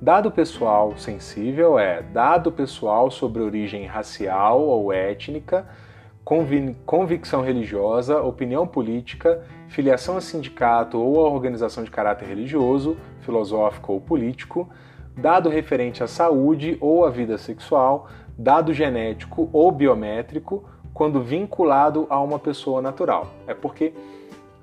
Dado 0.01 0.31
pessoal 0.31 0.95
sensível 0.97 1.79
é 1.79 2.01
dado 2.01 2.51
pessoal 2.51 3.09
sobre 3.09 3.41
origem 3.41 3.85
racial 3.85 4.61
ou 4.61 4.93
étnica, 4.93 5.65
convicção 6.85 7.41
religiosa, 7.41 8.21
opinião 8.21 8.67
política, 8.67 9.43
filiação 9.67 10.15
a 10.15 10.21
sindicato 10.21 10.97
ou 10.97 11.25
a 11.25 11.29
organização 11.29 11.83
de 11.83 11.91
caráter 11.91 12.27
religioso, 12.27 12.97
filosófico 13.21 13.93
ou 13.93 13.99
político, 13.99 14.69
dado 15.19 15.49
referente 15.49 16.03
à 16.03 16.07
saúde 16.07 16.77
ou 16.79 17.05
à 17.05 17.09
vida 17.09 17.37
sexual, 17.37 18.07
dado 18.37 18.73
genético 18.73 19.49
ou 19.51 19.71
biométrico, 19.71 20.63
quando 20.93 21.21
vinculado 21.21 22.07
a 22.09 22.19
uma 22.19 22.39
pessoa 22.39 22.81
natural. 22.81 23.27
É 23.47 23.53
porque, 23.53 23.93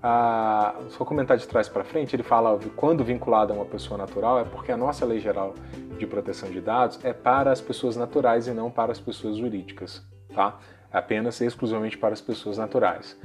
ah, 0.02 0.74
se 0.88 0.98
comentar 0.98 1.36
de 1.36 1.46
trás 1.46 1.68
para 1.68 1.84
frente, 1.84 2.16
ele 2.16 2.22
fala 2.22 2.58
quando 2.74 3.04
vinculado 3.04 3.52
a 3.52 3.56
uma 3.56 3.64
pessoa 3.64 3.96
natural, 3.96 4.38
é 4.40 4.44
porque 4.44 4.72
a 4.72 4.76
nossa 4.76 5.04
lei 5.04 5.20
geral 5.20 5.54
de 5.98 6.06
proteção 6.06 6.50
de 6.50 6.60
dados 6.60 7.02
é 7.04 7.12
para 7.12 7.50
as 7.50 7.60
pessoas 7.60 7.96
naturais 7.96 8.46
e 8.48 8.52
não 8.52 8.70
para 8.70 8.92
as 8.92 9.00
pessoas 9.00 9.36
jurídicas, 9.36 10.04
tá? 10.34 10.58
É 10.92 10.98
apenas 10.98 11.40
exclusivamente 11.40 11.96
para 11.98 12.12
as 12.12 12.20
pessoas 12.20 12.58
naturais. 12.58 13.18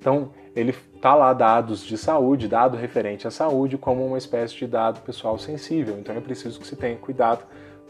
Então, 0.00 0.30
ele 0.56 0.70
está 0.70 1.14
lá 1.14 1.32
dados 1.34 1.84
de 1.84 1.98
saúde, 1.98 2.48
dado 2.48 2.74
referente 2.74 3.28
à 3.28 3.30
saúde, 3.30 3.76
como 3.76 4.04
uma 4.04 4.16
espécie 4.16 4.56
de 4.56 4.66
dado 4.66 5.00
pessoal 5.02 5.38
sensível. 5.38 5.98
Então, 5.98 6.16
é 6.16 6.20
preciso 6.20 6.58
que 6.58 6.66
se 6.66 6.74
tenha 6.74 6.96
cuidado 6.96 7.44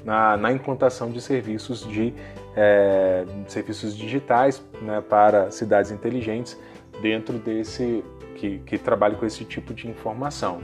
na, 0.04 0.36
na 0.36 0.52
implantação 0.52 1.08
de 1.08 1.20
serviços, 1.20 1.86
de, 1.86 2.12
é, 2.56 3.24
serviços 3.46 3.96
digitais 3.96 4.60
né, 4.82 5.00
para 5.00 5.52
cidades 5.52 5.92
inteligentes 5.92 6.58
dentro 7.00 7.38
desse 7.38 8.04
que, 8.34 8.58
que 8.58 8.76
trabalhe 8.76 9.14
com 9.14 9.24
esse 9.24 9.44
tipo 9.44 9.72
de 9.72 9.88
informação. 9.88 10.60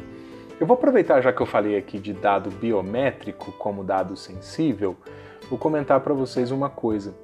Eu 0.59 0.67
vou 0.67 0.75
aproveitar 0.75 1.21
já 1.21 1.33
que 1.33 1.41
eu 1.41 1.47
falei 1.47 1.77
aqui 1.77 1.99
de 1.99 2.13
dado 2.13 2.51
biométrico 2.51 3.53
como 3.53 3.85
dado 3.85 4.17
sensível, 4.17 4.97
vou 5.49 5.59
comentar 5.59 6.01
para 6.01 6.13
vocês 6.13 6.51
uma 6.51 6.69
coisa. 6.69 7.15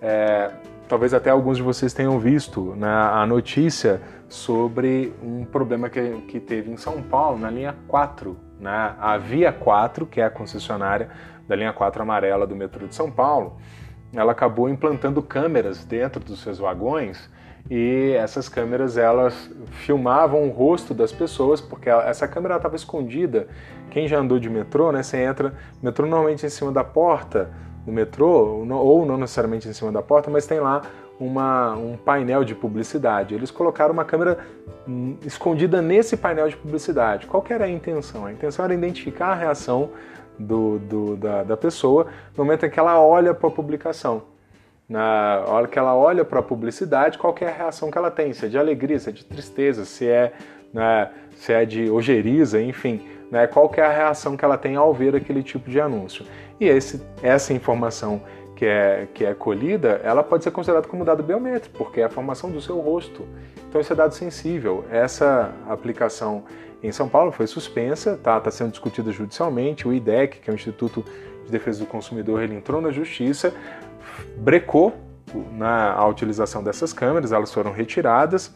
É, 0.00 0.50
talvez 0.94 1.12
até 1.12 1.28
alguns 1.28 1.56
de 1.56 1.62
vocês 1.64 1.92
tenham 1.92 2.20
visto 2.20 2.76
né, 2.76 2.86
a 2.86 3.26
notícia 3.26 4.00
sobre 4.28 5.12
um 5.20 5.44
problema 5.44 5.90
que, 5.90 6.20
que 6.28 6.38
teve 6.38 6.70
em 6.70 6.76
São 6.76 7.02
Paulo, 7.02 7.36
na 7.36 7.50
linha 7.50 7.74
4. 7.88 8.36
Né? 8.60 8.94
A 9.00 9.18
Via 9.18 9.52
4, 9.52 10.06
que 10.06 10.20
é 10.20 10.24
a 10.24 10.30
concessionária 10.30 11.10
da 11.48 11.56
linha 11.56 11.72
4 11.72 12.00
amarela 12.00 12.46
do 12.46 12.54
metrô 12.54 12.86
de 12.86 12.94
São 12.94 13.10
Paulo, 13.10 13.56
ela 14.14 14.30
acabou 14.30 14.68
implantando 14.68 15.20
câmeras 15.20 15.84
dentro 15.84 16.22
dos 16.22 16.40
seus 16.40 16.60
vagões 16.60 17.28
e 17.68 18.12
essas 18.16 18.48
câmeras 18.48 18.96
elas 18.96 19.50
filmavam 19.84 20.44
o 20.44 20.50
rosto 20.52 20.94
das 20.94 21.10
pessoas 21.10 21.60
porque 21.60 21.90
essa 21.90 22.28
câmera 22.28 22.54
estava 22.54 22.76
escondida. 22.76 23.48
Quem 23.90 24.06
já 24.06 24.20
andou 24.20 24.38
de 24.38 24.48
metrô, 24.48 24.92
né? 24.92 25.02
Você 25.02 25.16
entra, 25.16 25.54
metrô 25.82 26.06
normalmente 26.06 26.46
em 26.46 26.50
cima 26.50 26.70
da 26.70 26.84
porta 26.84 27.50
do 27.84 27.92
metrô 27.92 28.64
ou 28.70 29.06
não 29.06 29.16
necessariamente 29.16 29.68
em 29.68 29.72
cima 29.72 29.92
da 29.92 30.02
porta, 30.02 30.30
mas 30.30 30.46
tem 30.46 30.60
lá 30.60 30.82
uma, 31.18 31.74
um 31.74 31.96
painel 31.96 32.44
de 32.44 32.54
publicidade. 32.54 33.34
Eles 33.34 33.50
colocaram 33.50 33.92
uma 33.92 34.04
câmera 34.04 34.38
hum, 34.88 35.16
escondida 35.24 35.80
nesse 35.80 36.16
painel 36.16 36.48
de 36.48 36.56
publicidade. 36.56 37.26
Qual 37.26 37.44
era 37.48 37.64
a 37.64 37.70
intenção? 37.70 38.26
A 38.26 38.32
intenção 38.32 38.64
era 38.64 38.74
identificar 38.74 39.28
a 39.28 39.34
reação 39.34 39.90
do, 40.38 40.78
do 40.78 41.16
da, 41.16 41.42
da 41.44 41.56
pessoa 41.56 42.06
no 42.36 42.44
momento 42.44 42.66
em 42.66 42.70
que 42.70 42.80
ela 42.80 43.00
olha 43.00 43.32
para 43.32 43.48
a 43.48 43.52
publicação 43.52 44.34
na 44.88 45.42
hora 45.46 45.66
que 45.66 45.78
ela 45.78 45.96
olha 45.96 46.24
para 46.24 46.40
a 46.40 46.42
publicidade, 46.42 47.16
qual 47.16 47.34
é 47.40 47.46
a 47.46 47.50
reação 47.50 47.90
que 47.90 47.96
ela 47.96 48.10
tem, 48.10 48.32
se 48.32 48.46
é 48.46 48.48
de 48.48 48.58
alegria, 48.58 48.98
se 48.98 49.08
é 49.08 49.12
de 49.12 49.24
tristeza, 49.24 49.84
se 49.84 50.06
é, 50.06 50.32
né, 50.72 51.10
se 51.36 51.52
é 51.52 51.64
de 51.64 51.90
ojeriza, 51.90 52.60
enfim, 52.60 53.00
né, 53.30 53.46
qual 53.46 53.70
é 53.76 53.80
a 53.80 53.90
reação 53.90 54.36
que 54.36 54.44
ela 54.44 54.56
tem 54.56 54.76
ao 54.76 54.92
ver 54.92 55.14
aquele 55.14 55.42
tipo 55.42 55.70
de 55.70 55.80
anúncio. 55.80 56.24
E 56.60 56.66
esse, 56.66 57.02
essa 57.22 57.52
informação 57.52 58.22
que 58.54 58.64
é, 58.64 59.08
que 59.12 59.24
é 59.24 59.34
colhida, 59.34 60.00
ela 60.04 60.22
pode 60.22 60.44
ser 60.44 60.50
considerada 60.50 60.86
como 60.86 61.04
dado 61.04 61.22
biométrico, 61.22 61.76
porque 61.76 62.00
é 62.00 62.04
a 62.04 62.08
formação 62.08 62.50
do 62.50 62.60
seu 62.60 62.78
rosto. 62.78 63.26
Então 63.68 63.80
isso 63.80 63.92
é 63.92 63.96
dado 63.96 64.14
sensível. 64.14 64.84
Essa 64.90 65.52
aplicação 65.68 66.44
em 66.82 66.92
São 66.92 67.08
Paulo 67.08 67.32
foi 67.32 67.46
suspensa, 67.46 68.12
está 68.12 68.38
tá 68.40 68.50
sendo 68.50 68.70
discutida 68.70 69.10
judicialmente, 69.10 69.88
o 69.88 69.92
IDEC, 69.92 70.38
que 70.40 70.50
é 70.50 70.52
o 70.52 70.54
Instituto 70.54 71.04
de 71.44 71.50
Defesa 71.50 71.80
do 71.80 71.86
Consumidor, 71.86 72.42
ele 72.42 72.54
entrou 72.54 72.80
na 72.80 72.90
justiça, 72.90 73.52
brecou 74.36 74.92
na 75.52 75.92
a 75.92 76.06
utilização 76.06 76.62
dessas 76.62 76.92
câmeras, 76.92 77.32
elas 77.32 77.52
foram 77.52 77.72
retiradas, 77.72 78.54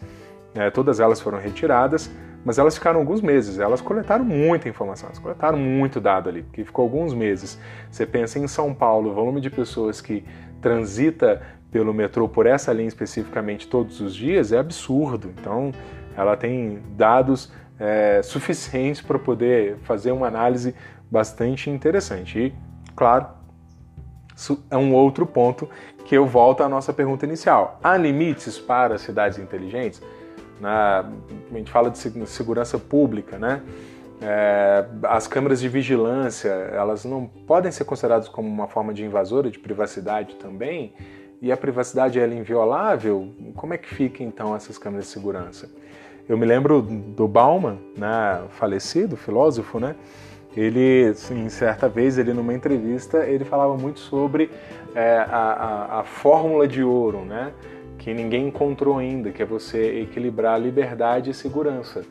né, 0.54 0.70
todas 0.70 1.00
elas 1.00 1.20
foram 1.20 1.38
retiradas, 1.38 2.10
mas 2.44 2.58
elas 2.58 2.74
ficaram 2.74 3.00
alguns 3.00 3.20
meses, 3.20 3.58
elas 3.58 3.80
coletaram 3.80 4.24
muita 4.24 4.68
informação, 4.68 5.08
elas 5.08 5.18
coletaram 5.18 5.58
muito 5.58 6.00
dado 6.00 6.28
ali, 6.28 6.42
porque 6.42 6.64
ficou 6.64 6.84
alguns 6.84 7.12
meses. 7.12 7.58
Você 7.90 8.06
pensa 8.06 8.38
em 8.38 8.46
São 8.46 8.72
Paulo, 8.72 9.10
o 9.10 9.14
volume 9.14 9.40
de 9.40 9.50
pessoas 9.50 10.00
que 10.00 10.24
transita 10.60 11.42
pelo 11.70 11.92
metrô 11.92 12.28
por 12.28 12.46
essa 12.46 12.72
linha 12.72 12.88
especificamente 12.88 13.68
todos 13.68 14.00
os 14.00 14.14
dias 14.14 14.52
é 14.52 14.58
absurdo. 14.58 15.32
Então, 15.38 15.72
ela 16.16 16.36
tem 16.36 16.80
dados 16.96 17.52
é, 17.78 18.20
suficientes 18.22 19.00
para 19.00 19.18
poder 19.18 19.76
fazer 19.82 20.12
uma 20.12 20.26
análise 20.26 20.74
bastante 21.10 21.70
interessante. 21.70 22.38
E, 22.38 22.54
claro, 22.96 23.26
isso 24.34 24.64
é 24.70 24.76
um 24.76 24.94
outro 24.94 25.26
ponto 25.26 25.68
que 26.04 26.16
eu 26.16 26.26
volto 26.26 26.62
à 26.62 26.68
nossa 26.68 26.92
pergunta 26.92 27.26
inicial. 27.26 27.78
Há 27.82 27.96
limites 27.96 28.58
para 28.58 28.96
cidades 28.96 29.38
inteligentes? 29.38 30.00
A 30.62 31.04
gente 31.52 31.70
fala 31.70 31.90
de 31.90 31.98
segurança 32.26 32.78
pública, 32.78 33.38
né? 33.38 33.62
É, 34.20 34.84
as 35.04 35.28
câmeras 35.28 35.60
de 35.60 35.68
vigilância, 35.68 36.48
elas 36.48 37.04
não 37.04 37.26
podem 37.46 37.70
ser 37.70 37.84
consideradas 37.84 38.28
como 38.28 38.48
uma 38.48 38.66
forma 38.66 38.92
de 38.92 39.04
invasora 39.04 39.50
de 39.50 39.58
privacidade 39.58 40.34
também? 40.36 40.92
E 41.40 41.52
a 41.52 41.56
privacidade 41.56 42.18
é 42.18 42.26
inviolável? 42.26 43.32
Como 43.54 43.74
é 43.74 43.78
que 43.78 43.88
fica 43.88 44.24
então 44.24 44.56
essas 44.56 44.76
câmeras 44.76 45.06
de 45.06 45.12
segurança? 45.12 45.70
Eu 46.28 46.36
me 46.36 46.44
lembro 46.44 46.82
do 46.82 47.28
Bauman, 47.28 47.78
né, 47.96 48.42
falecido 48.50 49.16
filósofo, 49.16 49.78
né? 49.78 49.94
Ele, 50.56 51.14
em 51.30 51.48
certa 51.48 51.88
vez, 51.88 52.18
ele 52.18 52.32
numa 52.32 52.52
entrevista, 52.52 53.18
ele 53.18 53.44
falava 53.44 53.76
muito 53.76 54.00
sobre 54.00 54.50
é, 54.94 55.18
a, 55.18 55.36
a, 55.36 56.00
a 56.00 56.04
fórmula 56.04 56.66
de 56.66 56.82
ouro, 56.82 57.24
né? 57.24 57.52
Que 57.98 58.14
ninguém 58.14 58.48
encontrou 58.48 58.98
ainda, 58.98 59.30
que 59.30 59.42
é 59.42 59.46
você 59.46 60.00
equilibrar 60.00 60.60
liberdade 60.60 61.30
e 61.30 61.34
segurança. 61.34 62.04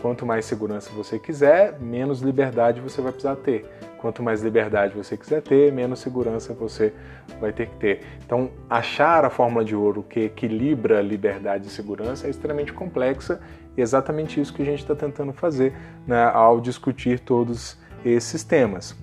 Quanto 0.00 0.24
mais 0.24 0.44
segurança 0.44 0.90
você 0.94 1.18
quiser, 1.18 1.80
menos 1.80 2.20
liberdade 2.20 2.80
você 2.80 3.00
vai 3.00 3.10
precisar 3.10 3.36
ter. 3.36 3.64
Quanto 3.98 4.22
mais 4.22 4.42
liberdade 4.42 4.94
você 4.94 5.16
quiser 5.16 5.42
ter, 5.42 5.72
menos 5.72 5.98
segurança 5.98 6.54
você 6.54 6.92
vai 7.40 7.52
ter 7.52 7.66
que 7.66 7.76
ter. 7.76 8.00
Então, 8.24 8.50
achar 8.70 9.24
a 9.24 9.30
fórmula 9.30 9.64
de 9.64 9.74
ouro 9.74 10.04
que 10.08 10.20
equilibra 10.20 11.00
liberdade 11.00 11.66
e 11.66 11.70
segurança 11.70 12.28
é 12.28 12.30
extremamente 12.30 12.72
complexa 12.72 13.40
e 13.76 13.80
é 13.80 13.82
exatamente 13.82 14.40
isso 14.40 14.54
que 14.54 14.62
a 14.62 14.64
gente 14.64 14.80
está 14.80 14.94
tentando 14.94 15.32
fazer 15.32 15.74
né, 16.06 16.30
ao 16.32 16.60
discutir 16.60 17.18
todos 17.18 17.76
esses 18.04 18.44
temas. 18.44 18.96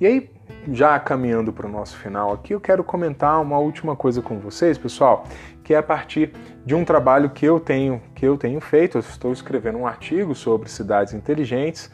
E 0.00 0.06
aí, 0.06 0.30
já 0.72 0.98
caminhando 1.00 1.52
para 1.52 1.66
o 1.66 1.70
nosso 1.70 1.96
final 1.96 2.32
aqui, 2.32 2.54
eu 2.54 2.60
quero 2.60 2.84
comentar 2.84 3.40
uma 3.42 3.58
última 3.58 3.96
coisa 3.96 4.22
com 4.22 4.38
vocês, 4.38 4.78
pessoal, 4.78 5.24
que 5.68 5.74
é 5.74 5.76
a 5.76 5.82
partir 5.82 6.32
de 6.64 6.74
um 6.74 6.82
trabalho 6.82 7.28
que 7.28 7.44
eu 7.44 7.60
tenho 7.60 8.00
que 8.14 8.24
eu 8.24 8.38
tenho 8.38 8.58
feito. 8.58 8.96
Eu 8.96 9.00
estou 9.00 9.34
escrevendo 9.34 9.76
um 9.76 9.86
artigo 9.86 10.34
sobre 10.34 10.66
cidades 10.66 11.12
inteligentes 11.12 11.90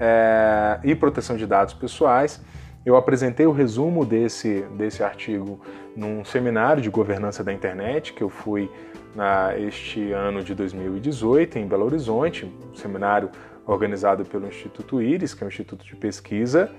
é, 0.00 0.80
e 0.82 0.94
proteção 0.94 1.36
de 1.36 1.46
dados 1.46 1.74
pessoais. 1.74 2.42
Eu 2.86 2.96
apresentei 2.96 3.44
o 3.44 3.52
resumo 3.52 4.06
desse, 4.06 4.62
desse 4.78 5.04
artigo 5.04 5.60
num 5.94 6.24
seminário 6.24 6.80
de 6.80 6.88
governança 6.88 7.44
da 7.44 7.52
internet 7.52 8.14
que 8.14 8.22
eu 8.22 8.30
fui 8.30 8.70
na, 9.14 9.54
este 9.58 10.10
ano 10.10 10.42
de 10.42 10.54
2018 10.54 11.58
em 11.58 11.66
Belo 11.66 11.84
Horizonte, 11.84 12.46
um 12.46 12.74
seminário 12.74 13.30
organizado 13.66 14.24
pelo 14.24 14.46
Instituto 14.46 15.02
Íris, 15.02 15.34
que 15.34 15.44
é 15.44 15.46
um 15.46 15.48
instituto 15.48 15.84
de 15.84 15.94
pesquisa, 15.96 16.70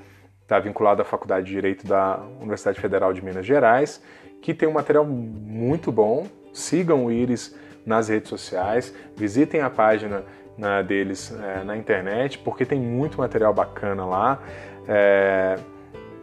está 0.42 0.60
vinculado 0.60 1.00
à 1.00 1.06
Faculdade 1.06 1.46
de 1.46 1.52
Direito 1.52 1.86
da 1.86 2.20
Universidade 2.42 2.82
Federal 2.82 3.14
de 3.14 3.24
Minas 3.24 3.46
Gerais, 3.46 4.02
que 4.42 4.52
tem 4.52 4.68
um 4.68 4.74
material 4.74 5.06
muito 5.06 5.92
bom. 5.92 6.26
Sigam 6.54 7.06
o 7.06 7.12
Íris 7.12 7.56
nas 7.86 8.10
redes 8.10 8.30
sociais, 8.30 8.94
visitem 9.16 9.62
a 9.62 9.70
página 9.70 10.24
né, 10.58 10.84
deles 10.84 11.34
é, 11.42 11.64
na 11.64 11.78
internet, 11.78 12.38
porque 12.40 12.66
tem 12.66 12.80
muito 12.80 13.18
material 13.18 13.54
bacana 13.54 14.06
lá. 14.06 14.40
É, 14.88 15.58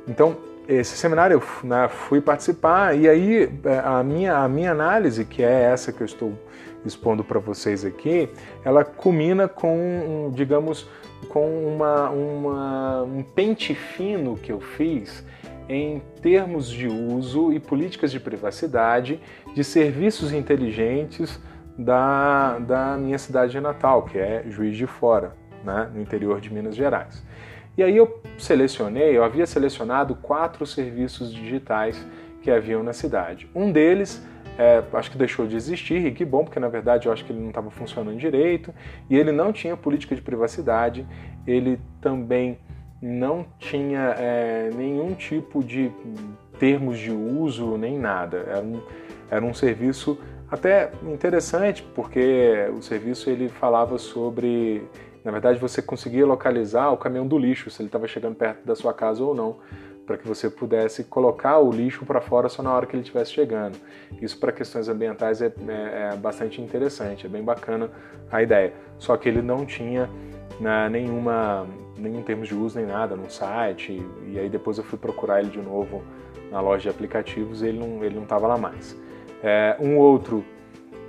então, 0.07 0.37
esse 0.68 0.97
seminário 0.97 1.35
eu 1.35 1.68
né, 1.68 1.89
fui 1.89 2.20
participar 2.20 2.97
e 2.97 3.09
aí 3.09 3.51
é, 3.64 3.79
a 3.85 4.03
minha, 4.03 4.37
a 4.37 4.49
minha 4.49 4.70
análise, 4.70 5.24
que 5.24 5.43
é 5.43 5.62
essa 5.62 5.93
que 5.93 6.03
eu 6.03 6.05
estou 6.05 6.33
expondo 6.85 7.24
para 7.24 7.41
vocês 7.41 7.85
aqui, 7.85 8.29
ela 8.64 8.85
culmina 8.85 9.49
com, 9.49 10.31
digamos, 10.35 10.89
com 11.29 11.66
uma, 11.66 12.11
uma, 12.11 13.03
um 13.03 13.22
pente 13.22 13.74
fino 13.74 14.37
que 14.37 14.53
eu 14.53 14.61
fiz 14.61 15.24
em 15.68 16.00
termos 16.20 16.68
de 16.68 16.86
uso 16.86 17.52
e 17.52 17.58
políticas 17.58 18.12
de 18.12 18.20
privacidade 18.20 19.20
de 19.54 19.64
serviços 19.64 20.32
inteligentes 20.32 21.40
da, 21.78 22.58
da 22.60 22.96
minha 22.96 23.18
cidade 23.18 23.60
natal, 23.60 24.04
que 24.04 24.18
é 24.18 24.44
Juiz 24.48 24.76
de 24.76 24.86
Fora, 24.86 25.34
né, 25.64 25.90
no 25.92 26.00
interior 26.00 26.40
de 26.40 26.52
Minas 26.52 26.74
Gerais. 26.74 27.24
E 27.76 27.82
aí 27.82 27.96
eu 27.96 28.22
selecionei, 28.38 29.16
eu 29.16 29.22
havia 29.22 29.46
selecionado 29.46 30.14
quatro 30.14 30.64
serviços 30.64 31.32
digitais 31.32 32.06
que 32.40 32.50
haviam 32.50 32.82
na 32.82 32.92
cidade. 32.92 33.50
Um 33.54 33.70
deles 33.70 34.24
é, 34.58 34.82
acho 34.94 35.10
que 35.10 35.18
deixou 35.18 35.46
de 35.46 35.54
existir, 35.54 36.06
e 36.06 36.12
que 36.12 36.24
bom, 36.24 36.44
porque 36.44 36.58
na 36.58 36.68
verdade 36.68 37.06
eu 37.06 37.12
acho 37.12 37.24
que 37.24 37.32
ele 37.32 37.40
não 37.40 37.48
estava 37.48 37.70
funcionando 37.70 38.16
direito, 38.16 38.72
e 39.10 39.16
ele 39.16 39.32
não 39.32 39.52
tinha 39.52 39.76
política 39.76 40.14
de 40.14 40.22
privacidade, 40.22 41.06
ele 41.46 41.78
também 42.00 42.58
não 43.01 43.47
tinha 43.59 44.14
é, 44.18 44.70
nenhum 44.74 45.14
tipo 45.14 45.62
de 45.62 45.92
termos 46.59 46.99
de 46.99 47.11
uso, 47.12 47.76
nem 47.76 47.99
nada. 47.99 48.38
Era 48.49 48.62
um, 48.62 48.82
era 49.30 49.44
um 49.44 49.55
serviço 49.55 50.18
até 50.51 50.90
interessante, 51.03 51.82
porque 51.94 52.70
o 52.76 52.82
serviço 52.82 53.28
ele 53.28 53.49
falava 53.49 53.99
sobre, 53.99 54.82
na 55.24 55.30
verdade 55.30 55.59
você 55.59 55.82
conseguia 55.82 56.24
localizar 56.24 56.90
o 56.90 56.97
caminhão 56.97 57.26
do 57.26 57.38
lixo, 57.38 57.70
se 57.70 57.82
ele 57.82 57.88
estava 57.88 58.07
chegando 58.07 58.36
perto 58.36 58.64
da 58.64 58.74
sua 58.74 58.94
casa 58.94 59.22
ou 59.22 59.34
não 59.34 59.57
para 60.07 60.16
que 60.16 60.26
você 60.26 60.49
pudesse 60.49 61.05
colocar 61.05 61.59
o 61.59 61.70
lixo 61.70 62.07
para 62.07 62.20
fora 62.20 62.49
só 62.49 62.62
na 62.62 62.72
hora 62.72 62.86
que 62.86 62.94
ele 62.94 63.03
estivesse 63.03 63.32
chegando. 63.32 63.76
Isso 64.22 64.38
para 64.38 64.53
questões 64.53 64.88
ambientais 64.88 65.42
é, 65.42 65.47
é, 65.47 66.11
é, 66.12 66.16
bastante 66.16 66.62
interessante, 66.62 67.26
é 67.26 67.28
bem 67.28 67.42
bacana 67.42 67.90
a 68.30 68.40
ideia. 68.40 68.72
Só 68.99 69.16
que 69.16 69.28
ele 69.28 69.42
não 69.42 69.66
tinha 69.66 70.09
né, 70.61 70.88
nenhuma, 70.88 71.66
nenhum 71.99 72.22
termo 72.22 72.44
de 72.44 72.55
uso 72.55 72.78
nem 72.78 72.86
nada 72.86 73.16
no 73.16 73.30
site, 73.30 74.05
e 74.26 74.38
aí 74.38 74.49
depois 74.49 74.78
eu 74.78 74.84
fui 74.84 74.99
procurar 74.99 75.40
ele 75.40 75.51
de 75.51 75.61
novo 75.61 76.03
na 76.51 76.61
loja 76.61 76.82
de 76.82 76.88
aplicativos 76.88 77.62
e 77.62 77.66
ele 77.66 77.78
não 77.78 78.05
ele 78.05 78.14
não 78.14 78.22
estava 78.22 78.47
lá 78.47 78.57
mais. 78.57 78.97
É, 79.42 79.76
um 79.80 79.97
outro 79.97 80.44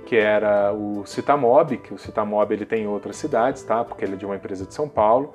que 0.06 0.16
era 0.16 0.72
o 0.72 1.04
Citamob, 1.04 1.76
que 1.76 1.92
o 1.92 1.98
Citamob 1.98 2.52
ele 2.52 2.64
tem 2.64 2.84
em 2.84 2.86
outras 2.86 3.16
cidades, 3.16 3.62
tá? 3.62 3.84
Porque 3.84 4.04
ele 4.04 4.14
é 4.14 4.16
de 4.16 4.24
uma 4.24 4.36
empresa 4.36 4.64
de 4.64 4.72
São 4.72 4.88
Paulo. 4.88 5.34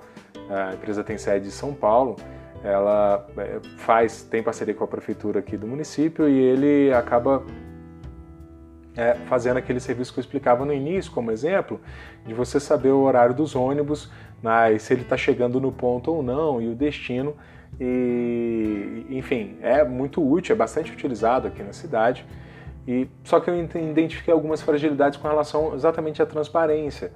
A 0.50 0.74
empresa 0.74 1.04
tem 1.04 1.18
sede 1.18 1.48
em 1.48 1.52
São 1.52 1.74
Paulo. 1.74 2.16
Ela 2.64 3.28
é, 3.38 3.60
faz 3.78 4.24
tem 4.24 4.42
parceria 4.42 4.74
com 4.74 4.84
a 4.84 4.88
prefeitura 4.88 5.40
aqui 5.40 5.58
do 5.58 5.68
município 5.68 6.28
e 6.28 6.40
ele 6.40 6.94
acaba 6.94 7.44
é, 8.96 9.16
fazendo 9.28 9.58
aquele 9.58 9.80
serviço 9.80 10.14
que 10.14 10.20
eu 10.20 10.22
explicava 10.22 10.66
no 10.66 10.74
início, 10.74 11.12
como 11.12 11.32
exemplo, 11.32 11.80
de 12.26 12.34
você 12.34 12.60
saber 12.60 12.90
o 12.90 13.02
horário 13.02 13.36
dos 13.36 13.56
ônibus, 13.56 14.12
né, 14.44 14.78
se 14.78 14.94
ele 14.94 15.02
está 15.02 15.16
chegando 15.16 15.60
no 15.60 15.72
ponto 15.72 16.12
ou 16.12 16.22
não 16.22 16.62
e 16.62 16.68
o 16.68 16.76
destino. 16.76 17.36
E, 17.80 19.08
enfim, 19.10 19.58
é 19.62 19.84
muito 19.84 20.22
útil, 20.22 20.54
é 20.54 20.58
bastante 20.58 20.92
utilizado 20.92 21.48
aqui 21.48 21.64
na 21.64 21.74
cidade. 21.74 22.26
E 22.88 23.08
só 23.24 23.40
que 23.40 23.50
eu 23.50 23.58
identifiquei 23.58 24.34
algumas 24.34 24.62
fragilidades 24.62 25.18
com 25.18 25.28
relação 25.28 25.74
exatamente 25.74 26.22
à 26.22 26.26
transparência, 26.26 27.14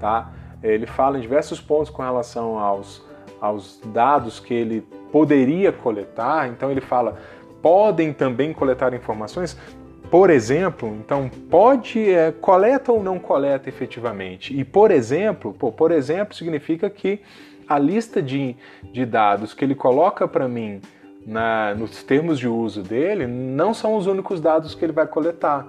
tá? 0.00 0.32
Ele 0.62 0.86
fala 0.86 1.18
em 1.18 1.20
diversos 1.20 1.60
pontos 1.60 1.90
com 1.90 2.02
relação 2.02 2.58
aos, 2.58 3.04
aos 3.40 3.80
dados 3.92 4.40
que 4.40 4.54
ele 4.54 4.80
poderia 5.12 5.72
coletar. 5.72 6.48
Então 6.48 6.70
ele 6.70 6.80
fala 6.80 7.18
podem 7.62 8.12
também 8.12 8.52
coletar 8.52 8.94
informações. 8.94 9.56
Por 10.10 10.28
exemplo, 10.28 10.88
então 11.04 11.30
pode 11.48 12.10
é, 12.10 12.32
coleta 12.32 12.90
ou 12.90 13.02
não 13.02 13.18
coleta 13.18 13.68
efetivamente. 13.68 14.58
E 14.58 14.64
por 14.64 14.90
exemplo, 14.90 15.54
pô, 15.54 15.70
por 15.70 15.92
exemplo 15.92 16.34
significa 16.34 16.90
que 16.90 17.20
a 17.68 17.78
lista 17.78 18.20
de, 18.20 18.56
de 18.92 19.06
dados 19.06 19.54
que 19.54 19.64
ele 19.64 19.76
coloca 19.76 20.26
para 20.26 20.48
mim 20.48 20.80
na, 21.24 21.74
nos 21.76 22.02
termos 22.02 22.38
de 22.38 22.48
uso 22.48 22.82
dele, 22.82 23.26
não 23.26 23.72
são 23.72 23.94
os 23.94 24.08
únicos 24.08 24.40
dados 24.40 24.74
que 24.74 24.84
ele 24.84 24.92
vai 24.92 25.06
coletar, 25.06 25.66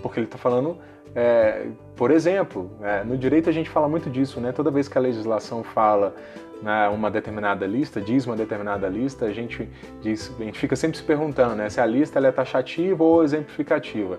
porque 0.00 0.18
ele 0.18 0.26
está 0.26 0.38
falando, 0.38 0.78
é, 1.14 1.66
por 1.94 2.10
exemplo, 2.10 2.70
é, 2.80 3.04
no 3.04 3.18
direito 3.18 3.50
a 3.50 3.52
gente 3.52 3.68
fala 3.68 3.88
muito 3.88 4.08
disso, 4.08 4.40
né? 4.40 4.52
Toda 4.52 4.70
vez 4.70 4.88
que 4.88 4.96
a 4.96 5.00
legislação 5.00 5.62
fala 5.62 6.14
né, 6.62 6.88
uma 6.88 7.10
determinada 7.10 7.66
lista, 7.66 8.00
diz 8.00 8.26
uma 8.26 8.36
determinada 8.36 8.88
lista, 8.88 9.26
a 9.26 9.32
gente 9.32 9.68
diz, 10.00 10.32
a 10.38 10.44
gente 10.44 10.58
fica 10.58 10.76
sempre 10.76 10.96
se 10.96 11.02
perguntando, 11.02 11.54
né, 11.54 11.68
se 11.68 11.80
a 11.80 11.86
lista 11.86 12.18
é 12.20 12.32
taxativa 12.32 13.02
ou 13.02 13.24
exemplificativa. 13.24 14.18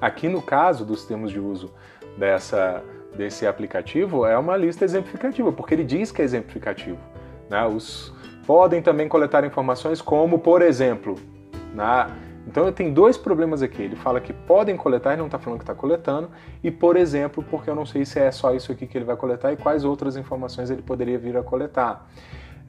Aqui 0.00 0.28
no 0.28 0.42
caso 0.42 0.84
dos 0.84 1.04
termos 1.04 1.30
de 1.30 1.40
uso 1.40 1.72
dessa 2.18 2.82
desse 3.16 3.46
aplicativo 3.46 4.26
é 4.26 4.36
uma 4.38 4.56
lista 4.56 4.84
exemplificativa, 4.84 5.50
porque 5.50 5.74
ele 5.74 5.84
diz 5.84 6.12
que 6.12 6.20
é 6.20 6.24
exemplificativo. 6.24 6.98
Né? 7.48 7.64
Os, 7.64 8.12
podem 8.46 8.80
também 8.82 9.08
coletar 9.08 9.44
informações 9.44 10.00
como, 10.00 10.38
por 10.38 10.62
exemplo, 10.62 11.16
na... 11.74 12.10
então 12.46 12.70
tem 12.70 12.92
dois 12.92 13.16
problemas 13.16 13.62
aqui. 13.62 13.82
Ele 13.82 13.96
fala 13.96 14.20
que 14.20 14.32
podem 14.32 14.76
coletar 14.76 15.14
e 15.14 15.16
não 15.16 15.26
está 15.26 15.38
falando 15.38 15.58
que 15.58 15.64
está 15.64 15.74
coletando, 15.74 16.30
e 16.62 16.70
por 16.70 16.96
exemplo, 16.96 17.44
porque 17.50 17.68
eu 17.68 17.74
não 17.74 17.84
sei 17.84 18.04
se 18.04 18.20
é 18.20 18.30
só 18.30 18.54
isso 18.54 18.70
aqui 18.70 18.86
que 18.86 18.96
ele 18.96 19.04
vai 19.04 19.16
coletar 19.16 19.52
e 19.52 19.56
quais 19.56 19.84
outras 19.84 20.16
informações 20.16 20.70
ele 20.70 20.82
poderia 20.82 21.18
vir 21.18 21.36
a 21.36 21.42
coletar. 21.42 22.08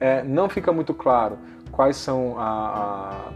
É, 0.00 0.22
não 0.22 0.48
fica 0.48 0.72
muito 0.72 0.94
claro 0.94 1.38
quais 1.70 1.96
são 1.96 2.38
a, 2.38 3.32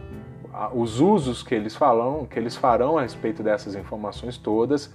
a, 0.52 0.64
a, 0.64 0.74
os 0.74 1.00
usos 1.00 1.42
que 1.42 1.54
eles 1.54 1.74
falam, 1.76 2.26
que 2.26 2.38
eles 2.38 2.56
farão 2.56 2.98
a 2.98 3.02
respeito 3.02 3.42
dessas 3.42 3.74
informações 3.74 4.36
todas. 4.36 4.92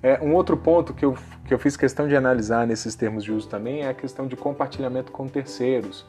É, 0.00 0.20
um 0.22 0.32
outro 0.34 0.56
ponto 0.56 0.94
que 0.94 1.04
eu, 1.04 1.16
que 1.44 1.52
eu 1.52 1.58
fiz 1.58 1.76
questão 1.76 2.06
de 2.06 2.14
analisar 2.14 2.66
nesses 2.66 2.94
termos 2.94 3.24
de 3.24 3.32
uso 3.32 3.48
também 3.48 3.82
é 3.82 3.88
a 3.88 3.94
questão 3.94 4.28
de 4.28 4.36
compartilhamento 4.36 5.10
com 5.10 5.26
terceiros. 5.26 6.06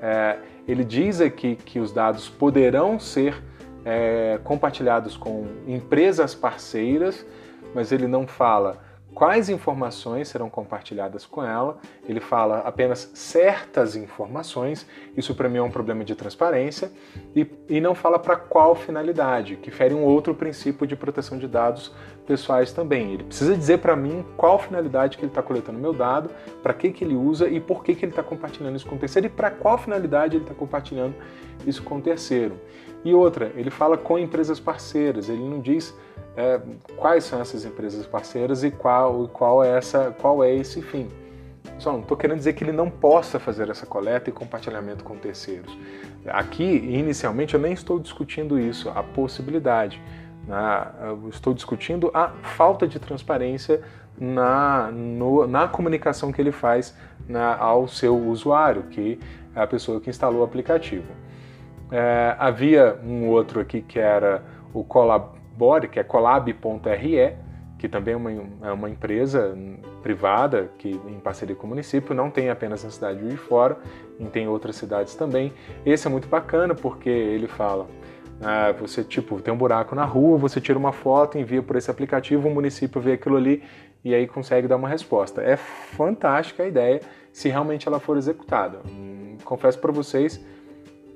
É, 0.00 0.38
ele 0.66 0.84
diz 0.84 1.20
aqui 1.20 1.56
que 1.56 1.78
os 1.78 1.92
dados 1.92 2.28
poderão 2.28 2.98
ser 2.98 3.42
é, 3.86 4.40
compartilhados 4.42 5.16
com 5.16 5.46
empresas 5.64 6.34
parceiras, 6.34 7.24
mas 7.72 7.92
ele 7.92 8.08
não 8.08 8.26
fala 8.26 8.84
quais 9.14 9.48
informações 9.48 10.28
serão 10.28 10.50
compartilhadas 10.50 11.24
com 11.24 11.42
ela. 11.42 11.78
Ele 12.06 12.18
fala 12.20 12.58
apenas 12.58 13.10
certas 13.14 13.94
informações. 13.94 14.86
Isso 15.16 15.34
para 15.36 15.48
mim 15.48 15.58
é 15.58 15.62
um 15.62 15.70
problema 15.70 16.04
de 16.04 16.16
transparência 16.16 16.90
e, 17.34 17.46
e 17.68 17.80
não 17.80 17.94
fala 17.94 18.18
para 18.18 18.36
qual 18.36 18.74
finalidade, 18.74 19.56
que 19.56 19.70
fere 19.70 19.94
um 19.94 20.02
outro 20.02 20.34
princípio 20.34 20.86
de 20.86 20.96
proteção 20.96 21.38
de 21.38 21.46
dados 21.46 21.94
pessoais 22.26 22.72
também. 22.72 23.12
Ele 23.12 23.24
precisa 23.24 23.56
dizer 23.56 23.78
para 23.78 23.94
mim 23.96 24.24
qual 24.36 24.58
finalidade 24.58 25.16
que 25.16 25.24
ele 25.24 25.30
está 25.30 25.42
coletando 25.42 25.78
meu 25.78 25.92
dado, 25.92 26.30
para 26.62 26.74
que, 26.74 26.90
que 26.90 27.04
ele 27.04 27.14
usa 27.14 27.48
e 27.48 27.60
por 27.60 27.84
que, 27.84 27.94
que 27.94 28.04
ele 28.04 28.12
está 28.12 28.22
compartilhando 28.22 28.76
isso 28.76 28.86
com 28.86 28.96
o 28.96 28.98
terceiro 28.98 29.26
e 29.26 29.30
para 29.30 29.50
qual 29.50 29.78
finalidade 29.78 30.36
ele 30.36 30.44
está 30.44 30.54
compartilhando 30.54 31.14
isso 31.66 31.82
com 31.82 31.96
o 31.96 32.00
terceiro. 32.00 32.56
E 33.04 33.14
outra, 33.14 33.52
ele 33.54 33.70
fala 33.70 33.96
com 33.96 34.18
empresas 34.18 34.58
parceiras, 34.58 35.28
ele 35.28 35.42
não 35.42 35.60
diz 35.60 35.96
é, 36.36 36.60
quais 36.96 37.24
são 37.24 37.40
essas 37.40 37.64
empresas 37.64 38.04
parceiras 38.04 38.64
e 38.64 38.70
qual, 38.70 39.28
qual, 39.28 39.62
é, 39.62 39.78
essa, 39.78 40.14
qual 40.20 40.42
é 40.42 40.52
esse 40.52 40.82
fim. 40.82 41.08
Só 41.78 41.92
não 41.92 42.00
estou 42.00 42.16
querendo 42.16 42.38
dizer 42.38 42.54
que 42.54 42.64
ele 42.64 42.72
não 42.72 42.90
possa 42.90 43.38
fazer 43.38 43.68
essa 43.68 43.86
coleta 43.86 44.30
e 44.30 44.32
compartilhamento 44.32 45.04
com 45.04 45.16
terceiros. 45.16 45.76
Aqui, 46.26 46.64
inicialmente, 46.64 47.54
eu 47.54 47.60
nem 47.60 47.72
estou 47.72 47.98
discutindo 47.98 48.58
isso, 48.58 48.88
a 48.90 49.02
possibilidade. 49.02 50.00
Né? 50.46 50.86
Eu 51.02 51.28
estou 51.28 51.52
discutindo 51.52 52.10
a 52.14 52.28
falta 52.28 52.86
de 52.86 52.98
transparência 52.98 53.82
na, 54.18 54.90
no, 54.92 55.46
na 55.46 55.68
comunicação 55.68 56.32
que 56.32 56.40
ele 56.40 56.52
faz 56.52 56.96
na, 57.28 57.56
ao 57.56 57.86
seu 57.88 58.16
usuário, 58.16 58.84
que 58.84 59.18
é 59.54 59.60
a 59.60 59.66
pessoa 59.66 60.00
que 60.00 60.08
instalou 60.08 60.40
o 60.40 60.44
aplicativo. 60.44 61.06
É, 61.90 62.34
havia 62.38 62.98
um 63.04 63.28
outro 63.28 63.60
aqui 63.60 63.80
que 63.80 63.98
era 63.98 64.42
o 64.72 64.82
Colabore, 64.82 65.88
que 65.88 66.00
é 66.00 66.04
colab.re, 66.04 67.36
que 67.78 67.88
também 67.88 68.14
é 68.14 68.16
uma, 68.16 68.30
é 68.30 68.72
uma, 68.72 68.88
empresa 68.88 69.56
privada 70.02 70.70
que 70.78 70.88
em 70.88 71.20
parceria 71.20 71.54
com 71.54 71.66
o 71.66 71.68
município, 71.68 72.14
não 72.14 72.30
tem 72.30 72.48
apenas 72.48 72.82
na 72.82 72.90
cidade 72.90 73.28
de 73.28 73.36
Fora, 73.36 73.76
tem 74.32 74.48
outras 74.48 74.76
cidades 74.76 75.14
também. 75.14 75.52
Esse 75.84 76.06
é 76.06 76.10
muito 76.10 76.26
bacana 76.26 76.74
porque 76.74 77.08
ele 77.08 77.46
fala, 77.46 77.86
ah, 78.40 78.72
você 78.72 79.02
tipo 79.02 79.40
tem 79.40 79.52
um 79.52 79.56
buraco 79.56 79.94
na 79.94 80.04
rua, 80.04 80.36
você 80.36 80.60
tira 80.60 80.78
uma 80.78 80.92
foto, 80.92 81.38
envia 81.38 81.62
por 81.62 81.76
esse 81.76 81.90
aplicativo, 81.90 82.48
o 82.48 82.50
município 82.54 83.00
vê 83.00 83.12
aquilo 83.12 83.36
ali 83.36 83.62
e 84.04 84.14
aí 84.14 84.26
consegue 84.26 84.68
dar 84.68 84.76
uma 84.76 84.88
resposta. 84.88 85.42
É 85.42 85.56
fantástica 85.56 86.62
a 86.62 86.66
ideia 86.66 87.00
se 87.32 87.48
realmente 87.48 87.88
ela 87.88 87.98
for 87.98 88.16
executada. 88.16 88.80
Hum, 88.86 89.36
confesso 89.44 89.78
para 89.78 89.92
vocês 89.92 90.40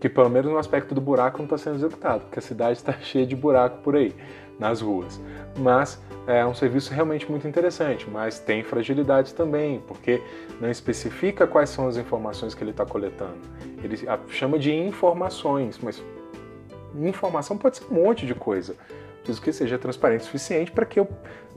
que 0.00 0.08
pelo 0.08 0.30
menos 0.30 0.50
no 0.50 0.58
aspecto 0.58 0.94
do 0.94 1.00
buraco 1.00 1.38
não 1.38 1.44
está 1.44 1.58
sendo 1.58 1.76
executado, 1.76 2.22
porque 2.22 2.38
a 2.38 2.42
cidade 2.42 2.78
está 2.78 2.92
cheia 3.00 3.26
de 3.26 3.36
buraco 3.36 3.82
por 3.82 3.94
aí, 3.94 4.14
nas 4.58 4.80
ruas. 4.80 5.20
Mas 5.58 6.02
é 6.26 6.44
um 6.44 6.54
serviço 6.54 6.92
realmente 6.92 7.30
muito 7.30 7.46
interessante, 7.46 8.08
mas 8.08 8.38
tem 8.38 8.62
fragilidades 8.62 9.32
também, 9.32 9.82
porque 9.86 10.22
não 10.60 10.70
especifica 10.70 11.46
quais 11.46 11.68
são 11.70 11.86
as 11.86 11.96
informações 11.96 12.54
que 12.54 12.64
ele 12.64 12.70
está 12.70 12.86
coletando. 12.86 13.38
Ele 13.82 13.96
chama 14.28 14.58
de 14.58 14.72
informações, 14.72 15.78
mas 15.82 16.02
informação 16.96 17.56
pode 17.56 17.78
ser 17.78 17.84
um 17.90 18.02
monte 18.02 18.26
de 18.26 18.34
coisa. 18.34 18.74
Preciso 19.18 19.42
que 19.42 19.52
seja 19.52 19.78
transparente 19.78 20.22
o 20.22 20.24
suficiente 20.24 20.70
para 20.70 20.84
que 20.84 20.98
eu. 20.98 21.08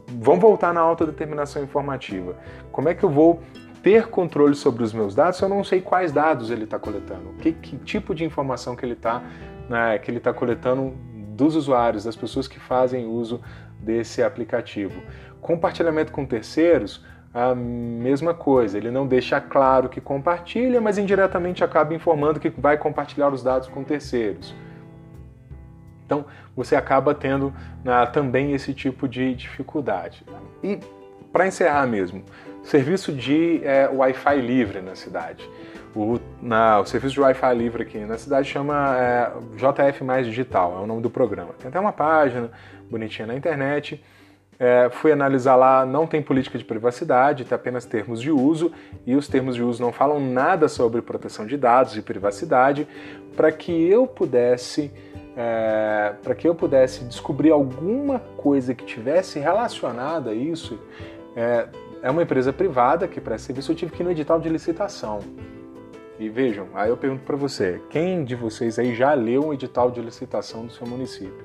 Vamos 0.07 0.41
voltar 0.41 0.73
na 0.73 0.81
autodeterminação 0.81 1.63
informativa. 1.63 2.35
Como 2.71 2.89
é 2.89 2.93
que 2.93 3.03
eu 3.03 3.09
vou 3.09 3.41
ter 3.81 4.07
controle 4.07 4.55
sobre 4.55 4.83
os 4.83 4.93
meus 4.93 5.15
dados 5.15 5.37
se 5.37 5.43
eu 5.43 5.49
não 5.49 5.63
sei 5.63 5.81
quais 5.81 6.11
dados 6.11 6.49
ele 6.51 6.63
está 6.63 6.77
coletando, 6.79 7.33
que, 7.39 7.51
que, 7.51 7.77
tipo 7.77 8.13
de 8.15 8.23
informação 8.23 8.75
que 8.75 8.85
ele 8.85 8.93
está 8.93 9.21
né, 9.69 9.97
que 9.97 10.09
ele 10.09 10.17
está 10.17 10.33
coletando 10.33 10.93
dos 11.13 11.55
usuários, 11.55 12.03
das 12.03 12.15
pessoas 12.15 12.47
que 12.47 12.59
fazem 12.59 13.05
uso 13.05 13.41
desse 13.79 14.21
aplicativo. 14.21 15.01
Compartilhamento 15.41 16.11
com 16.11 16.25
terceiros, 16.25 17.03
a 17.33 17.55
mesma 17.55 18.33
coisa. 18.33 18.77
Ele 18.77 18.91
não 18.91 19.07
deixa 19.07 19.41
claro 19.41 19.89
que 19.89 19.99
compartilha, 19.99 20.79
mas 20.79 20.97
indiretamente 20.97 21.63
acaba 21.63 21.93
informando 21.93 22.39
que 22.39 22.49
vai 22.49 22.77
compartilhar 22.77 23.29
os 23.29 23.43
dados 23.43 23.67
com 23.67 23.83
terceiros. 23.83 24.55
Então 26.13 26.25
você 26.55 26.75
acaba 26.75 27.15
tendo 27.15 27.51
né, 27.83 28.05
também 28.05 28.53
esse 28.53 28.73
tipo 28.73 29.07
de 29.07 29.33
dificuldade. 29.33 30.23
E 30.63 30.79
para 31.31 31.47
encerrar 31.47 31.87
mesmo, 31.87 32.23
serviço 32.61 33.11
de 33.11 33.61
é, 33.63 33.89
Wi-Fi 33.89 34.39
livre 34.39 34.81
na 34.81 34.95
cidade. 34.95 35.49
O, 35.95 36.19
na, 36.41 36.79
o 36.79 36.85
serviço 36.85 37.15
de 37.15 37.21
Wi-Fi 37.21 37.53
livre 37.55 37.83
aqui 37.83 37.99
na 37.99 38.17
cidade 38.17 38.47
chama 38.47 38.95
é, 38.97 39.31
JF 39.57 40.03
Mais 40.03 40.27
Digital, 40.27 40.77
é 40.77 40.83
o 40.83 40.87
nome 40.87 41.01
do 41.01 41.09
programa. 41.09 41.53
Tem 41.57 41.69
até 41.69 41.79
uma 41.79 41.91
página 41.91 42.51
bonitinha 42.89 43.27
na 43.27 43.35
internet. 43.35 44.03
É, 44.59 44.89
fui 44.91 45.11
analisar 45.11 45.55
lá, 45.55 45.83
não 45.85 46.05
tem 46.05 46.21
política 46.21 46.57
de 46.59 46.63
privacidade, 46.63 47.43
tem 47.43 47.55
apenas 47.55 47.85
termos 47.85 48.21
de 48.21 48.31
uso, 48.31 48.71
e 49.05 49.15
os 49.15 49.27
termos 49.27 49.55
de 49.55 49.63
uso 49.63 49.81
não 49.81 49.91
falam 49.91 50.19
nada 50.19 50.67
sobre 50.67 51.01
proteção 51.01 51.47
de 51.47 51.57
dados 51.57 51.97
e 51.97 52.01
privacidade, 52.03 52.87
para 53.35 53.51
que 53.51 53.71
eu 53.71 54.05
pudesse. 54.05 54.91
É, 55.35 56.13
para 56.21 56.35
que 56.35 56.47
eu 56.47 56.53
pudesse 56.53 57.03
descobrir 57.05 57.51
alguma 57.51 58.19
coisa 58.37 58.73
que 58.75 58.85
tivesse 58.85 59.39
relacionada 59.39 60.29
a 60.29 60.33
isso, 60.33 60.79
é, 61.35 61.67
é 62.03 62.11
uma 62.11 62.21
empresa 62.21 62.53
privada 62.53 63.07
que 63.07 63.19
presta 63.19 63.47
serviço, 63.47 63.71
eu 63.71 63.75
tive 63.75 63.91
que 63.91 64.03
ir 64.03 64.05
no 64.05 64.11
edital 64.11 64.39
de 64.39 64.49
licitação. 64.49 65.19
E 66.19 66.29
vejam, 66.29 66.67
aí 66.75 66.89
eu 66.89 66.97
pergunto 66.97 67.23
para 67.23 67.35
você, 67.35 67.81
quem 67.89 68.23
de 68.23 68.35
vocês 68.35 68.77
aí 68.77 68.93
já 68.93 69.13
leu 69.13 69.47
um 69.47 69.53
edital 69.53 69.89
de 69.89 69.99
licitação 69.99 70.65
do 70.65 70.71
seu 70.71 70.85
município? 70.85 71.43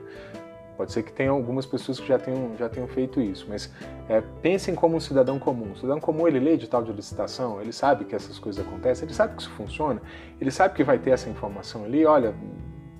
Pode 0.76 0.93
ser 0.93 1.03
que 1.03 1.12
tenha 1.12 1.30
algumas 1.30 1.66
pessoas 1.66 1.99
que 1.99 2.07
já 2.07 2.18
tenham, 2.18 2.53
já 2.57 2.68
tenham 2.68 2.86
feito 2.86 3.20
isso, 3.20 3.47
mas 3.49 3.68
é, 4.09 4.22
pensem 4.41 4.76
como 4.76 4.97
um 4.97 5.01
cidadão 5.01 5.36
comum. 5.36 5.72
O 5.72 5.76
cidadão 5.76 5.99
comum, 5.99 6.28
ele 6.28 6.39
lê 6.39 6.53
edital 6.53 6.84
de 6.84 6.93
licitação, 6.93 7.61
ele 7.61 7.72
sabe 7.72 8.05
que 8.05 8.14
essas 8.14 8.39
coisas 8.39 8.64
acontecem, 8.64 9.05
ele 9.05 9.12
sabe 9.12 9.34
que 9.34 9.43
isso 9.43 9.51
funciona, 9.51 10.01
ele 10.41 10.53
sabe 10.53 10.74
que 10.74 10.84
vai 10.84 10.97
ter 10.97 11.11
essa 11.11 11.28
informação 11.28 11.84
ali. 11.84 12.07
Olha, 12.07 12.32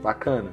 Bacana. 0.03 0.51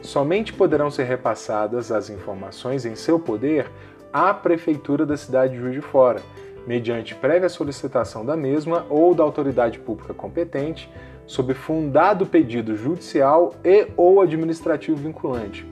Somente 0.00 0.52
poderão 0.52 0.90
ser 0.90 1.04
repassadas 1.04 1.90
as 1.90 2.08
informações 2.08 2.86
em 2.86 2.94
seu 2.94 3.18
poder 3.18 3.68
à 4.12 4.32
Prefeitura 4.34 5.04
da 5.04 5.16
cidade 5.16 5.54
de 5.54 5.60
Juiz 5.60 5.74
de 5.74 5.80
Fora, 5.80 6.20
mediante 6.66 7.14
prévia 7.14 7.48
solicitação 7.48 8.24
da 8.24 8.36
mesma 8.36 8.84
ou 8.88 9.14
da 9.14 9.22
autoridade 9.22 9.78
pública 9.78 10.12
competente, 10.12 10.90
sob 11.26 11.52
fundado 11.54 12.26
pedido 12.26 12.74
judicial 12.74 13.54
e 13.64 13.86
ou 13.96 14.20
administrativo 14.20 14.96
vinculante, 14.96 15.66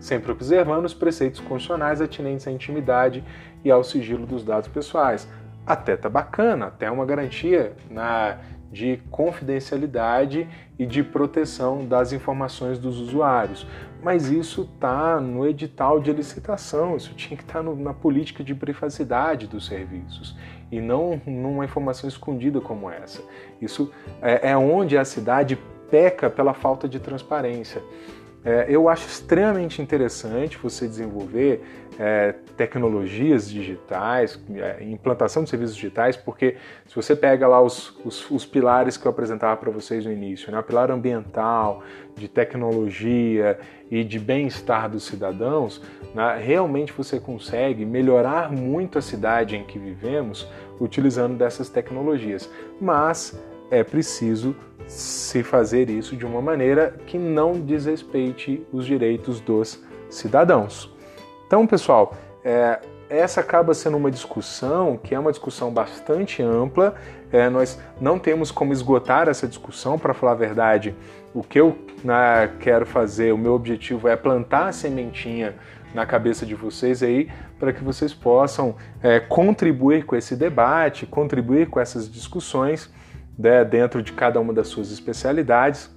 sempre 0.00 0.32
observando 0.32 0.86
os 0.86 0.94
preceitos 0.94 1.40
constitucionais 1.40 2.00
atinentes 2.00 2.46
à 2.48 2.50
intimidade 2.50 3.22
e 3.64 3.70
ao 3.70 3.84
sigilo 3.84 4.26
dos 4.26 4.42
dados 4.42 4.68
pessoais. 4.68 5.28
Até 5.66 5.96
tá 5.96 6.08
bacana, 6.08 6.66
até 6.66 6.90
uma 6.90 7.04
garantia 7.04 7.72
na, 7.90 8.38
de 8.72 8.96
confidencialidade 9.10 10.48
e 10.78 10.86
de 10.86 11.02
proteção 11.04 11.86
das 11.86 12.12
informações 12.12 12.78
dos 12.78 12.98
usuários. 12.98 13.66
Mas 14.02 14.30
isso 14.30 14.68
está 14.74 15.20
no 15.20 15.46
edital 15.46 16.00
de 16.00 16.10
licitação, 16.12 16.96
isso 16.96 17.14
tinha 17.14 17.36
que 17.36 17.44
estar 17.44 17.62
tá 17.62 17.74
na 17.74 17.92
política 17.92 18.42
de 18.42 18.54
privacidade 18.54 19.46
dos 19.46 19.66
serviços 19.66 20.36
e 20.72 20.80
não 20.80 21.20
numa 21.26 21.66
informação 21.66 22.08
escondida 22.08 22.60
como 22.60 22.90
essa. 22.90 23.22
Isso 23.60 23.92
é, 24.22 24.50
é 24.50 24.56
onde 24.56 24.96
a 24.96 25.04
cidade 25.04 25.58
peca 25.90 26.30
pela 26.30 26.54
falta 26.54 26.88
de 26.88 26.98
transparência. 26.98 27.82
É, 28.44 28.66
eu 28.68 28.88
acho 28.88 29.06
extremamente 29.06 29.80
interessante 29.80 30.58
você 30.58 30.88
desenvolver 30.88 31.62
é, 31.98 32.34
tecnologias 32.56 33.48
digitais, 33.48 34.40
é, 34.56 34.82
implantação 34.82 35.44
de 35.44 35.50
serviços 35.50 35.76
digitais, 35.76 36.16
porque 36.16 36.56
se 36.86 36.94
você 36.94 37.14
pega 37.14 37.46
lá 37.46 37.60
os, 37.60 37.96
os, 38.04 38.28
os 38.30 38.44
pilares 38.44 38.96
que 38.96 39.06
eu 39.06 39.10
apresentava 39.10 39.56
para 39.56 39.70
vocês 39.70 40.04
no 40.04 40.12
início, 40.12 40.50
né, 40.50 40.58
o 40.58 40.62
pilar 40.62 40.90
ambiental, 40.90 41.84
de 42.16 42.28
tecnologia 42.28 43.58
e 43.90 44.02
de 44.02 44.18
bem-estar 44.18 44.90
dos 44.90 45.04
cidadãos, 45.04 45.80
né, 46.12 46.36
realmente 46.42 46.92
você 46.92 47.20
consegue 47.20 47.86
melhorar 47.86 48.50
muito 48.50 48.98
a 48.98 49.02
cidade 49.02 49.56
em 49.56 49.64
que 49.64 49.78
vivemos 49.78 50.48
utilizando 50.80 51.36
dessas 51.36 51.68
tecnologias. 51.68 52.50
Mas 52.80 53.40
é 53.72 53.82
preciso 53.82 54.54
se 54.86 55.42
fazer 55.42 55.88
isso 55.88 56.14
de 56.14 56.26
uma 56.26 56.42
maneira 56.42 56.94
que 57.06 57.16
não 57.16 57.52
desrespeite 57.58 58.64
os 58.70 58.84
direitos 58.84 59.40
dos 59.40 59.82
cidadãos. 60.10 60.94
Então, 61.46 61.66
pessoal, 61.66 62.14
é, 62.44 62.80
essa 63.08 63.40
acaba 63.40 63.72
sendo 63.72 63.96
uma 63.96 64.10
discussão 64.10 64.98
que 64.98 65.14
é 65.14 65.18
uma 65.18 65.30
discussão 65.30 65.72
bastante 65.72 66.42
ampla. 66.42 66.94
É, 67.32 67.48
nós 67.48 67.80
não 67.98 68.18
temos 68.18 68.50
como 68.50 68.74
esgotar 68.74 69.26
essa 69.26 69.48
discussão, 69.48 69.98
para 69.98 70.12
falar 70.12 70.32
a 70.32 70.36
verdade. 70.36 70.94
O 71.32 71.42
que 71.42 71.58
eu 71.58 71.78
né, 72.04 72.50
quero 72.60 72.84
fazer, 72.84 73.32
o 73.32 73.38
meu 73.38 73.54
objetivo 73.54 74.06
é 74.06 74.16
plantar 74.16 74.68
a 74.68 74.72
sementinha 74.72 75.54
na 75.94 76.04
cabeça 76.04 76.44
de 76.44 76.54
vocês 76.54 77.02
aí, 77.02 77.30
para 77.58 77.72
que 77.72 77.82
vocês 77.82 78.12
possam 78.12 78.76
é, 79.02 79.18
contribuir 79.18 80.04
com 80.04 80.14
esse 80.14 80.36
debate, 80.36 81.06
contribuir 81.06 81.68
com 81.68 81.80
essas 81.80 82.10
discussões 82.10 82.90
né, 83.38 83.64
dentro 83.64 84.02
de 84.02 84.12
cada 84.12 84.40
uma 84.40 84.52
das 84.52 84.68
suas 84.68 84.90
especialidades. 84.90 85.90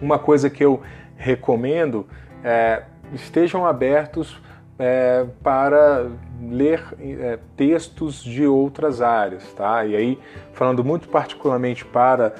Uma 0.00 0.18
coisa 0.18 0.50
que 0.50 0.64
eu 0.64 0.82
recomendo 1.16 2.06
é 2.42 2.82
estejam 3.12 3.66
abertos 3.66 4.40
é, 4.78 5.24
para 5.42 6.06
ler 6.42 6.82
é, 7.00 7.38
textos 7.56 8.22
de 8.22 8.46
outras 8.46 9.00
áreas, 9.00 9.44
tá? 9.52 9.84
E 9.84 9.94
aí, 9.94 10.18
falando 10.52 10.82
muito 10.82 11.08
particularmente 11.08 11.84
para 11.84 12.34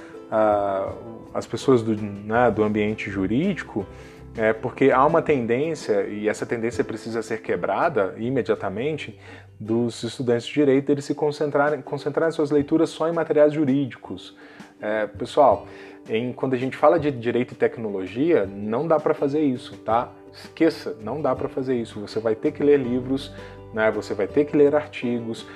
as 1.33 1.47
pessoas 1.47 1.81
do, 1.81 1.95
né, 1.95 2.51
do 2.51 2.65
ambiente 2.65 3.09
jurídico, 3.09 3.87
é 4.37 4.53
porque 4.53 4.91
há 4.91 5.05
uma 5.07 5.23
tendência, 5.23 6.07
e 6.09 6.29
essa 6.29 6.45
tendência 6.45 6.83
precisa 6.83 7.23
ser 7.23 7.41
quebrada 7.41 8.15
imediatamente, 8.19 9.19
dos 9.59 10.03
estudantes 10.03 10.47
de 10.47 10.55
direito 10.55 10.91
eles 10.91 11.05
se 11.05 11.15
concentrarem, 11.15 11.81
concentrarem 11.83 12.33
suas 12.33 12.51
leituras 12.51 12.91
só 12.91 13.09
em 13.09 13.13
materiais 13.13 13.53
jurídicos. 13.53 14.37
É, 14.81 15.07
pessoal, 15.07 15.67
em, 16.09 16.33
quando 16.33 16.55
a 16.55 16.59
gente 16.59 16.77
fala 16.77 16.99
de 16.99 17.11
direito 17.11 17.53
e 17.53 17.55
tecnologia, 17.57 18.47
não 18.47 18.87
dá 18.87 18.99
para 18.99 19.15
fazer 19.15 19.41
isso, 19.41 19.77
tá? 19.79 20.11
Esqueça, 20.33 20.97
não 21.01 21.23
dá 21.23 21.35
para 21.35 21.49
fazer 21.49 21.77
isso. 21.77 22.01
Você 22.01 22.19
vai 22.19 22.35
ter 22.35 22.53
que 22.53 22.63
ler 22.63 22.79
livros, 22.79 23.33
né? 23.73 23.91
você 23.91 24.15
vai 24.15 24.27
ter 24.27 24.45
que 24.45 24.57
ler 24.57 24.75
artigos, 24.75 25.47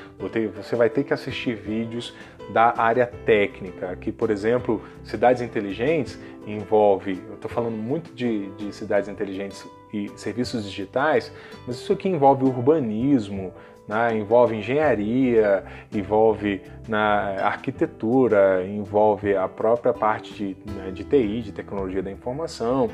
você 0.54 0.76
vai 0.76 0.88
ter 0.88 1.04
que 1.04 1.12
assistir 1.12 1.54
vídeos 1.54 2.14
da 2.52 2.74
área 2.80 3.06
técnica, 3.06 3.94
que, 3.96 4.10
por 4.10 4.30
exemplo, 4.30 4.82
cidades 5.04 5.42
inteligentes 5.42 6.18
envolve, 6.46 7.22
eu 7.28 7.34
estou 7.34 7.50
falando 7.50 7.76
muito 7.76 8.12
de, 8.14 8.48
de 8.52 8.72
cidades 8.72 9.08
inteligentes 9.08 9.66
e 9.92 10.10
serviços 10.16 10.64
digitais, 10.64 11.30
mas 11.66 11.76
isso 11.76 11.92
aqui 11.92 12.08
envolve 12.08 12.44
urbanismo, 12.44 13.52
né? 13.88 14.16
envolve 14.16 14.54
engenharia, 14.54 15.64
envolve 15.92 16.60
na 16.86 17.46
arquitetura, 17.46 18.64
envolve 18.66 19.34
a 19.34 19.48
própria 19.48 19.92
parte 19.92 20.34
de, 20.34 20.72
né, 20.72 20.90
de 20.92 21.04
TI, 21.04 21.42
de 21.42 21.52
tecnologia 21.52 22.02
da 22.02 22.10
informação, 22.10 22.90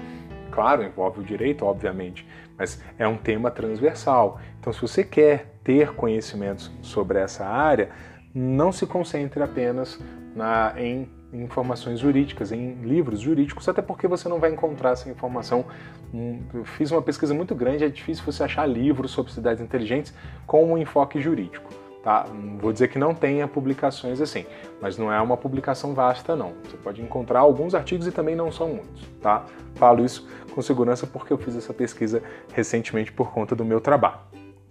claro, 0.50 0.82
envolve 0.84 1.20
o 1.20 1.24
direito, 1.24 1.66
obviamente, 1.66 2.26
mas 2.56 2.82
é 2.98 3.06
um 3.08 3.16
tema 3.16 3.50
transversal. 3.50 4.40
Então, 4.60 4.72
se 4.72 4.80
você 4.80 5.02
quer 5.02 5.58
ter 5.64 5.92
conhecimentos 5.94 6.70
sobre 6.80 7.18
essa 7.18 7.44
área, 7.44 7.90
não 8.32 8.70
se 8.70 8.86
concentre 8.86 9.42
apenas 9.42 10.00
na, 10.34 10.74
em 10.76 11.08
informações 11.34 12.00
jurídicas, 12.00 12.52
em 12.52 12.74
livros 12.82 13.20
jurídicos, 13.20 13.68
até 13.68 13.82
porque 13.82 14.06
você 14.06 14.28
não 14.28 14.38
vai 14.38 14.52
encontrar 14.52 14.90
essa 14.90 15.08
informação. 15.08 15.64
Hum, 16.12 16.40
eu 16.52 16.64
fiz 16.64 16.90
uma 16.90 17.02
pesquisa 17.02 17.34
muito 17.34 17.54
grande, 17.54 17.84
é 17.84 17.88
difícil 17.88 18.24
você 18.24 18.44
achar 18.44 18.66
livros 18.66 19.10
sobre 19.10 19.32
cidades 19.32 19.62
inteligentes 19.62 20.14
com 20.46 20.64
um 20.72 20.78
enfoque 20.78 21.20
jurídico. 21.20 21.68
Tá? 22.02 22.26
Vou 22.60 22.70
dizer 22.70 22.88
que 22.88 22.98
não 22.98 23.14
tenha 23.14 23.48
publicações 23.48 24.20
assim, 24.20 24.44
mas 24.78 24.98
não 24.98 25.10
é 25.10 25.18
uma 25.22 25.38
publicação 25.38 25.94
vasta 25.94 26.36
não. 26.36 26.52
Você 26.64 26.76
pode 26.76 27.00
encontrar 27.00 27.40
alguns 27.40 27.74
artigos 27.74 28.06
e 28.06 28.12
também 28.12 28.36
não 28.36 28.52
são 28.52 28.68
muitos, 28.68 29.08
tá? 29.22 29.46
Falo 29.76 30.04
isso 30.04 30.28
com 30.54 30.60
segurança 30.60 31.06
porque 31.06 31.32
eu 31.32 31.38
fiz 31.38 31.56
essa 31.56 31.72
pesquisa 31.72 32.22
recentemente 32.52 33.10
por 33.10 33.32
conta 33.32 33.56
do 33.56 33.64
meu 33.64 33.80
trabalho. 33.80 34.18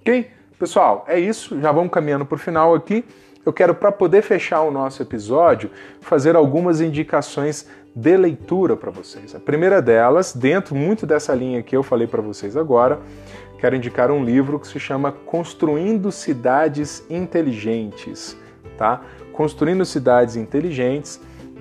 Ok? 0.01 0.29
Pessoal, 0.59 1.03
é 1.07 1.19
isso. 1.19 1.59
Já 1.59 1.71
vamos 1.71 1.91
caminhando 1.91 2.25
para 2.25 2.35
o 2.35 2.39
final 2.39 2.75
aqui. 2.75 3.03
Eu 3.45 3.51
quero, 3.51 3.75
para 3.75 3.91
poder 3.91 4.21
fechar 4.21 4.61
o 4.61 4.71
nosso 4.71 5.01
episódio, 5.01 5.69
fazer 6.01 6.35
algumas 6.35 6.79
indicações 6.79 7.67
de 7.95 8.17
leitura 8.17 8.75
para 8.75 8.89
vocês. 8.89 9.35
A 9.35 9.39
primeira 9.39 9.81
delas, 9.81 10.33
dentro 10.33 10.75
muito 10.75 11.05
dessa 11.05 11.33
linha 11.33 11.61
que 11.61 11.75
eu 11.75 11.83
falei 11.83 12.07
para 12.07 12.21
vocês 12.21 12.57
agora, 12.57 12.99
quero 13.59 13.75
indicar 13.75 14.11
um 14.11 14.23
livro 14.23 14.59
que 14.59 14.67
se 14.67 14.79
chama 14.79 15.11
Construindo 15.11 16.11
Cidades 16.11 17.05
Inteligentes, 17.09 18.37
tá? 18.77 19.01
Construindo 19.31 19.85
Cidades 19.85 20.35
Inteligentes, 20.35 21.19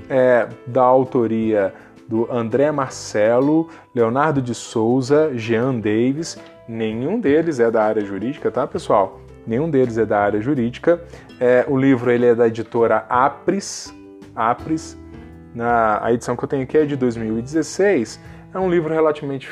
é, 0.08 0.48
da 0.66 0.82
autoria 0.82 1.74
do 2.08 2.30
André 2.30 2.70
Marcelo, 2.70 3.68
Leonardo 3.94 4.42
de 4.42 4.54
Souza, 4.54 5.32
Jean 5.34 5.76
Davis. 5.76 6.38
Nenhum 6.68 7.18
deles 7.18 7.60
é 7.60 7.70
da 7.70 7.82
área 7.82 8.04
jurídica, 8.04 8.50
tá, 8.50 8.66
pessoal? 8.66 9.21
Nenhum 9.46 9.70
deles 9.70 9.98
é 9.98 10.06
da 10.06 10.20
área 10.20 10.40
jurídica. 10.40 11.02
É, 11.40 11.64
o 11.68 11.76
livro 11.76 12.10
ele 12.10 12.26
é 12.26 12.34
da 12.34 12.46
editora 12.46 13.04
Apris. 13.08 13.94
Apris. 14.34 14.96
Na, 15.54 16.02
a 16.02 16.12
edição 16.12 16.36
que 16.36 16.44
eu 16.44 16.48
tenho 16.48 16.62
aqui 16.62 16.78
é 16.78 16.84
de 16.84 16.96
2016. 16.96 18.20
É 18.54 18.58
um 18.58 18.70
livro 18.70 18.92
relativamente 18.92 19.48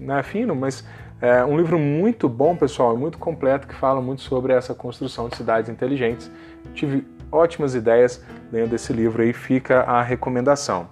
né, 0.00 0.22
fino, 0.22 0.54
mas 0.54 0.84
é 1.20 1.44
um 1.44 1.56
livro 1.56 1.78
muito 1.78 2.28
bom, 2.28 2.56
pessoal, 2.56 2.96
muito 2.96 3.16
completo, 3.18 3.68
que 3.68 3.74
fala 3.74 4.00
muito 4.00 4.22
sobre 4.22 4.52
essa 4.52 4.74
construção 4.74 5.28
de 5.28 5.36
cidades 5.36 5.70
inteligentes. 5.70 6.30
Tive 6.74 7.06
ótimas 7.30 7.74
ideias 7.74 8.22
lendo 8.50 8.74
esse 8.74 8.92
livro 8.92 9.22
aí, 9.22 9.32
fica 9.32 9.82
a 9.82 10.02
recomendação. 10.02 10.88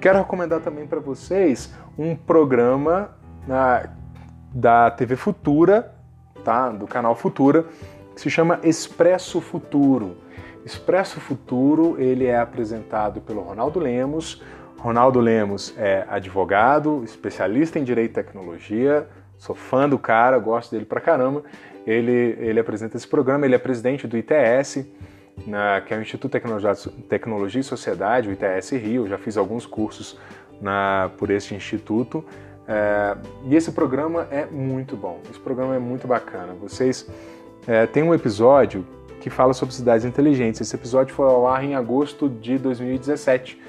Quero 0.00 0.18
recomendar 0.18 0.60
também 0.60 0.86
para 0.86 1.00
vocês 1.00 1.72
um 1.98 2.14
programa 2.14 3.10
na, 3.46 3.88
da 4.52 4.90
TV 4.90 5.16
Futura, 5.16 5.95
tá? 6.46 6.70
do 6.70 6.86
canal 6.86 7.16
Futura, 7.16 7.64
que 8.14 8.20
se 8.20 8.30
chama 8.30 8.60
Expresso 8.62 9.40
Futuro. 9.40 10.16
Expresso 10.64 11.20
Futuro 11.20 11.96
ele 11.98 12.26
é 12.26 12.38
apresentado 12.38 13.20
pelo 13.20 13.40
Ronaldo 13.40 13.80
Lemos. 13.80 14.40
Ronaldo 14.78 15.18
Lemos 15.18 15.74
é 15.76 16.06
advogado, 16.08 17.02
especialista 17.02 17.80
em 17.80 17.84
direito 17.84 18.12
e 18.12 18.14
tecnologia, 18.14 19.08
sou 19.36 19.56
fã 19.56 19.88
do 19.88 19.98
cara, 19.98 20.38
gosto 20.38 20.70
dele 20.70 20.84
pra 20.84 21.00
caramba. 21.00 21.42
Ele, 21.84 22.36
ele 22.38 22.60
apresenta 22.60 22.96
esse 22.96 23.08
programa, 23.08 23.44
ele 23.44 23.56
é 23.56 23.58
presidente 23.58 24.06
do 24.06 24.16
ITS, 24.16 24.86
na, 25.46 25.80
que 25.80 25.92
é 25.92 25.98
o 25.98 26.00
Instituto 26.00 26.38
de 26.38 27.02
Tecnologia 27.08 27.60
e 27.60 27.64
Sociedade, 27.64 28.28
o 28.28 28.32
ITS 28.32 28.70
Rio. 28.70 29.08
Já 29.08 29.18
fiz 29.18 29.36
alguns 29.36 29.66
cursos 29.66 30.16
na, 30.60 31.10
por 31.18 31.28
este 31.30 31.56
instituto. 31.56 32.24
É, 32.68 33.16
e 33.44 33.54
esse 33.54 33.72
programa 33.72 34.26
é 34.30 34.44
muito 34.46 34.96
bom. 34.96 35.20
Esse 35.30 35.38
programa 35.38 35.74
é 35.74 35.78
muito 35.78 36.06
bacana. 36.06 36.54
Vocês 36.54 37.08
é, 37.66 37.86
tem 37.86 38.02
um 38.02 38.14
episódio 38.14 38.84
que 39.20 39.30
fala 39.30 39.52
sobre 39.52 39.74
cidades 39.74 40.04
inteligentes. 40.04 40.60
Esse 40.60 40.74
episódio 40.74 41.14
foi 41.14 41.26
ao 41.26 41.46
ar 41.46 41.64
em 41.64 41.74
agosto 41.74 42.28
de 42.28 42.58
2017. 42.58 43.60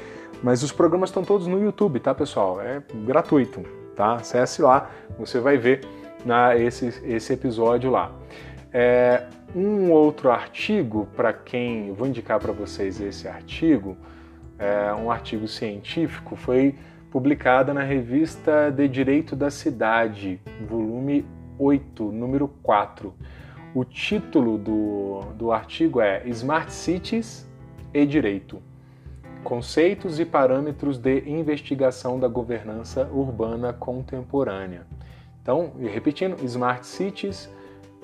Mas 0.41 0.61
os 0.61 0.71
programas 0.71 1.09
estão 1.09 1.23
todos 1.23 1.47
no 1.47 1.61
YouTube, 1.61 1.99
tá, 1.99 2.13
pessoal? 2.13 2.61
É 2.61 2.81
gratuito, 3.05 3.63
tá? 3.95 4.15
Acesse 4.15 4.61
lá, 4.61 4.91
você 5.17 5.39
vai 5.39 5.57
ver 5.57 5.81
na, 6.23 6.55
esse, 6.55 6.93
esse 7.03 7.33
episódio 7.33 7.89
lá. 7.89 8.11
É, 8.71 9.23
um 9.55 9.91
outro 9.91 10.29
artigo, 10.29 11.07
para 11.15 11.33
quem. 11.33 11.91
Vou 11.93 12.07
indicar 12.07 12.39
para 12.39 12.51
vocês 12.51 13.01
esse 13.01 13.27
artigo, 13.27 13.97
é 14.59 14.93
um 14.93 15.09
artigo 15.09 15.47
científico, 15.47 16.35
foi 16.35 16.75
publicado 17.11 17.73
na 17.73 17.83
revista 17.83 18.69
De 18.69 18.87
Direito 18.87 19.35
da 19.35 19.49
Cidade, 19.49 20.39
volume 20.67 21.25
8, 21.57 22.03
número 22.11 22.47
4. 22.61 23.13
O 23.73 23.83
título 23.83 24.57
do, 24.57 25.21
do 25.35 25.51
artigo 25.51 26.01
é 26.01 26.21
Smart 26.27 26.71
Cities 26.71 27.49
e 27.93 28.05
Direito: 28.05 28.61
Conceitos 29.43 30.19
e 30.19 30.25
parâmetros 30.25 30.97
de 30.97 31.29
investigação 31.29 32.19
da 32.19 32.27
governança 32.27 33.09
urbana 33.13 33.73
contemporânea. 33.73 34.85
Então, 35.41 35.71
repetindo, 35.79 36.43
Smart 36.43 36.85
Cities 36.85 37.49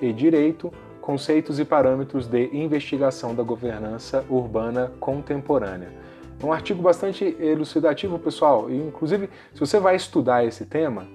e 0.00 0.12
Direito 0.12 0.72
conceitos 1.04 1.60
e 1.60 1.66
parâmetros 1.66 2.26
de 2.26 2.48
investigação 2.56 3.34
da 3.34 3.42
governança 3.42 4.24
urbana 4.30 4.90
contemporânea. 4.98 5.92
É 6.40 6.46
um 6.46 6.52
artigo 6.52 6.82
bastante 6.82 7.36
elucidativo, 7.40 8.18
pessoal, 8.18 8.70
e 8.70 8.76
inclusive, 8.76 9.30
se 9.52 9.60
você 9.60 9.78
vai 9.78 9.96
estudar 9.96 10.44
esse 10.44 10.66
tema 10.66 11.06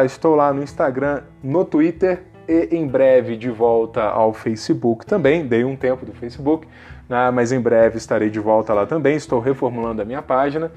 Estou 0.05 0.35
lá 0.35 0.53
no 0.53 0.61
Instagram, 0.61 1.23
no 1.41 1.63
Twitter 1.63 2.23
e 2.47 2.75
em 2.75 2.85
breve 2.85 3.37
de 3.37 3.49
volta 3.49 4.03
ao 4.03 4.33
Facebook 4.33 5.05
também. 5.05 5.47
Dei 5.47 5.63
um 5.63 5.77
tempo 5.77 6.05
do 6.05 6.11
Facebook 6.11 6.67
mas 7.33 7.51
em 7.51 7.59
breve 7.59 7.97
estarei 7.97 8.29
de 8.29 8.39
volta 8.39 8.73
lá 8.73 8.85
também. 8.85 9.15
Estou 9.15 9.39
reformulando 9.39 10.01
a 10.01 10.05
minha 10.05 10.21
página, 10.21 10.71